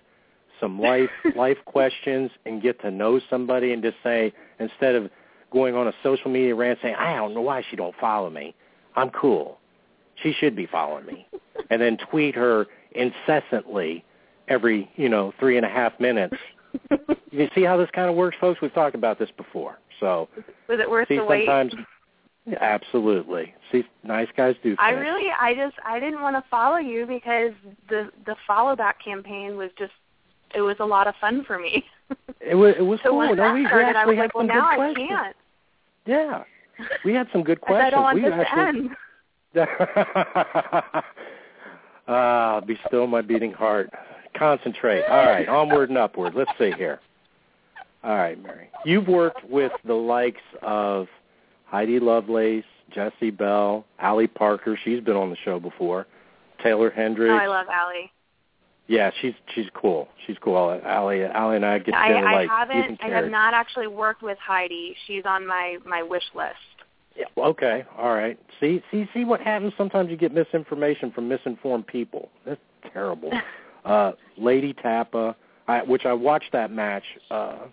[0.60, 5.10] some life life questions and get to know somebody and just say instead of
[5.52, 8.54] going on a social media rant saying I don't know why she don't follow me,
[8.98, 9.60] I'm cool.
[10.22, 11.26] She should be following me,
[11.70, 14.04] and then tweet her incessantly
[14.50, 16.36] every you know three and a half minutes.
[17.30, 18.62] You see how this kind of works, folks?
[18.62, 19.78] We've talked about this before.
[20.00, 20.30] So
[20.68, 21.48] Was it worth see the wait?
[22.48, 23.54] Sometimes absolutely.
[23.72, 24.78] See nice guys do things.
[24.82, 27.52] I really, I just, I didn't want to follow you because
[27.90, 29.92] the the follow back campaign was just,
[30.56, 31.84] it was a lot of fun for me.
[32.40, 33.20] it was it was so cool.
[33.20, 35.10] when No, we started, I was had like, well, some now good I questions.
[35.10, 35.36] can't.
[36.06, 36.44] Yeah.
[37.04, 37.92] We had some good said, I questions.
[37.92, 38.96] don't want we this to actually end.
[42.08, 43.90] ah, be still my beating heart.
[44.38, 45.04] Concentrate.
[45.06, 46.36] All right, onward and upward.
[46.36, 47.00] Let's see here.
[48.04, 48.70] All right, Mary.
[48.86, 51.08] You've worked with the likes of
[51.68, 52.64] Heidi Lovelace,
[52.94, 54.80] Jessie Belle, Allie Parker.
[54.84, 56.08] She's been on the show before.
[56.64, 57.32] Taylor Hendricks.
[57.32, 58.12] Oh, I love Allie.
[58.88, 60.08] yeah, she's she's cool.
[60.26, 60.80] She's cool.
[60.84, 64.24] Allie, Allie and I get I, together I like haven't, I have not actually worked
[64.24, 64.96] with Heidi.
[65.06, 66.56] She's on my my wish list.
[67.16, 67.26] Yeah.
[67.38, 67.84] Okay.
[67.98, 68.40] All right.
[68.60, 69.74] See, see, see what happens.
[69.78, 72.30] Sometimes you get misinformation from misinformed people.
[72.46, 72.62] That's
[72.94, 73.32] terrible.
[73.86, 75.36] uh, Lady Tapa,
[75.68, 77.66] I, which I watched that match uh,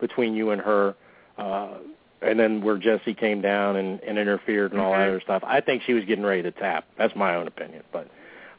[0.00, 0.96] between you and her,
[1.38, 1.78] uh,
[2.22, 5.08] and then where Jesse came down and, and interfered and all that Mhm.
[5.08, 5.42] other stuff.
[5.46, 6.84] I think she was getting ready to tap.
[6.96, 7.84] That's my own opinion.
[7.92, 8.08] But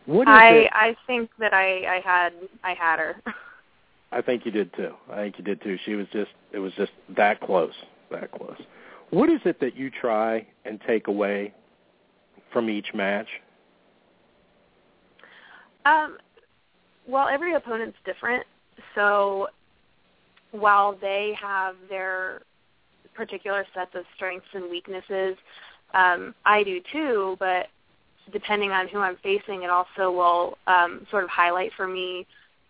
[0.06, 0.72] what is I it?
[0.74, 2.34] I think that I I had
[2.64, 3.22] I had her.
[4.12, 4.96] I think you did too.
[5.12, 5.78] I think you did too.
[5.86, 7.74] She was just it was just that close,
[8.12, 8.58] that close.
[9.12, 11.54] What is it that you try and take away
[12.52, 13.28] from each match?
[15.86, 16.18] Um,
[17.08, 18.46] well, every opponent's different.
[18.96, 19.50] So
[20.52, 22.42] while they have their
[23.20, 25.36] particular sets of strengths and weaknesses,
[25.94, 27.36] um, I do too.
[27.38, 27.68] But
[28.32, 32.26] depending on who I'm facing, it also will um, sort of highlight for me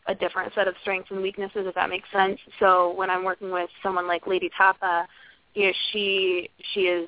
[0.08, 2.40] a different set of strengths and weaknesses, if that makes sense.
[2.60, 5.08] So when I'm working with someone like Lady Tapa,
[5.54, 7.08] you know, she she is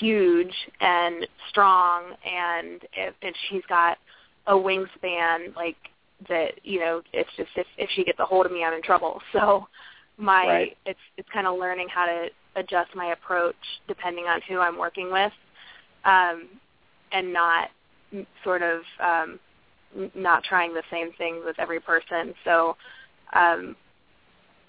[0.00, 3.96] huge and strong, and if, and she's got
[4.46, 5.76] a wingspan like
[6.28, 6.52] that.
[6.62, 9.20] You know, it's just if if she gets a hold of me, I'm in trouble.
[9.32, 9.66] So
[10.18, 10.76] my Right.
[10.86, 13.56] it's it's kind of learning how to adjust my approach
[13.86, 15.32] depending on who I'm working with,
[16.04, 16.48] um,
[17.12, 17.70] and not
[18.42, 19.38] sort of um,
[20.14, 22.34] not trying the same things with every person.
[22.44, 22.76] So
[23.34, 23.76] um,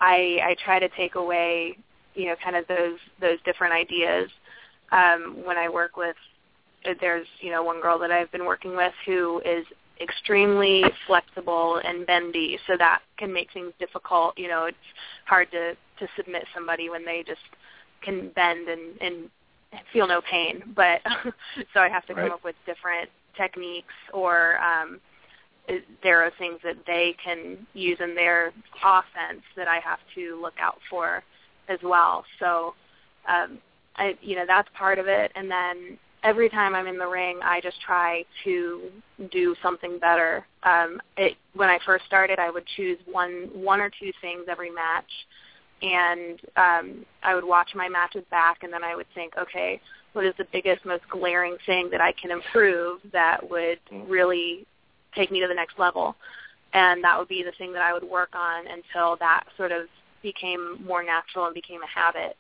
[0.02, 1.78] I I try to take away
[2.16, 4.30] you know kind of those those different ideas
[4.92, 6.16] um, when I work with.
[7.02, 9.66] There's you know one girl that I've been working with who is
[10.02, 14.38] extremely flexible and bendy, so that can make things difficult.
[14.38, 14.78] You know, it's
[15.26, 17.42] hard to to submit somebody when they just
[18.02, 19.30] can bend and and
[19.94, 20.64] feel no pain.
[20.76, 21.02] But
[21.74, 22.24] so I have to Right.
[22.24, 25.00] come up with different techniques or um,
[26.02, 28.54] there are things that they can use in their
[28.84, 31.24] offense that I have to look out for
[31.70, 32.24] as well.
[32.40, 32.74] So,
[33.28, 33.60] um,
[33.98, 35.32] I, you know, that's part of it.
[35.36, 38.92] And then every time I'm in the ring, I just try to
[39.32, 40.46] do something better.
[40.64, 44.72] Um, it, when I first started, I would choose one, one or two things every
[44.72, 45.10] match,
[45.82, 49.80] and um, I would watch my matches back, and then I would think, okay,
[50.14, 54.66] what is the biggest, most glaring thing that I can improve that would really
[55.16, 56.16] take me to the next level?
[56.74, 59.86] And that would be the thing that I would work on until that sort of
[60.24, 62.36] became more natural and became a habit.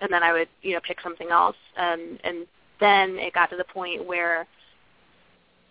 [0.00, 2.46] And then I would, you know, pick something else and and
[2.80, 4.46] then it got to the point where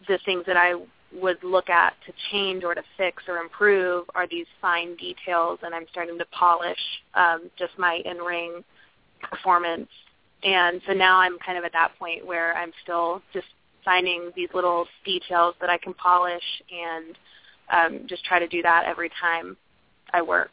[0.07, 0.73] the things that I
[1.13, 5.73] would look at to change or to fix or improve are these fine details, and
[5.73, 6.79] I'm starting to polish
[7.15, 8.63] um, just my in-ring
[9.29, 9.89] performance.
[10.43, 13.47] And so now I'm kind of at that point where I'm still just
[13.83, 17.17] finding these little details that I can polish and
[17.71, 19.57] um, just try to do that every time
[20.13, 20.51] I work.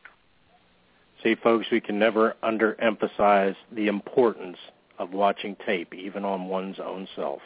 [1.23, 4.59] See, folks, we can never underemphasize the importance
[4.98, 7.40] of watching tape, even on one's own self.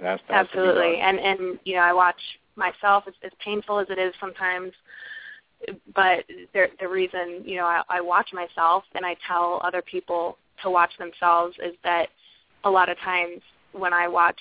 [0.00, 2.20] That's, that's Absolutely, and and you know, I watch
[2.54, 3.04] myself.
[3.06, 4.72] As, as painful as it is sometimes,
[5.94, 10.36] but the the reason you know I, I watch myself and I tell other people
[10.62, 12.08] to watch themselves is that
[12.64, 13.40] a lot of times
[13.72, 14.40] when I watch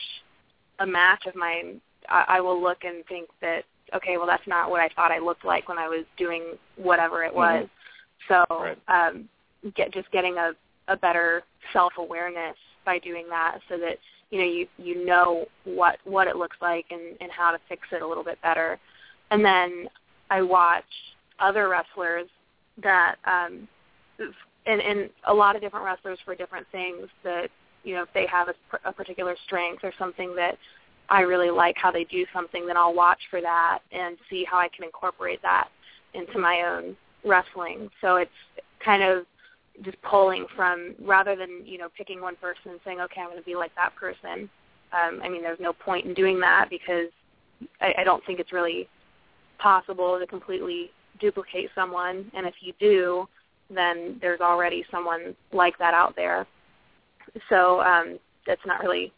[0.80, 1.80] a match of mine,
[2.10, 3.64] I, I will look and think that
[3.95, 7.23] okay, well that's not what I thought I looked like when I was doing whatever
[7.23, 7.65] it was.
[7.65, 7.69] Mm-hmm.
[8.27, 8.77] So right.
[8.88, 9.30] um,
[9.76, 10.52] get just getting a
[10.88, 11.44] a better
[11.74, 12.56] self awareness
[12.86, 13.98] by doing that, so that
[14.32, 17.82] you know you you know what what it looks like and and how to fix
[17.91, 18.80] it a little bit better.
[19.32, 19.88] And then
[20.30, 20.84] I watch
[21.40, 22.28] other wrestlers
[22.82, 23.68] that um,
[24.66, 27.49] and and a lot of different wrestlers for different things that
[27.84, 30.57] you know if they have a, a particular strength or something that
[31.10, 34.57] I really like how they do something, then I'll watch for that and see how
[34.57, 35.70] I can incorporate that
[36.14, 37.90] into my own wrestling.
[38.02, 38.32] So it's
[38.84, 39.26] kind of
[39.84, 43.39] just pulling from rather than you know picking one person and saying okay I'm going
[43.39, 44.49] to be like that person.
[44.93, 47.10] Um, I mean there's no point in doing that because
[47.81, 48.88] I, I don't think it's really
[49.57, 52.30] possible to completely duplicate someone.
[52.34, 53.27] And if you do,
[53.73, 56.45] then there's already someone like that out there.
[57.49, 59.11] So um, that's not really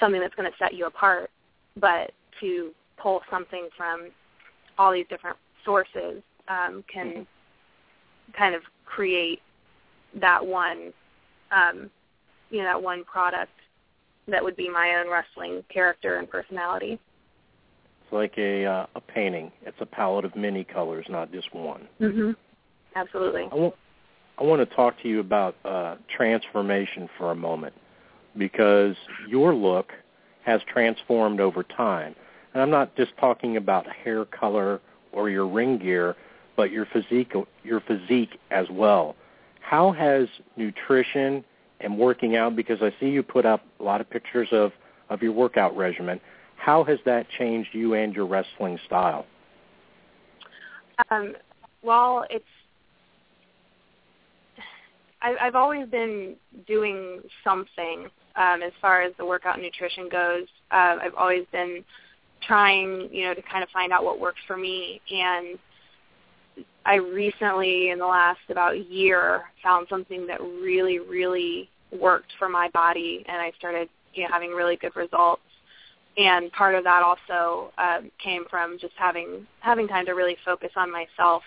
[0.00, 1.30] something that's going to set you apart.
[1.78, 4.08] But to pull something from
[4.78, 7.26] all these different sources um, can
[8.36, 9.40] kind of create
[10.20, 10.92] that one,
[11.50, 11.90] um,
[12.50, 13.52] you know, that one product
[14.28, 16.98] that would be my own wrestling character and personality.
[18.02, 19.52] It's like a uh, a painting.
[19.62, 21.88] It's a palette of many colors, not just one.
[22.00, 22.32] Mm-hmm.
[22.94, 23.48] Absolutely.
[23.50, 23.74] I want
[24.38, 27.74] I want to talk to you about uh, transformation for a moment
[28.36, 28.96] because
[29.28, 29.92] your look
[30.44, 32.14] has transformed over time.
[32.52, 34.80] And I'm not just talking about hair color
[35.12, 36.16] or your ring gear,
[36.56, 37.32] but your physique
[37.64, 39.16] your physique as well.
[39.66, 41.44] How has nutrition
[41.80, 44.70] and working out because I see you put up a lot of pictures of
[45.10, 46.20] of your workout regimen.
[46.56, 49.26] How has that changed you and your wrestling style?
[51.10, 51.34] Um,
[51.82, 52.44] well, it's
[55.20, 56.36] I, I've always been
[56.68, 58.06] doing something
[58.36, 60.46] um, as far as the workout nutrition goes.
[60.70, 61.84] Uh, I've always been
[62.46, 65.00] trying, you know, to kind of find out what works for me.
[65.10, 65.58] And
[66.84, 71.68] I recently, in the last about year, found something that really, really
[72.00, 75.42] worked for my body, and I started, you know, having really good results.
[76.16, 80.70] And part of that also um, came from just having having time to really focus
[80.76, 81.42] on myself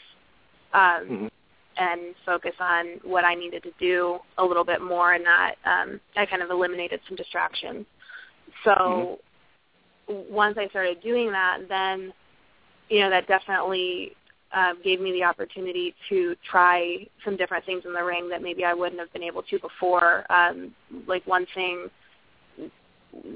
[0.73, 1.27] um, mm-hmm.
[1.77, 5.99] and focus on what I needed to do a little bit more, and that um,
[6.15, 7.85] I kind of eliminated some distractions.
[8.63, 9.19] So
[10.09, 10.33] Mm-hmm.
[10.33, 12.13] once I started doing that, then
[12.89, 14.13] you know that definitely
[14.51, 18.65] uh, gave me the opportunity to try some different things in the ring that maybe
[18.65, 20.25] I wouldn't have been able to before.
[20.31, 20.73] Um,
[21.07, 21.89] like one thing,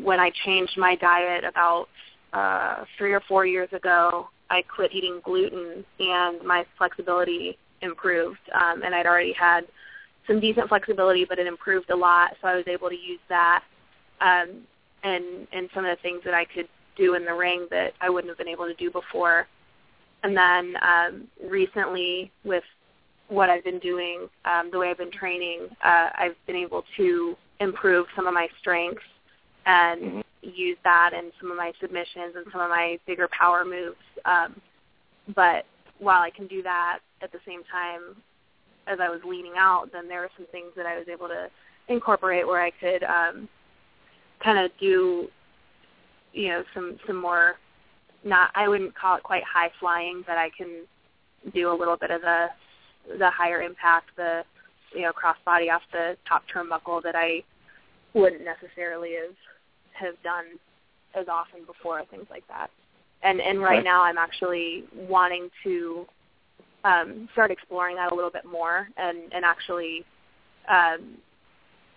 [0.03, 1.87] when I changed my diet about
[2.33, 8.39] uh, three or four years ago, I quit eating gluten and my flexibility improved.
[8.53, 9.61] Um, and I'd already had
[10.27, 12.31] some decent flexibility, but it improved a lot.
[12.41, 13.63] So I was able to use that
[14.21, 14.61] um,
[15.03, 18.09] and and some of the things that I could do in the ring that I
[18.09, 19.47] wouldn't have been able to do before.
[20.23, 22.63] And then um, recently, with
[23.27, 27.35] what I've been doing, um, the way I've been training, uh, I've been able to
[27.59, 29.03] improve some of my strengths
[29.65, 30.01] and
[30.43, 30.49] Mm-hmm.
[30.59, 33.95] use that in some of my submissions and some of my bigger power moves.
[34.25, 34.59] Um,
[35.35, 35.65] but
[35.99, 38.17] while I can do that at the same time
[38.87, 41.47] as I was leaning out, then there were some things that I was able to
[41.87, 43.47] incorporate where I could um,
[44.43, 45.29] kind of do,
[46.33, 47.55] you know, some some more.
[48.23, 50.85] Not I wouldn't call it quite high flying, but I can
[51.53, 52.47] do a little bit of the
[53.17, 54.43] the higher impact, the
[54.93, 57.43] you know crossbody off the top turnbuckle that I
[58.13, 59.35] wouldn't necessarily have
[59.93, 60.45] have done
[61.15, 62.69] as often before, things like that.
[63.23, 63.83] And and right Okay.
[63.83, 66.05] now I'm actually wanting to
[66.83, 70.05] um, start exploring that a little bit more, and and actually
[70.69, 71.17] um,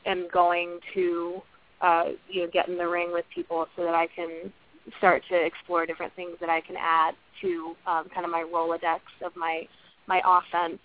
[0.07, 1.43] am going to
[1.81, 4.53] uh, you know get in the ring with people so that I can
[4.99, 9.01] start to explore different things that I can add to um, kind of my Rolodex
[9.25, 9.67] of my
[10.07, 10.81] my offense.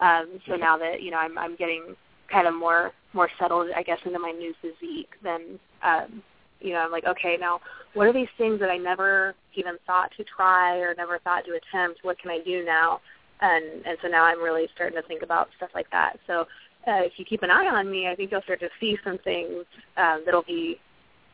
[0.00, 1.94] Um, so now that you know I'm I'm getting
[2.30, 6.22] kind of more more settled, I guess, into my new physique, then um,
[6.60, 7.60] you know, I'm like, okay, now
[7.94, 11.52] what are these things that I never even thought to try or never thought to
[11.52, 12.00] attempt?
[12.02, 13.00] What can I do now?
[13.40, 16.14] And and so now I'm really starting to think about stuff like that.
[16.26, 16.46] So
[16.86, 19.18] uh, if you keep an eye on me, I think you'll start to see some
[19.18, 19.64] things
[19.96, 20.78] um, that'll be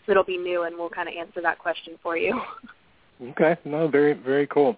[0.09, 2.41] that'll be new, and we'll kind of answer that question for you.
[3.21, 4.77] Okay, no, very very cool.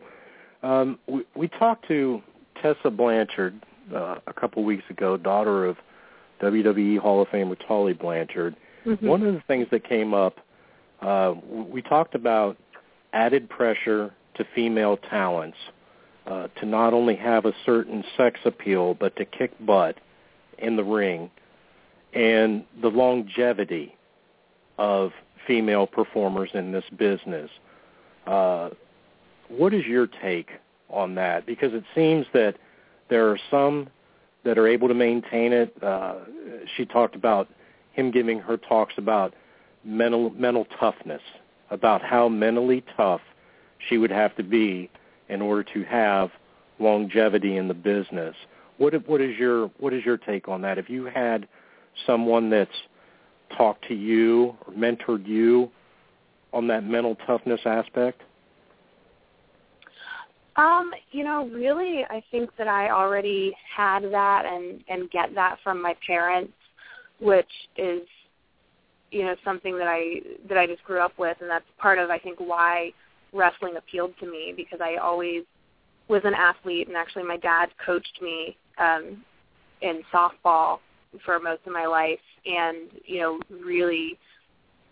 [0.62, 2.22] Um, we, we talked to
[2.62, 3.62] Tessa Blanchard
[3.94, 5.76] uh, a couple weeks ago, daughter of
[6.40, 8.56] WWE Hall of Famer Tully Blanchard.
[8.86, 9.06] Mm-hmm.
[9.06, 10.38] One of the things that came up,
[11.02, 12.56] uh, we talked about
[13.12, 15.58] added pressure to female talents
[16.26, 19.98] uh, to not only have a certain sex appeal, but to kick butt
[20.58, 21.30] in the ring,
[22.14, 23.94] and the longevity
[24.80, 25.12] of
[25.46, 27.50] female performers in this business.
[28.26, 28.70] Uh,
[29.48, 30.48] what is your take
[30.88, 31.44] on that?
[31.44, 32.56] Because it seems that
[33.10, 33.88] there are some
[34.44, 35.76] that are able to maintain it.
[35.82, 36.14] Uh,
[36.76, 37.46] she talked about
[37.92, 39.34] him giving her talks about
[39.84, 41.22] mental mental toughness,
[41.70, 43.20] about how mentally tough
[43.88, 44.90] she would have to be
[45.28, 46.30] in order to have
[46.78, 48.34] longevity in the business.
[48.78, 50.78] What what is your what is your take on that?
[50.78, 51.46] If you had
[52.06, 52.70] someone that's
[53.56, 55.70] talked to you or mentored you
[56.52, 58.22] on that mental toughness aspect?
[60.56, 65.56] Um, you know, really, I think that I already had that and and get that
[65.62, 66.52] from my parents,
[67.20, 68.02] which is,
[69.10, 72.10] you know, something that I that I just grew up with, and that's part of
[72.10, 72.92] I think why
[73.32, 75.44] wrestling appealed to me because I always
[76.08, 79.24] was an athlete, and actually my dad coached me um,
[79.80, 80.80] in softball
[81.24, 84.18] for most of my life, and you know, really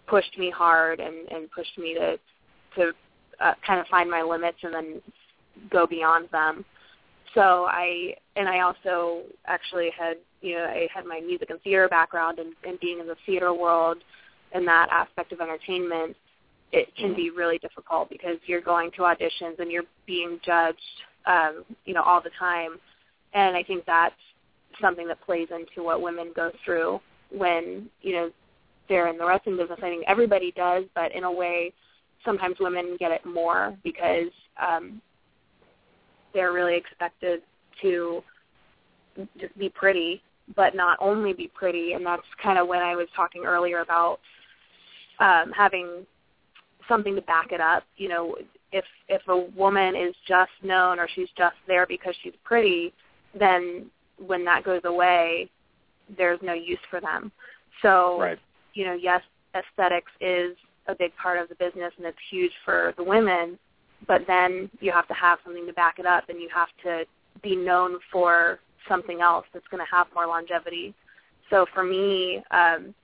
[0.07, 2.19] pushed me hard and and pushed me to
[2.77, 2.93] to
[3.41, 5.03] uh, kind of find my limits and then
[5.71, 6.65] go beyond them.
[7.35, 11.89] So I and I also actually had you know I had my music and theater
[11.89, 13.99] background and, and being in the theater world
[14.53, 16.17] and that aspect of entertainment
[16.71, 20.79] it can be really difficult because you're going to auditions and you're being judged
[21.27, 22.79] um, you know all the time
[23.35, 24.15] and I think that's
[24.81, 27.01] something that plays into what women go through
[27.31, 28.31] when you know
[28.89, 29.79] they're in the wrestling business.
[29.83, 31.73] I think everybody does, but in a way,
[32.25, 34.31] sometimes women get it more because
[34.61, 35.01] um,
[36.35, 37.43] they're really expected
[37.83, 38.23] to
[39.41, 40.23] just be pretty,
[40.57, 41.93] but not only be pretty.
[41.93, 44.21] And that's kind of when I was talking earlier about
[45.21, 46.07] um, having
[46.89, 47.85] something to back it up.
[47.97, 48.37] You know,
[48.73, 52.93] if if a woman is just known or she's just there because she's pretty,
[53.39, 53.87] then
[54.27, 55.51] when that goes away,
[56.17, 57.33] there's no use for them.
[57.83, 58.39] So, right.
[58.75, 59.23] you know, yes,
[59.55, 60.57] aesthetics is
[60.87, 63.59] a big part of the business and it's huge for the women,
[64.07, 67.05] but then you have to have something to back it up and you have to
[67.43, 68.59] be known for
[68.89, 70.95] something else that's going to have more longevity.
[71.51, 72.95] So for me, um,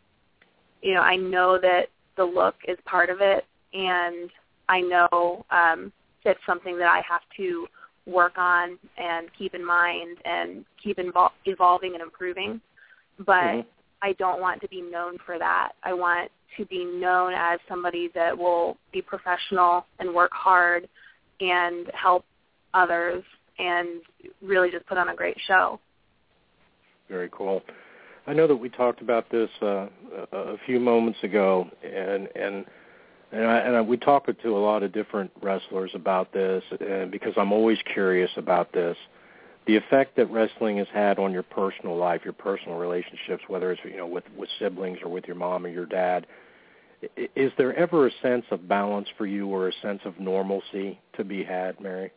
[0.82, 4.30] you know, I know that the look is part of it and
[4.68, 5.92] I know um,
[6.24, 7.66] it's something that I have to
[8.06, 12.60] work on and keep in mind and keep invol- evolving and improving.
[13.18, 13.66] But Mhm.
[14.02, 15.72] I don't want to be known for that.
[15.82, 20.88] I want to be known as somebody that will be professional and work hard
[21.40, 22.24] and help
[22.74, 23.24] others
[23.58, 24.02] and
[24.42, 25.80] really just put on a great show.
[27.08, 27.62] Very cool.
[28.26, 29.88] I know that we talked about this uh,
[30.32, 32.64] a, a few moments ago, and and
[33.32, 37.10] and, I, and I, we talked to a lot of different wrestlers about this, and
[37.10, 38.96] because I'm always curious about this,
[39.66, 43.80] the effect that wrestling has had on your personal life, your personal relationships, whether it's
[43.84, 46.26] you know with with siblings or with your mom or your dad.
[47.36, 51.24] Is there ever a sense of balance for you, or a sense of normalcy to
[51.24, 52.10] be had, Mary?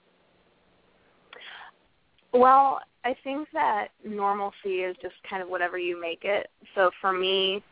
[2.34, 6.50] Well, I think that normalcy is just kind of whatever you make it.
[6.76, 7.64] So for me,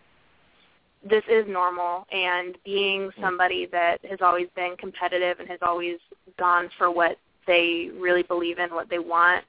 [1.07, 3.21] this is normal and being mm-hmm.
[3.21, 5.97] somebody that has always been competitive and has always
[6.39, 9.45] gone for what they really believe in, what they want,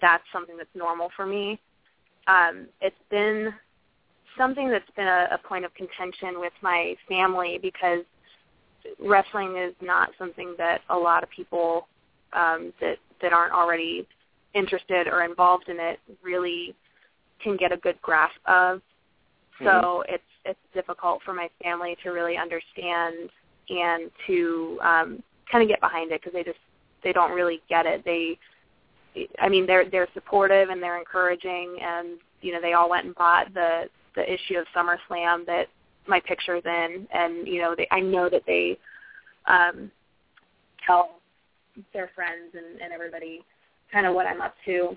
[0.00, 1.60] that's something that's normal for me.
[2.26, 3.52] Um, it's been
[4.36, 8.04] something that's been a, a point of contention with my family because
[9.00, 11.88] wrestling is not something that a lot of people
[12.32, 14.06] um, that that aren't already
[14.54, 16.74] interested or involved in it really
[17.42, 18.80] can get a good grasp of.
[19.64, 23.30] So it's it's difficult for my family to really understand
[23.68, 26.58] and to um, kind of get behind it because they just
[27.02, 28.04] they don't really get it.
[28.04, 28.38] They,
[29.40, 33.14] I mean, they're they're supportive and they're encouraging, and you know they all went and
[33.14, 35.68] bought the the issue of SummerSlam that
[36.06, 38.78] my picture's in, and you know they I know that they
[39.46, 39.90] um,
[40.86, 41.20] tell
[41.92, 43.44] their friends and, and everybody
[43.92, 44.96] kind of what I'm up to,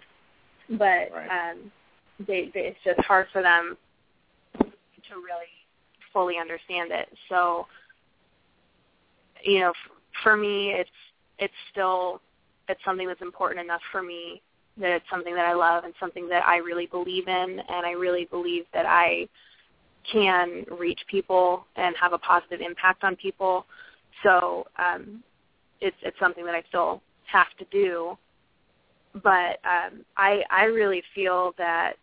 [0.71, 1.51] but Right.
[1.51, 1.71] um,
[2.27, 3.77] they, they it's just hard for them
[4.59, 5.47] to really
[6.13, 7.07] fully understand it.
[7.29, 7.67] So,
[9.43, 9.91] you know, f-
[10.23, 10.89] for me, it's
[11.39, 12.21] it's still
[12.71, 14.41] it's something that's important enough for me
[14.77, 17.91] that it's something that I love and something that I really believe in, and I
[17.91, 19.27] really believe that I
[20.11, 23.65] can reach people and have a positive impact on people.
[24.23, 25.23] So um,
[25.79, 28.17] it's it's something that I still have to do.
[29.23, 31.93] But um, I I really feel that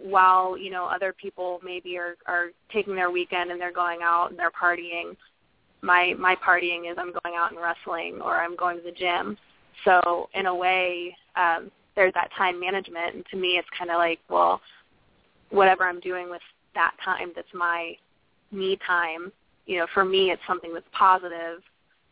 [0.00, 4.30] while you know other people maybe are are taking their weekend and they're going out
[4.30, 5.16] and they're partying,
[5.82, 9.36] my my partying is I'm going out and wrestling or I'm going to the gym.
[9.84, 13.98] So in a way, um, there's that time management, and to me, it's kind of
[13.98, 14.60] like well,
[15.50, 16.42] whatever I'm doing with
[16.74, 17.96] that time that's my
[18.50, 19.32] me time.
[19.66, 21.62] You know, for me, it's something that's positive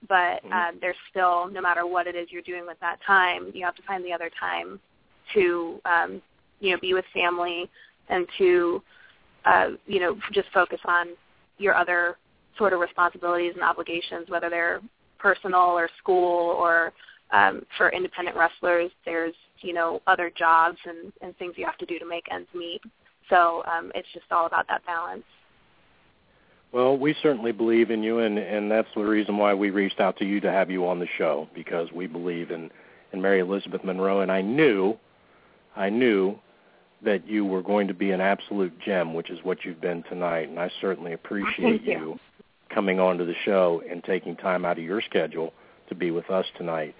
[0.08, 0.52] but Mhm.
[0.52, 3.74] um, there's still no matter what it is you're doing with that time you have
[3.74, 4.80] to find the other time
[5.34, 6.22] to um,
[6.60, 7.68] you know be with family
[8.08, 8.82] and to
[9.44, 11.08] uh, you know just focus on
[11.58, 12.16] your other
[12.60, 14.80] sort of responsibilities and obligations whether they're
[15.18, 16.92] personal or school or
[17.32, 21.86] um, for independent wrestlers there's you know other jobs and, and things you have to
[21.86, 22.80] do to make ends meet.
[23.28, 25.24] So um, it's just all about that balance.
[26.72, 30.16] Well, we certainly believe in you, and and that's the reason why we reached out
[30.18, 32.70] to you to have you on the show because we believe in
[33.12, 34.96] in Mary Elizabeth Monroe, and I knew,
[35.74, 36.38] I knew
[37.02, 40.48] that you were going to be an absolute gem, which is what you've been tonight,
[40.48, 42.20] and I certainly appreciate Thank you.
[42.74, 45.52] Coming onto the show and taking time out of your schedule
[45.88, 46.94] to be with us tonight.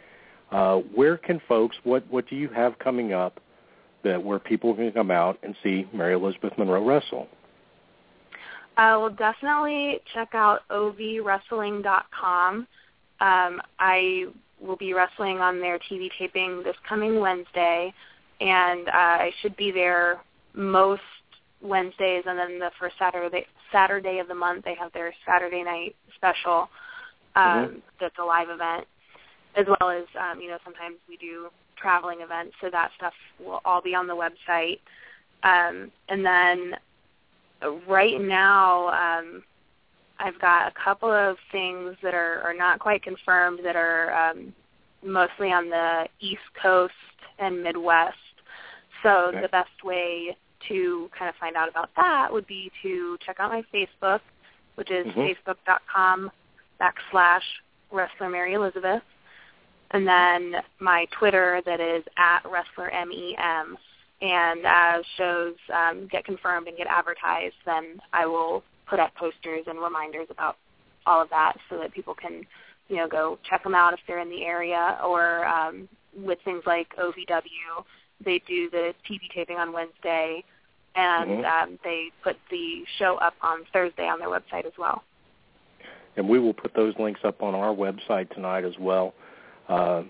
[0.50, 1.76] Uh, where can folks?
[1.84, 3.40] What what do you have coming up
[4.02, 7.28] that where people can come out and see Mary Elizabeth Monroe wrestle?
[8.76, 12.66] Uh, well, definitely check out ovwrestling.com.
[13.20, 14.26] Um, I
[14.60, 17.92] will be wrestling on their TV taping this coming Wednesday,
[18.40, 20.20] and uh, I should be there
[20.54, 21.02] most
[21.60, 25.96] Wednesdays, and then the first Saturday Saturday of the month they have their Saturday night
[26.16, 26.68] special.
[27.36, 27.82] Um, Mhm.
[28.00, 28.86] That's a live event,
[29.54, 33.60] as well as um, you know sometimes we do traveling events, so that stuff will
[33.64, 34.80] all be on the website.
[35.42, 36.76] Um, and then
[37.86, 39.42] right now um,
[40.18, 44.52] I've got a couple of things that are, are not quite confirmed that are um,
[45.04, 46.92] mostly on the East Coast
[47.38, 48.16] and Midwest.
[49.02, 49.40] So Okay.
[49.40, 50.36] the best way
[50.68, 54.20] to kind of find out about that would be to check out my Facebook,
[54.76, 55.36] which is Mhm.
[55.36, 56.30] facebook.com
[56.80, 57.42] backslash
[57.90, 59.02] Wrestler Mary Elizabeth,
[59.90, 63.76] and then my Twitter that is at Wrestler M-E-M
[64.22, 69.64] and as shows um, get confirmed and get advertised, then I will put up posters
[69.66, 70.56] and reminders about
[71.06, 72.46] all of that so that people can,
[72.88, 74.98] you know, go check them out if they're in the area.
[75.02, 77.84] Or um, with things like OVW,
[78.24, 80.44] they do the TV taping on Wednesday,
[80.94, 81.44] and Mhm.
[81.44, 85.02] um, they put the show up on Thursday on their website as well.
[86.16, 89.14] and we will put those links up on our website tonight as well.
[89.68, 90.02] Uh,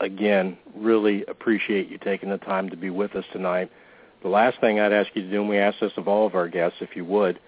[0.00, 3.70] again, really appreciate you taking the time to be with us tonight.
[4.22, 6.34] The last thing I'd ask you to do, and we ask this of all of
[6.34, 7.38] our guests, if you would,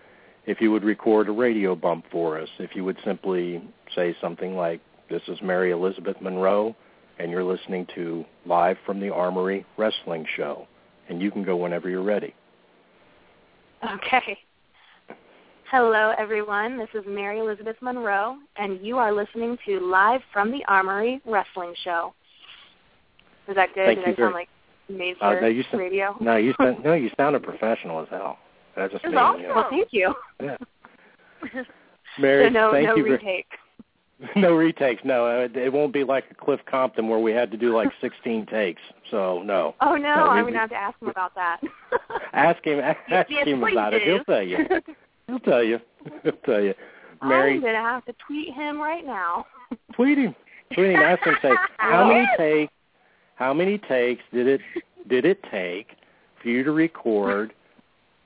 [0.46, 3.60] if you would record a radio bump for us, if you would simply
[3.94, 4.80] say something like,
[5.10, 6.76] this is Mary Elizabeth Monroe,
[7.18, 10.66] and you're listening to Live from the Armory Wrestling Show.
[11.08, 12.34] And you can go whenever you're ready.
[13.94, 14.38] Okay.
[15.70, 16.78] Hello, everyone.
[16.78, 21.74] This is Mary Elizabeth Monroe, and you are listening to Live from the Armory Wrestling
[21.84, 22.12] Show.
[23.48, 23.86] Is that good?
[23.86, 24.48] Thank Did you I very- sound like
[25.20, 26.16] Uh, for no, you sound- radio?
[26.20, 28.38] No, you sound, no, you sounded professional as hell.
[28.76, 29.40] That just It's mean, awesome.
[29.42, 30.14] you know, Well, thank you.
[30.42, 30.56] Yeah.
[32.18, 33.04] Mary, so no, thank no you.
[33.04, 33.46] retake.
[34.36, 35.02] no retakes.
[35.04, 37.88] No, uh, it won't be like a Cliff Compton where we had to do like
[38.00, 38.80] 16 takes.
[39.10, 39.74] So no.
[39.80, 41.60] Oh no, No, I'm gonna have to ask him about that.
[42.32, 42.80] Ask him.
[42.80, 42.98] Ask
[43.30, 44.02] Yes, him about it.
[44.02, 44.58] He'll tell you.
[45.26, 45.78] He'll tell you.
[46.22, 46.74] He'll tell you.
[47.22, 49.46] Mary, I'm gonna have to tweet him right now.
[49.94, 50.34] tweet him.
[50.74, 50.96] Tweet him.
[51.00, 51.34] Ask him.
[51.42, 52.72] Say how many takes.
[53.36, 54.60] How many takes did it
[55.08, 55.88] did it take
[56.42, 57.52] for you to record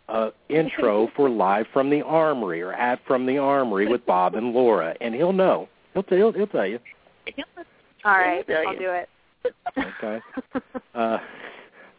[0.09, 4.53] a intro for live from the armory or at from the armory with Bob and
[4.53, 4.95] Laura?
[5.01, 5.69] And he'll know.
[5.95, 6.19] He'll tell.
[6.19, 6.79] He'll, he'll tell you.
[8.05, 8.79] All right, I'll you.
[8.79, 9.09] do it.
[9.77, 10.21] Okay.
[10.95, 11.19] Uh,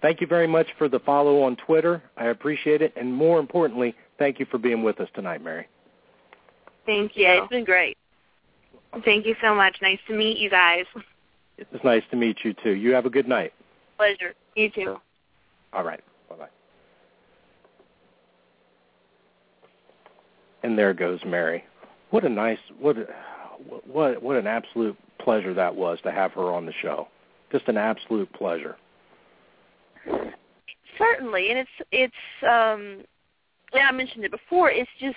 [0.01, 2.01] thank you very much for the follow on Twitter.
[2.17, 2.93] I appreciate it.
[2.95, 5.67] And more importantly, thank you for being with us tonight, Mary.
[6.85, 7.23] Thank you.
[7.23, 7.97] Yeah, it's been great.
[9.05, 9.77] Thank you so much.
[9.81, 10.85] Nice to meet you guys.
[11.57, 12.71] It's nice to meet you, too.
[12.71, 13.53] You have a good night.
[13.97, 14.33] Pleasure.
[14.55, 14.97] You too.
[15.73, 16.01] All right.
[16.29, 16.47] Bye-bye.
[20.63, 21.63] And there goes Mary.
[22.09, 23.05] What a nice, what, a,
[23.87, 27.07] what, what an absolute pleasure that was to have her on the show.
[27.51, 28.75] Just an absolute pleasure.
[30.97, 33.03] Certainly, and it's it's um,
[33.73, 34.69] yeah, I mentioned it before.
[34.69, 35.15] It's just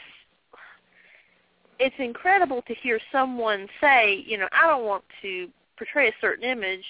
[1.78, 6.44] it's incredible to hear someone say, you know, I don't want to portray a certain
[6.44, 6.84] image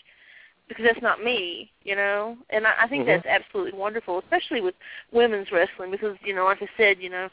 [0.68, 2.36] because that's not me, you know.
[2.50, 3.06] And I, I think Mhm.
[3.06, 4.74] that's absolutely wonderful, especially with
[5.12, 7.28] women's wrestling, because you know, like I said, you know,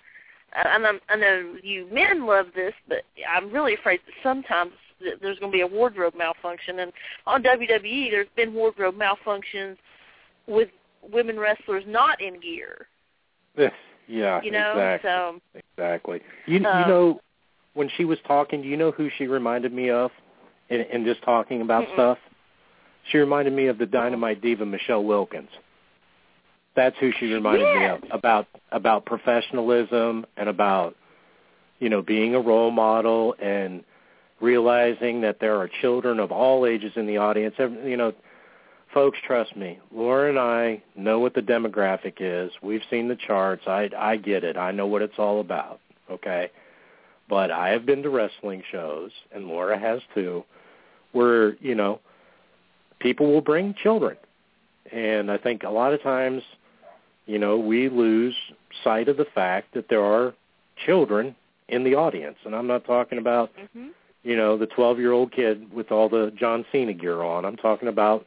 [0.53, 4.73] I, I know I know you men love this, but I'm really afraid that sometimes
[4.99, 6.79] there's going to be a wardrobe malfunction.
[6.79, 6.91] And
[7.25, 9.77] on WWE, there's been wardrobe malfunctions
[10.47, 10.69] with
[11.11, 12.87] women wrestlers not in gear,
[14.07, 14.71] yeah, you know.
[14.71, 15.09] exactly.
[15.09, 15.39] So
[15.77, 16.21] Exactly.
[16.45, 17.21] You you Um, know
[17.73, 20.11] when she was talking, do you know who she reminded me of
[20.69, 21.93] in, in just talking about Mm-mm.
[21.93, 22.17] stuff?
[23.11, 25.49] She reminded me of the Dynamite diva Michelle Wilkins.
[26.75, 30.95] That's who she reminded me of about about professionalism and about
[31.79, 33.83] you know being a role model and
[34.41, 37.55] realizing that there are children of all ages in the audience.
[37.59, 38.13] You know,
[38.93, 39.79] folks, trust me.
[39.93, 42.51] Laura and I know what the demographic is.
[42.61, 43.63] We've seen the charts.
[43.67, 44.57] I I get it.
[44.57, 45.79] I know what it's all about.
[46.09, 46.51] Okay,
[47.29, 50.43] but I have been to wrestling shows, and Laura has too,
[51.11, 51.99] where you know
[52.99, 54.17] people will bring children,
[54.91, 56.43] and I think a lot of times,
[57.31, 58.35] you know, we lose
[58.83, 60.33] sight of the fact that there are
[60.85, 61.33] children
[61.69, 63.87] in the audience, and I'm not talking about hmm
[64.23, 67.43] you know, the 12-year-old kid with all the John Cena gear on.
[67.43, 68.23] I'm talking about,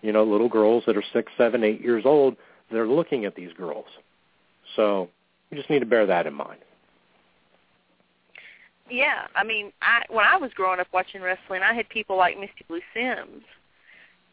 [0.00, 2.36] you know, little girls that are six, seven, eight years old.
[2.70, 3.86] They're looking at these girls.
[4.76, 5.08] So
[5.50, 6.60] you just need to bear that in mind.
[8.88, 12.38] Yeah, I mean, I when I was growing up watching wrestling, I had people like
[12.38, 13.42] Misty Blue Simmes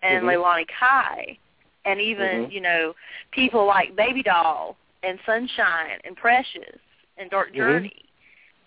[0.03, 0.29] and Mhm.
[0.29, 1.39] Leilani Kai,
[1.85, 2.51] and even Mhm.
[2.51, 2.95] you know
[3.31, 6.79] people like Baby Doll and Sunshine and Precious
[7.17, 7.55] and Dark Mhm.
[7.55, 8.05] Journey.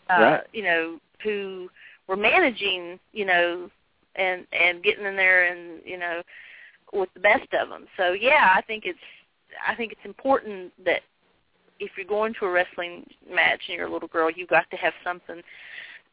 [0.08, 0.46] Uh, Right.
[0.52, 1.70] You know who
[2.06, 3.70] were managing, you know,
[4.16, 6.22] and and getting in there and you know
[6.92, 7.88] with the best of them.
[7.96, 8.98] So yeah, I think it's
[9.66, 11.02] I think it's important that
[11.78, 14.76] if you're going to a wrestling match and you're a little girl, you've got to
[14.76, 15.42] have something.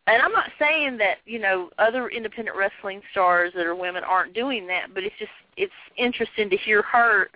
[0.05, 4.33] And I'm not saying that you know other independent wrestling stars that are women aren't
[4.33, 7.29] doing that, but it's just it's interesting to hear her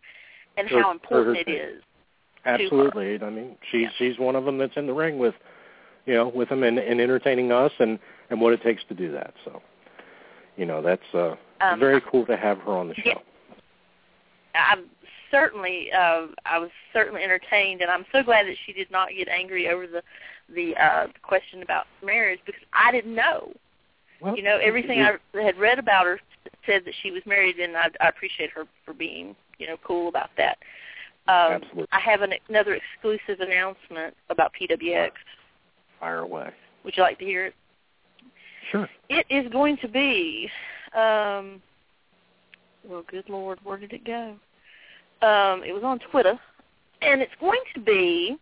[0.57, 1.83] and Her- how important her it is.
[2.45, 3.21] Absolutely.
[3.21, 3.89] I mean, she's Yeah.
[3.97, 5.35] she's one of them that's in the ring with,
[6.05, 7.99] you know, with them and, and entertaining us and
[8.29, 9.33] and what it takes to do that.
[9.45, 9.61] So,
[10.57, 13.13] you know, that's uh Um, very cool to have her on the yeah.
[13.13, 13.21] show.
[14.55, 14.85] I'm
[15.31, 19.27] certainly uh, I was certainly entertained, and I'm so glad that she did not get
[19.27, 20.03] angry over the
[20.53, 23.53] the uh, question about marriage because I didn't know.
[24.21, 26.19] Well, You know, everything I had read about her
[26.65, 30.09] said that she was married, and I, I appreciate her for being you know cool
[30.09, 30.57] about that.
[31.27, 31.87] Um, Absolutely.
[31.91, 35.11] I have an, another exclusive announcement about PWX.
[35.99, 36.49] fire away.
[36.83, 37.53] Would you like to hear it?
[38.71, 38.89] Sure.
[39.09, 40.49] It is going to be,
[40.93, 41.61] um,
[42.87, 44.35] well, good Lord, where did it go?
[45.21, 46.39] Um, it was on Twitter,
[47.01, 48.37] and it's going to be,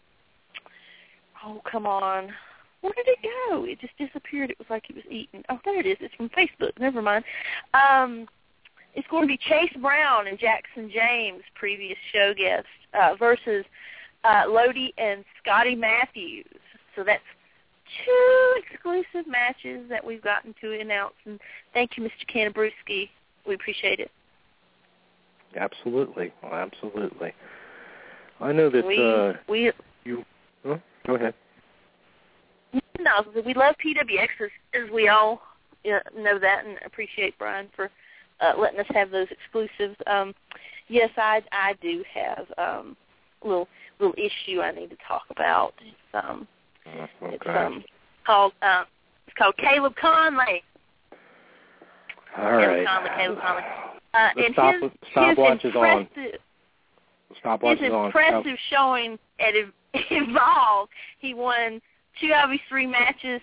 [1.46, 2.34] oh, come on.
[2.82, 3.20] Where did it
[3.50, 3.66] go?
[3.66, 4.52] It just disappeared.
[4.52, 5.44] It was like it was eaten.
[5.50, 5.98] Oh, there it is.
[6.02, 6.80] It's from Facebook.
[6.80, 7.24] Never mind.
[7.74, 8.28] Um,
[8.94, 13.66] it's going to be Chase Brown and Jackson James, previous show guest, uh, versus
[14.24, 16.46] uh, Lodi and Scotty Matthews.
[16.96, 17.24] So that's
[18.06, 21.16] two exclusive matches that we've gotten to announce.
[21.26, 21.40] And
[21.74, 22.26] thank you, Mr.
[22.34, 23.10] Canabruski.
[23.48, 24.12] We appreciate it.
[25.56, 26.34] Absolutely.
[26.44, 27.34] Absolutely.
[28.42, 29.72] I know that we uh we
[30.04, 30.26] you
[30.66, 31.34] oh, go ahead.
[33.00, 33.12] no,
[33.46, 34.50] we love PWX as,
[34.86, 35.42] as we all
[35.86, 37.90] uh, know that and appreciate Brian for
[38.42, 39.96] uh, letting us have those exclusives.
[40.08, 40.34] Um,
[40.88, 42.98] yes, I I do have um,
[43.44, 43.68] a little
[44.00, 45.74] little issue I need to talk about.
[45.82, 46.48] It's um
[46.88, 47.50] Oh, it's okay.
[47.58, 47.84] um
[48.26, 48.84] called uh,
[49.28, 50.62] it's called Caleb Konley.
[52.38, 52.88] All Caleb right.
[52.88, 53.64] Konley, Caleb Konley.
[54.14, 56.08] Uh, The and stop- his, stopwatch his is on.
[57.30, 58.06] Impressive, Stopwatch his is on.
[58.08, 59.74] impressive showing at Ev-
[60.12, 60.90] Evolve,
[61.20, 61.82] he won
[62.20, 63.42] two out of his three matches.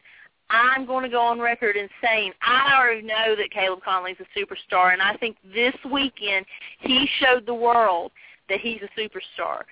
[0.50, 4.38] I'm going to go on record and saying I already know that Caleb Konley's a
[4.38, 6.44] superstar, and I think this weekend
[6.80, 8.12] he showed the world
[8.48, 9.62] that he's a superstar.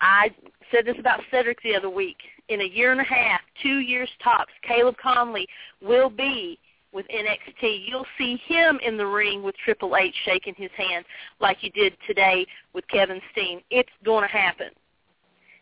[0.00, 0.30] I
[0.70, 2.16] said this about Cedric the other week.
[2.48, 5.44] In a year and a half, two years tops, Caleb Konley
[5.80, 6.58] will be
[6.94, 7.86] with NXT.
[7.86, 11.04] You'll see him in the ring with Triple H shaking his hand
[11.40, 13.60] like you did today with Kevin Steen.
[13.70, 14.68] It's going to happen.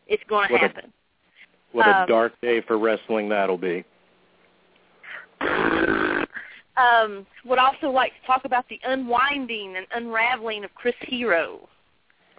[0.07, 0.93] It's going to What a- happen.
[1.73, 3.83] What a um, dark day for wrestling that'll be.
[5.41, 11.67] um, would also like to talk about the unwinding and unraveling of Chris Hero.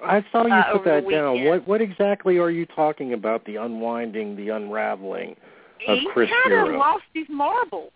[0.03, 1.45] I saw you uh, put that down.
[1.45, 3.45] What what exactly are you talking about?
[3.45, 5.35] The unwinding, the unraveling
[5.87, 6.77] of he Chris kind of Hero.
[6.77, 7.91] lost his marbles.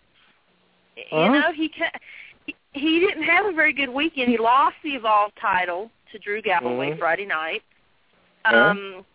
[1.12, 1.24] Huh?
[1.24, 2.00] You know, he, ca-
[2.46, 4.30] he he didn't have a very good weekend.
[4.30, 7.00] He lost the Evolve title to Drew Galloway Mhm.
[7.00, 7.64] Friday night.
[8.46, 9.06] Um,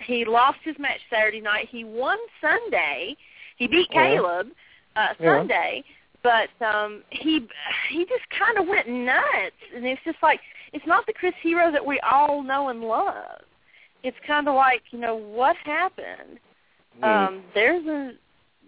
[0.00, 1.68] he lost his match Saturday night.
[1.70, 3.16] He won Sunday.
[3.56, 4.02] He beat Yeah.
[4.08, 4.48] Caleb
[4.96, 5.38] uh, Yeah.
[5.38, 5.84] Sunday,
[6.22, 7.46] but um, he
[7.90, 10.40] he just kind of went nuts, and it's just like
[10.72, 13.42] it's not the Chris Hero that we all know and love.
[14.02, 16.38] It's kind of like you know what happened.
[16.98, 17.04] Hmm.
[17.04, 18.12] Um, there's a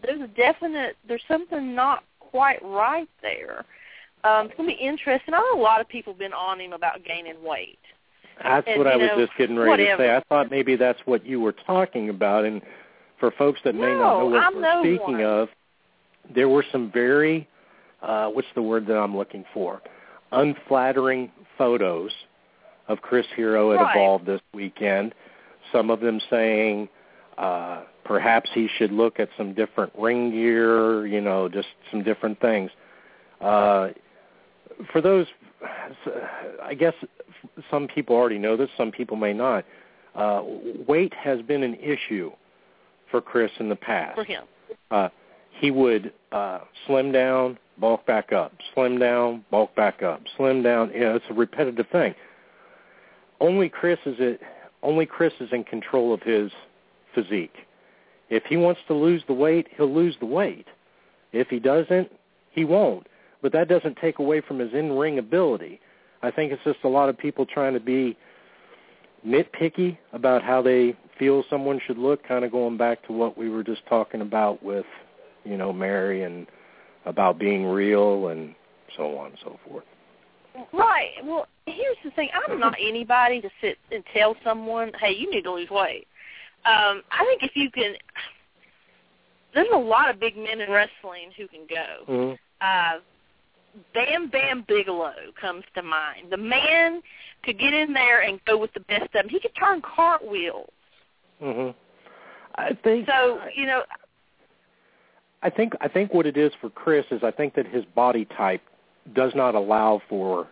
[0.02, 3.64] there's a definite there's something not quite right there.
[4.24, 5.34] Um, it's gonna be interesting.
[5.34, 7.78] I know a lot of people have been on him about gaining weight.
[8.42, 10.16] That's and, what I you was know, just getting ready to say.
[10.16, 12.44] I thought maybe that's what you were talking about.
[12.44, 12.60] And
[13.20, 15.22] for folks that may not know what I'm we're no speaking one.
[15.22, 15.48] of,
[16.34, 17.48] there were some very,
[18.02, 19.82] uh, what's the word that I'm looking for?
[20.32, 22.10] Unflattering photos
[22.88, 23.96] of Chris Hero at Right.
[23.96, 25.14] Evolve this weekend.
[25.72, 26.88] Some of them saying
[27.38, 32.40] uh, perhaps he should look at some different ring gear, you know, just some different
[32.40, 32.70] things.
[33.40, 33.88] Uh,
[34.92, 35.26] for those,
[36.62, 36.94] I guess
[37.70, 39.64] some people already know this, some people may not.
[40.14, 40.42] Uh,
[40.86, 42.30] weight has been an issue
[43.10, 44.16] for Chris in the past.
[44.16, 44.44] for him.
[44.90, 45.08] Uh,
[45.60, 50.90] he would uh, slim down, bulk back up, slim down, bulk back up, slim down.
[50.92, 52.14] You know, it's a repetitive thing.
[53.40, 54.40] Only Chris is it.
[54.82, 56.50] Only Chris is in control of his
[57.14, 57.54] physique.
[58.34, 60.66] If he wants to lose the weight, he'll lose the weight.
[61.32, 62.10] If he doesn't,
[62.50, 63.06] he won't.
[63.42, 65.80] But that doesn't take away from his in-ring ability.
[66.20, 68.16] I think it's just a lot of people trying to be
[69.24, 73.48] nitpicky about how they feel someone should look, kind of going back to what we
[73.48, 74.86] were just talking about with,
[75.44, 76.48] you know, Mary and
[77.04, 78.52] about being real and
[78.96, 79.84] so on and so forth.
[80.72, 81.12] Right.
[81.22, 82.30] Well, here's the thing.
[82.34, 86.08] I'm not anybody to sit and tell someone, "Hey, you need to lose weight."
[86.66, 87.94] Um, I think if you can,
[89.54, 92.12] there's a lot of big men in wrestling who can go.
[92.12, 92.34] Mm-hmm.
[92.60, 93.00] Uh,
[93.92, 96.28] Bam Bam Bigelow comes to mind.
[96.30, 97.02] The man
[97.42, 99.28] could get in there and go with the best of them.
[99.28, 100.70] He could turn cartwheels.
[101.40, 101.70] hmm
[102.56, 103.82] I think So you know,
[105.42, 108.26] I think I think what it is for Chris is I think that his body
[108.36, 108.62] type
[109.14, 110.46] does not allow for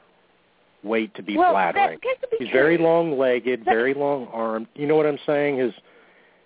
[0.82, 1.98] weight to be well, flattering.
[2.02, 4.66] that be He's very long-legged, That- very long-armed.
[4.74, 5.59] You know what I'm saying?
[5.59, 5.72] His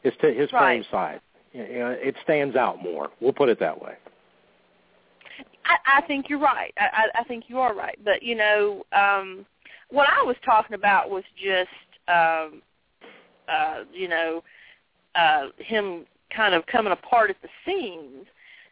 [0.07, 1.21] his t- his frame size.
[1.53, 3.11] You know, it stands out more.
[3.21, 3.95] We'll put it that way.
[5.65, 6.73] I, I think you're right.
[6.79, 6.85] I,
[7.15, 7.99] I, I think you are right.
[8.05, 9.47] But you know, um,
[9.91, 11.69] what I was talking about was just,
[12.09, 12.63] um,
[13.49, 14.43] uh, you know,
[15.15, 16.05] uh, him
[16.35, 18.27] kind of coming apart at the seams,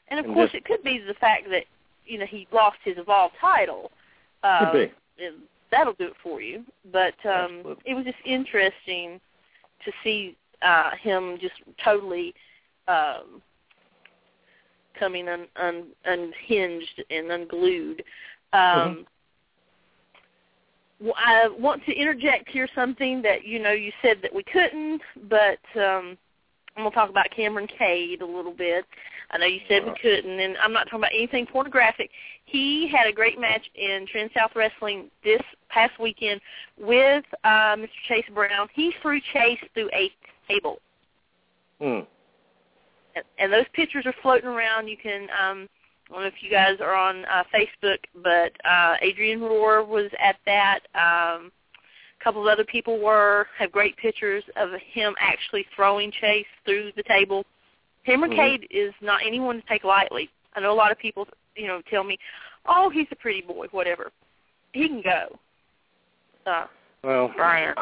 [0.09, 1.65] and of And course, just- it could be the fact that
[2.07, 3.91] you know he lost his Evolve title.
[4.43, 4.93] Uh, Could
[5.23, 5.37] and
[5.71, 6.63] That'll do it for you.
[6.93, 7.83] But um, Absolutely.
[7.87, 9.21] it was just interesting
[9.85, 12.35] to see uh, him just totally.
[12.89, 13.43] Um,
[14.99, 18.03] coming un, un, unhinged and unglued.
[18.53, 19.07] Um,
[21.01, 25.03] w I want to interject here something that you know you said that we couldn't,
[25.29, 26.17] but um,
[26.77, 28.85] I'm going to talk about Cameron Cade a little bit.
[29.31, 32.11] I know you said we couldn't, and I'm not talking about anything pornographic.
[32.45, 36.41] He had a great match in Trend South Wrestling this past weekend
[36.79, 37.89] with uh, Mr.
[38.09, 38.69] Chase Brown.
[38.75, 40.13] He threw Chase through a
[40.49, 40.79] table
[41.81, 42.01] Hmm.
[43.17, 44.89] and, and those pictures are floating around.
[44.89, 45.69] You can, um,
[46.09, 50.11] I don't know if you guys are on uh, Facebook, but uh, Adrian Rohr was
[50.23, 50.81] at that.
[50.95, 51.51] Um,
[52.21, 53.47] a couple of other people were.
[53.59, 57.45] Have great pictures of him actually throwing Chase through the table.
[58.07, 58.37] Cameron Mhm.
[58.37, 60.31] Cade is not anyone to take lightly.
[60.55, 61.27] I know a lot of people,
[61.57, 62.19] you know, tell me,
[62.67, 64.13] "Oh, he's a pretty boy, whatever."
[64.73, 65.39] He can go.
[66.47, 66.67] Uh,
[67.05, 67.75] Well, Brian.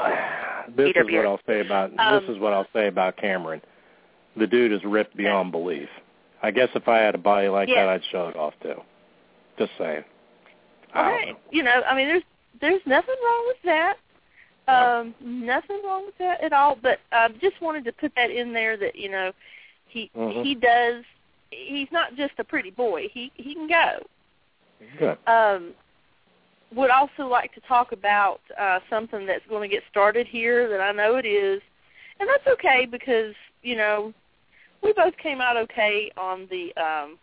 [0.76, 3.62] this is what I'll say about Um, this is what I'll say about Cameron.
[4.36, 5.88] The dude is ripped beyond belief.
[6.42, 7.86] I guess if I had a body like Yeah.
[7.86, 8.82] that, I'd show it off too.
[9.58, 10.04] Just saying.
[10.94, 11.30] I Okay.
[11.32, 11.38] know.
[11.50, 12.22] You know, I mean, there's
[12.60, 13.96] there's nothing wrong with that.
[14.68, 16.76] Um, nothing wrong with that at all.
[16.76, 19.32] But um, just wanted to put that in there that you know,
[19.86, 20.42] he Mhm.
[20.44, 21.04] he does.
[21.50, 23.08] He's not just a pretty boy.
[23.08, 23.98] He he can go.
[24.98, 25.18] Good.
[25.26, 25.74] Um,
[26.74, 30.80] would also like to talk about uh, something that's going to get started here that
[30.80, 31.60] I know it is,
[32.20, 34.12] and that's okay because you know
[34.82, 37.18] we both came out okay on the um,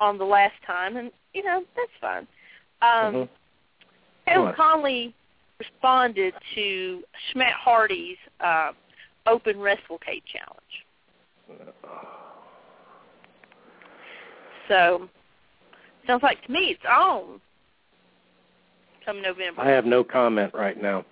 [0.00, 2.26] on the last time, and you know that's fine.
[2.82, 3.28] Um,
[4.26, 4.42] Mhm.
[4.44, 4.56] What?
[4.56, 5.12] Konley
[5.58, 8.72] responded to Schmatt Hardy's uh,
[9.26, 10.84] Open Wrestlecade Challenge.
[14.66, 15.10] So
[16.06, 17.38] sounds like to me it's on
[19.04, 19.60] come November.
[19.60, 21.04] I have no comment right now.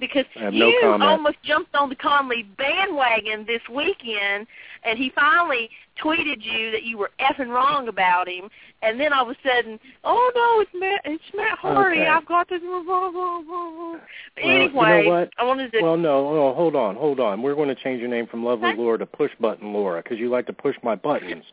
[0.00, 0.50] because you
[0.82, 4.46] no almost jumped on the Konley bandwagon this weekend,
[4.84, 5.68] and he finally
[6.02, 8.48] tweeted you that you were effing wrong about him,
[8.82, 12.00] and then all of a sudden, oh no, it's Matt, it's Matt Hardy.
[12.00, 12.08] Okay.
[12.08, 12.60] I've got this.
[12.60, 13.98] Blah, blah, blah, blah.
[14.34, 15.30] But Well, you know anyway, what?
[15.38, 15.82] I wanted to.
[15.82, 17.42] Well, no, no, hold on, hold on.
[17.42, 20.30] We're going to change your name from Lovely Laura to Push Button Laura because you
[20.30, 21.44] like to push my buttons.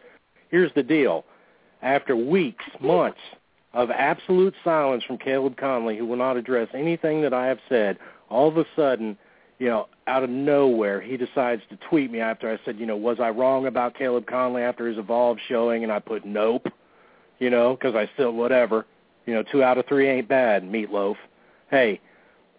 [0.49, 1.25] Here's the deal.
[1.81, 3.19] After weeks, months
[3.73, 7.97] of absolute silence from Caleb Konley, who will not address anything that I have said,
[8.29, 9.17] all of a sudden,
[9.59, 12.95] you know, out of nowhere, he decides to tweet me after I said, you know,
[12.95, 15.83] was I wrong about Caleb Konley after his Evolve showing?
[15.83, 16.67] And I put nope,
[17.39, 18.85] you know, because I still, whatever.
[19.25, 21.15] You know, two out of three ain't bad, meatloaf.
[21.69, 21.99] Hey,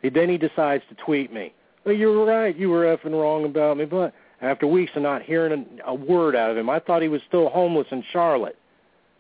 [0.03, 1.55] he, then he decides to tweet me.
[1.85, 2.55] Well, you were right.
[2.55, 3.87] You were effing wrong about me.
[3.87, 4.13] But
[4.43, 7.23] after weeks of not hearing a, a word out of him, I thought he was
[7.27, 8.59] still homeless in Charlotte.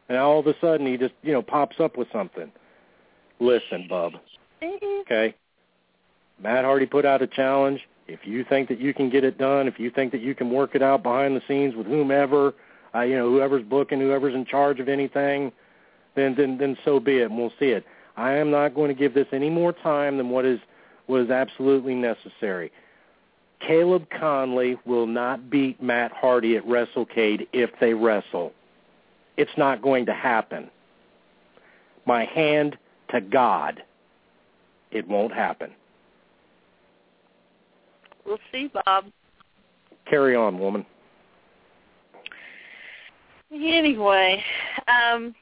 [0.09, 2.51] And all of a sudden, he just, you know, pops up with something.
[3.41, 4.15] Listen, bub.
[4.63, 5.35] Okay.
[6.43, 7.87] Matt Hardy put out a challenge.
[8.07, 10.51] If you think that you can get it done, if you think that you can
[10.51, 12.55] work it out behind the scenes with whomever,
[12.95, 15.53] uh, you know, whoever's booking, whoever's in charge of anything,
[16.15, 17.85] then then then so be it, and we'll see it.
[18.17, 20.59] I am not going to give this any more time than what is
[21.07, 22.73] what is absolutely necessary.
[23.61, 28.53] Caleb Konley will not beat Matt Hardy at WrestleCade if they wrestle.
[29.39, 30.69] It's not going to happen.
[32.07, 32.77] My hand
[33.13, 33.81] to God,
[34.91, 35.71] it won't happen.
[38.27, 39.05] We'll see, Bob.
[40.11, 40.85] Carry on, woman.
[43.53, 44.43] Anyway,
[44.89, 45.35] um,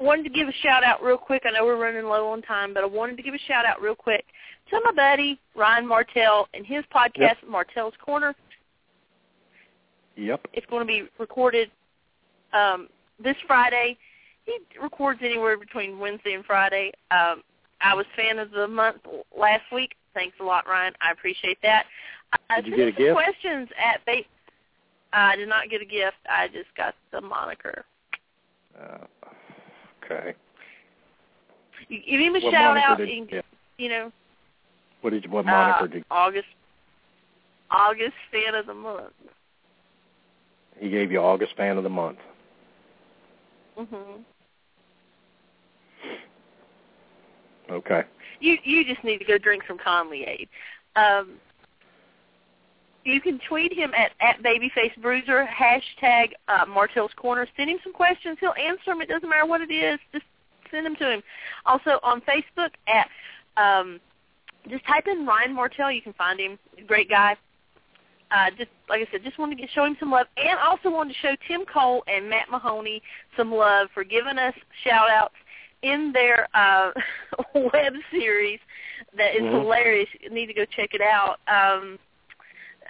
[0.00, 1.44] wanted to give a shout out real quick.
[1.46, 3.80] I know we're running low on time, but I wanted to give a shout out
[3.80, 4.24] real quick
[4.70, 8.34] to my buddy Ryan Martell and his podcast, Martell's Corner.
[10.16, 10.48] Yep.
[10.52, 11.70] It's going to be recorded
[12.52, 12.88] um,
[13.22, 13.96] this Friday.
[14.44, 16.92] He records anywhere between Wednesday and Friday.
[17.10, 17.42] Um,
[17.80, 18.98] I was fan of the month
[19.36, 19.94] last week.
[20.14, 20.94] Thanks a lot, Ryan.
[21.00, 21.84] I appreciate that.
[22.50, 23.14] Uh, Did you get a gift?
[23.14, 24.22] questions at ba-
[25.12, 26.16] I did not get a gift.
[26.28, 27.84] I just got the moniker.
[28.78, 29.04] Uh,
[30.04, 30.34] okay.
[31.88, 32.98] You give him a What shout out.
[32.98, 33.44] did You, you can- get?
[33.78, 34.12] you know,
[35.02, 36.46] What did you, what uh, moniker did August.
[37.70, 39.12] August fan of the month.
[40.78, 41.18] he gave you?
[41.20, 42.18] August fan of the month.
[43.78, 44.24] Mhm.
[47.70, 48.04] Okay.
[48.40, 50.48] You you just need to go drink some Konley Aid.
[50.96, 51.34] Um,
[53.04, 57.46] you can tweet him at at babyface bruiser hashtag uh, Martell's corner.
[57.56, 58.38] Send him some questions.
[58.40, 59.00] He'll answer them.
[59.00, 59.98] It doesn't matter what it is.
[60.12, 60.24] Just
[60.70, 61.22] send them to him.
[61.66, 63.08] Also on Facebook at
[63.56, 64.00] um,
[64.68, 65.90] just type in Ryan Martell.
[65.90, 66.58] You can find him.
[66.86, 67.36] Great guy.
[68.30, 70.90] Uh, just like I said, just wanted to get, show him some love, and also
[70.90, 73.00] wanted to show Tim Cole and Matt Mahoney
[73.36, 75.34] some love for giving us shout outs
[75.82, 76.90] in their uh,
[77.72, 78.58] web series
[79.16, 79.62] that is Mhm.
[79.62, 80.08] hilarious.
[80.20, 81.38] You need to go check it out.
[81.48, 81.98] Um,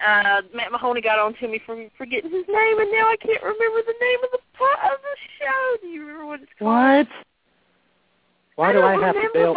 [0.05, 3.43] uh, Matt Mahoney got on to me for forgetting his name, and now I can't
[3.43, 5.77] remember the name of the po- of the show.
[5.83, 7.07] Do you remember what it's called?
[7.07, 7.09] What?
[8.57, 9.57] Why do I have to bail?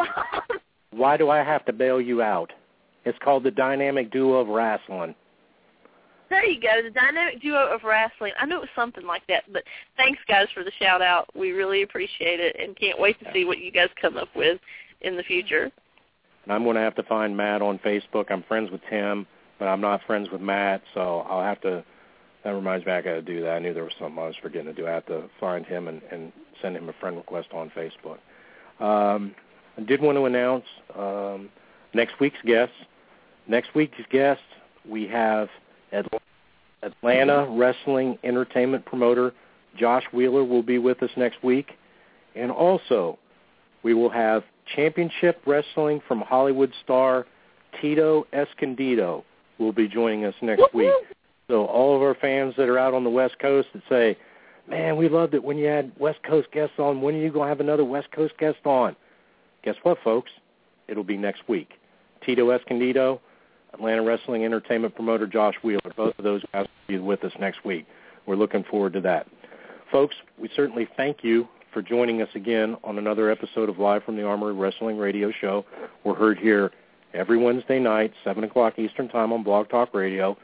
[0.91, 2.51] Why do I have to bail you out?
[3.05, 5.15] It's called the dynamic duo of wrestling.
[6.31, 8.31] There you go, the dynamic duo of wrestling.
[8.39, 9.63] I knew it was something like that, but
[9.97, 11.27] thanks guys for the shout out.
[11.35, 14.57] We really appreciate it, and can't wait to see what you guys come up with
[15.01, 15.69] in the future.
[16.47, 18.27] I'm going to have to find Matt on Facebook.
[18.29, 19.27] I'm friends with Tim,
[19.59, 21.83] but I'm not friends with Matt, so I'll have to.
[22.45, 23.49] That reminds me, I got to do that.
[23.49, 24.87] I knew there was something I was forgetting to do.
[24.87, 26.31] I have to find him and, and
[26.61, 28.19] send him a friend request on Facebook.
[28.79, 29.35] Um,
[29.77, 30.65] I did want to announce
[30.97, 31.49] um,
[31.93, 32.71] next week's guest.
[33.49, 34.41] Next week's guest,
[34.89, 35.49] we have
[35.91, 39.33] Atlanta wrestling entertainment promoter
[39.77, 41.71] Josh Wheeler will be with us next week,
[42.35, 43.17] and also
[43.83, 44.43] we will have
[44.75, 47.25] championship wrestling from Hollywood star
[47.79, 49.23] Tito Escondido
[49.57, 50.91] will be joining us next week.
[51.47, 54.17] So all of our fans that are out on the West Coast that say,
[54.67, 57.01] "Man, we loved it when you had West Coast guests on.
[57.01, 58.95] When are you going to have another West Coast guest on?"
[59.63, 60.31] Guess what, folks?
[60.87, 61.69] It'll be next week.
[62.21, 63.21] Tito Escondido,
[63.73, 65.81] Atlanta Wrestling Entertainment promoter Josh Wheeler.
[65.95, 67.85] Both of those guys will be with us next week.
[68.25, 69.27] We're looking forward to that.
[69.91, 74.15] Folks, we certainly thank you for joining us again on another episode of Live from
[74.15, 75.65] the Armory Wrestling Radio Show.
[76.03, 76.71] We're heard here
[77.13, 80.37] every Wednesday night, 7 o'clock Eastern Time on Blog Talk Radio.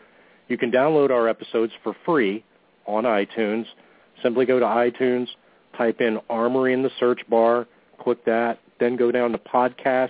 [0.48, 2.44] You can download our episodes for free
[2.86, 3.66] on iTunes.
[4.24, 5.28] Simply go to iTunes,
[5.78, 7.68] type in Armory in the search bar,
[8.00, 10.10] click that, then go down to podcasts,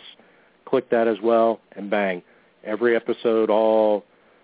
[0.66, 2.22] click that as well, and bang.
[2.68, 4.04] Every episode, all,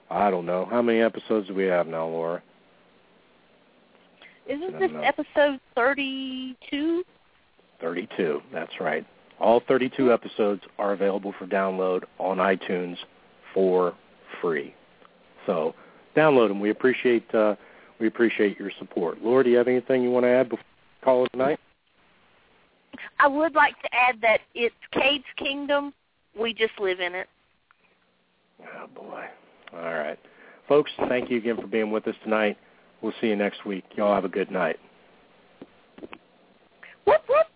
[0.10, 2.42] I don't know, how many episodes do we have now, Laura?
[4.48, 5.02] Isn't this know.
[5.02, 7.04] episode 32?
[7.82, 8.42] 32.
[8.54, 9.06] That's right.
[9.40, 12.96] All 32 episodes are available for download on iTunes
[13.54, 13.94] for
[14.42, 14.74] free.
[15.46, 15.76] So
[16.16, 16.62] download them.
[16.62, 17.56] We appreciate uh,
[18.00, 19.22] we appreciate your support.
[19.22, 21.60] Laura, do you have anything you want to add before we call it tonight?
[23.20, 25.94] I would like to add that it's Cade's kingdom.
[26.40, 27.28] We just live in it.
[28.66, 29.26] Oh boy.
[29.74, 30.20] All right.
[30.68, 32.58] Folks, thank you again for being with us tonight.
[33.02, 33.84] We'll see you next week.
[33.96, 34.78] Y'all have a good night.
[37.06, 37.48] Whoop, whoop.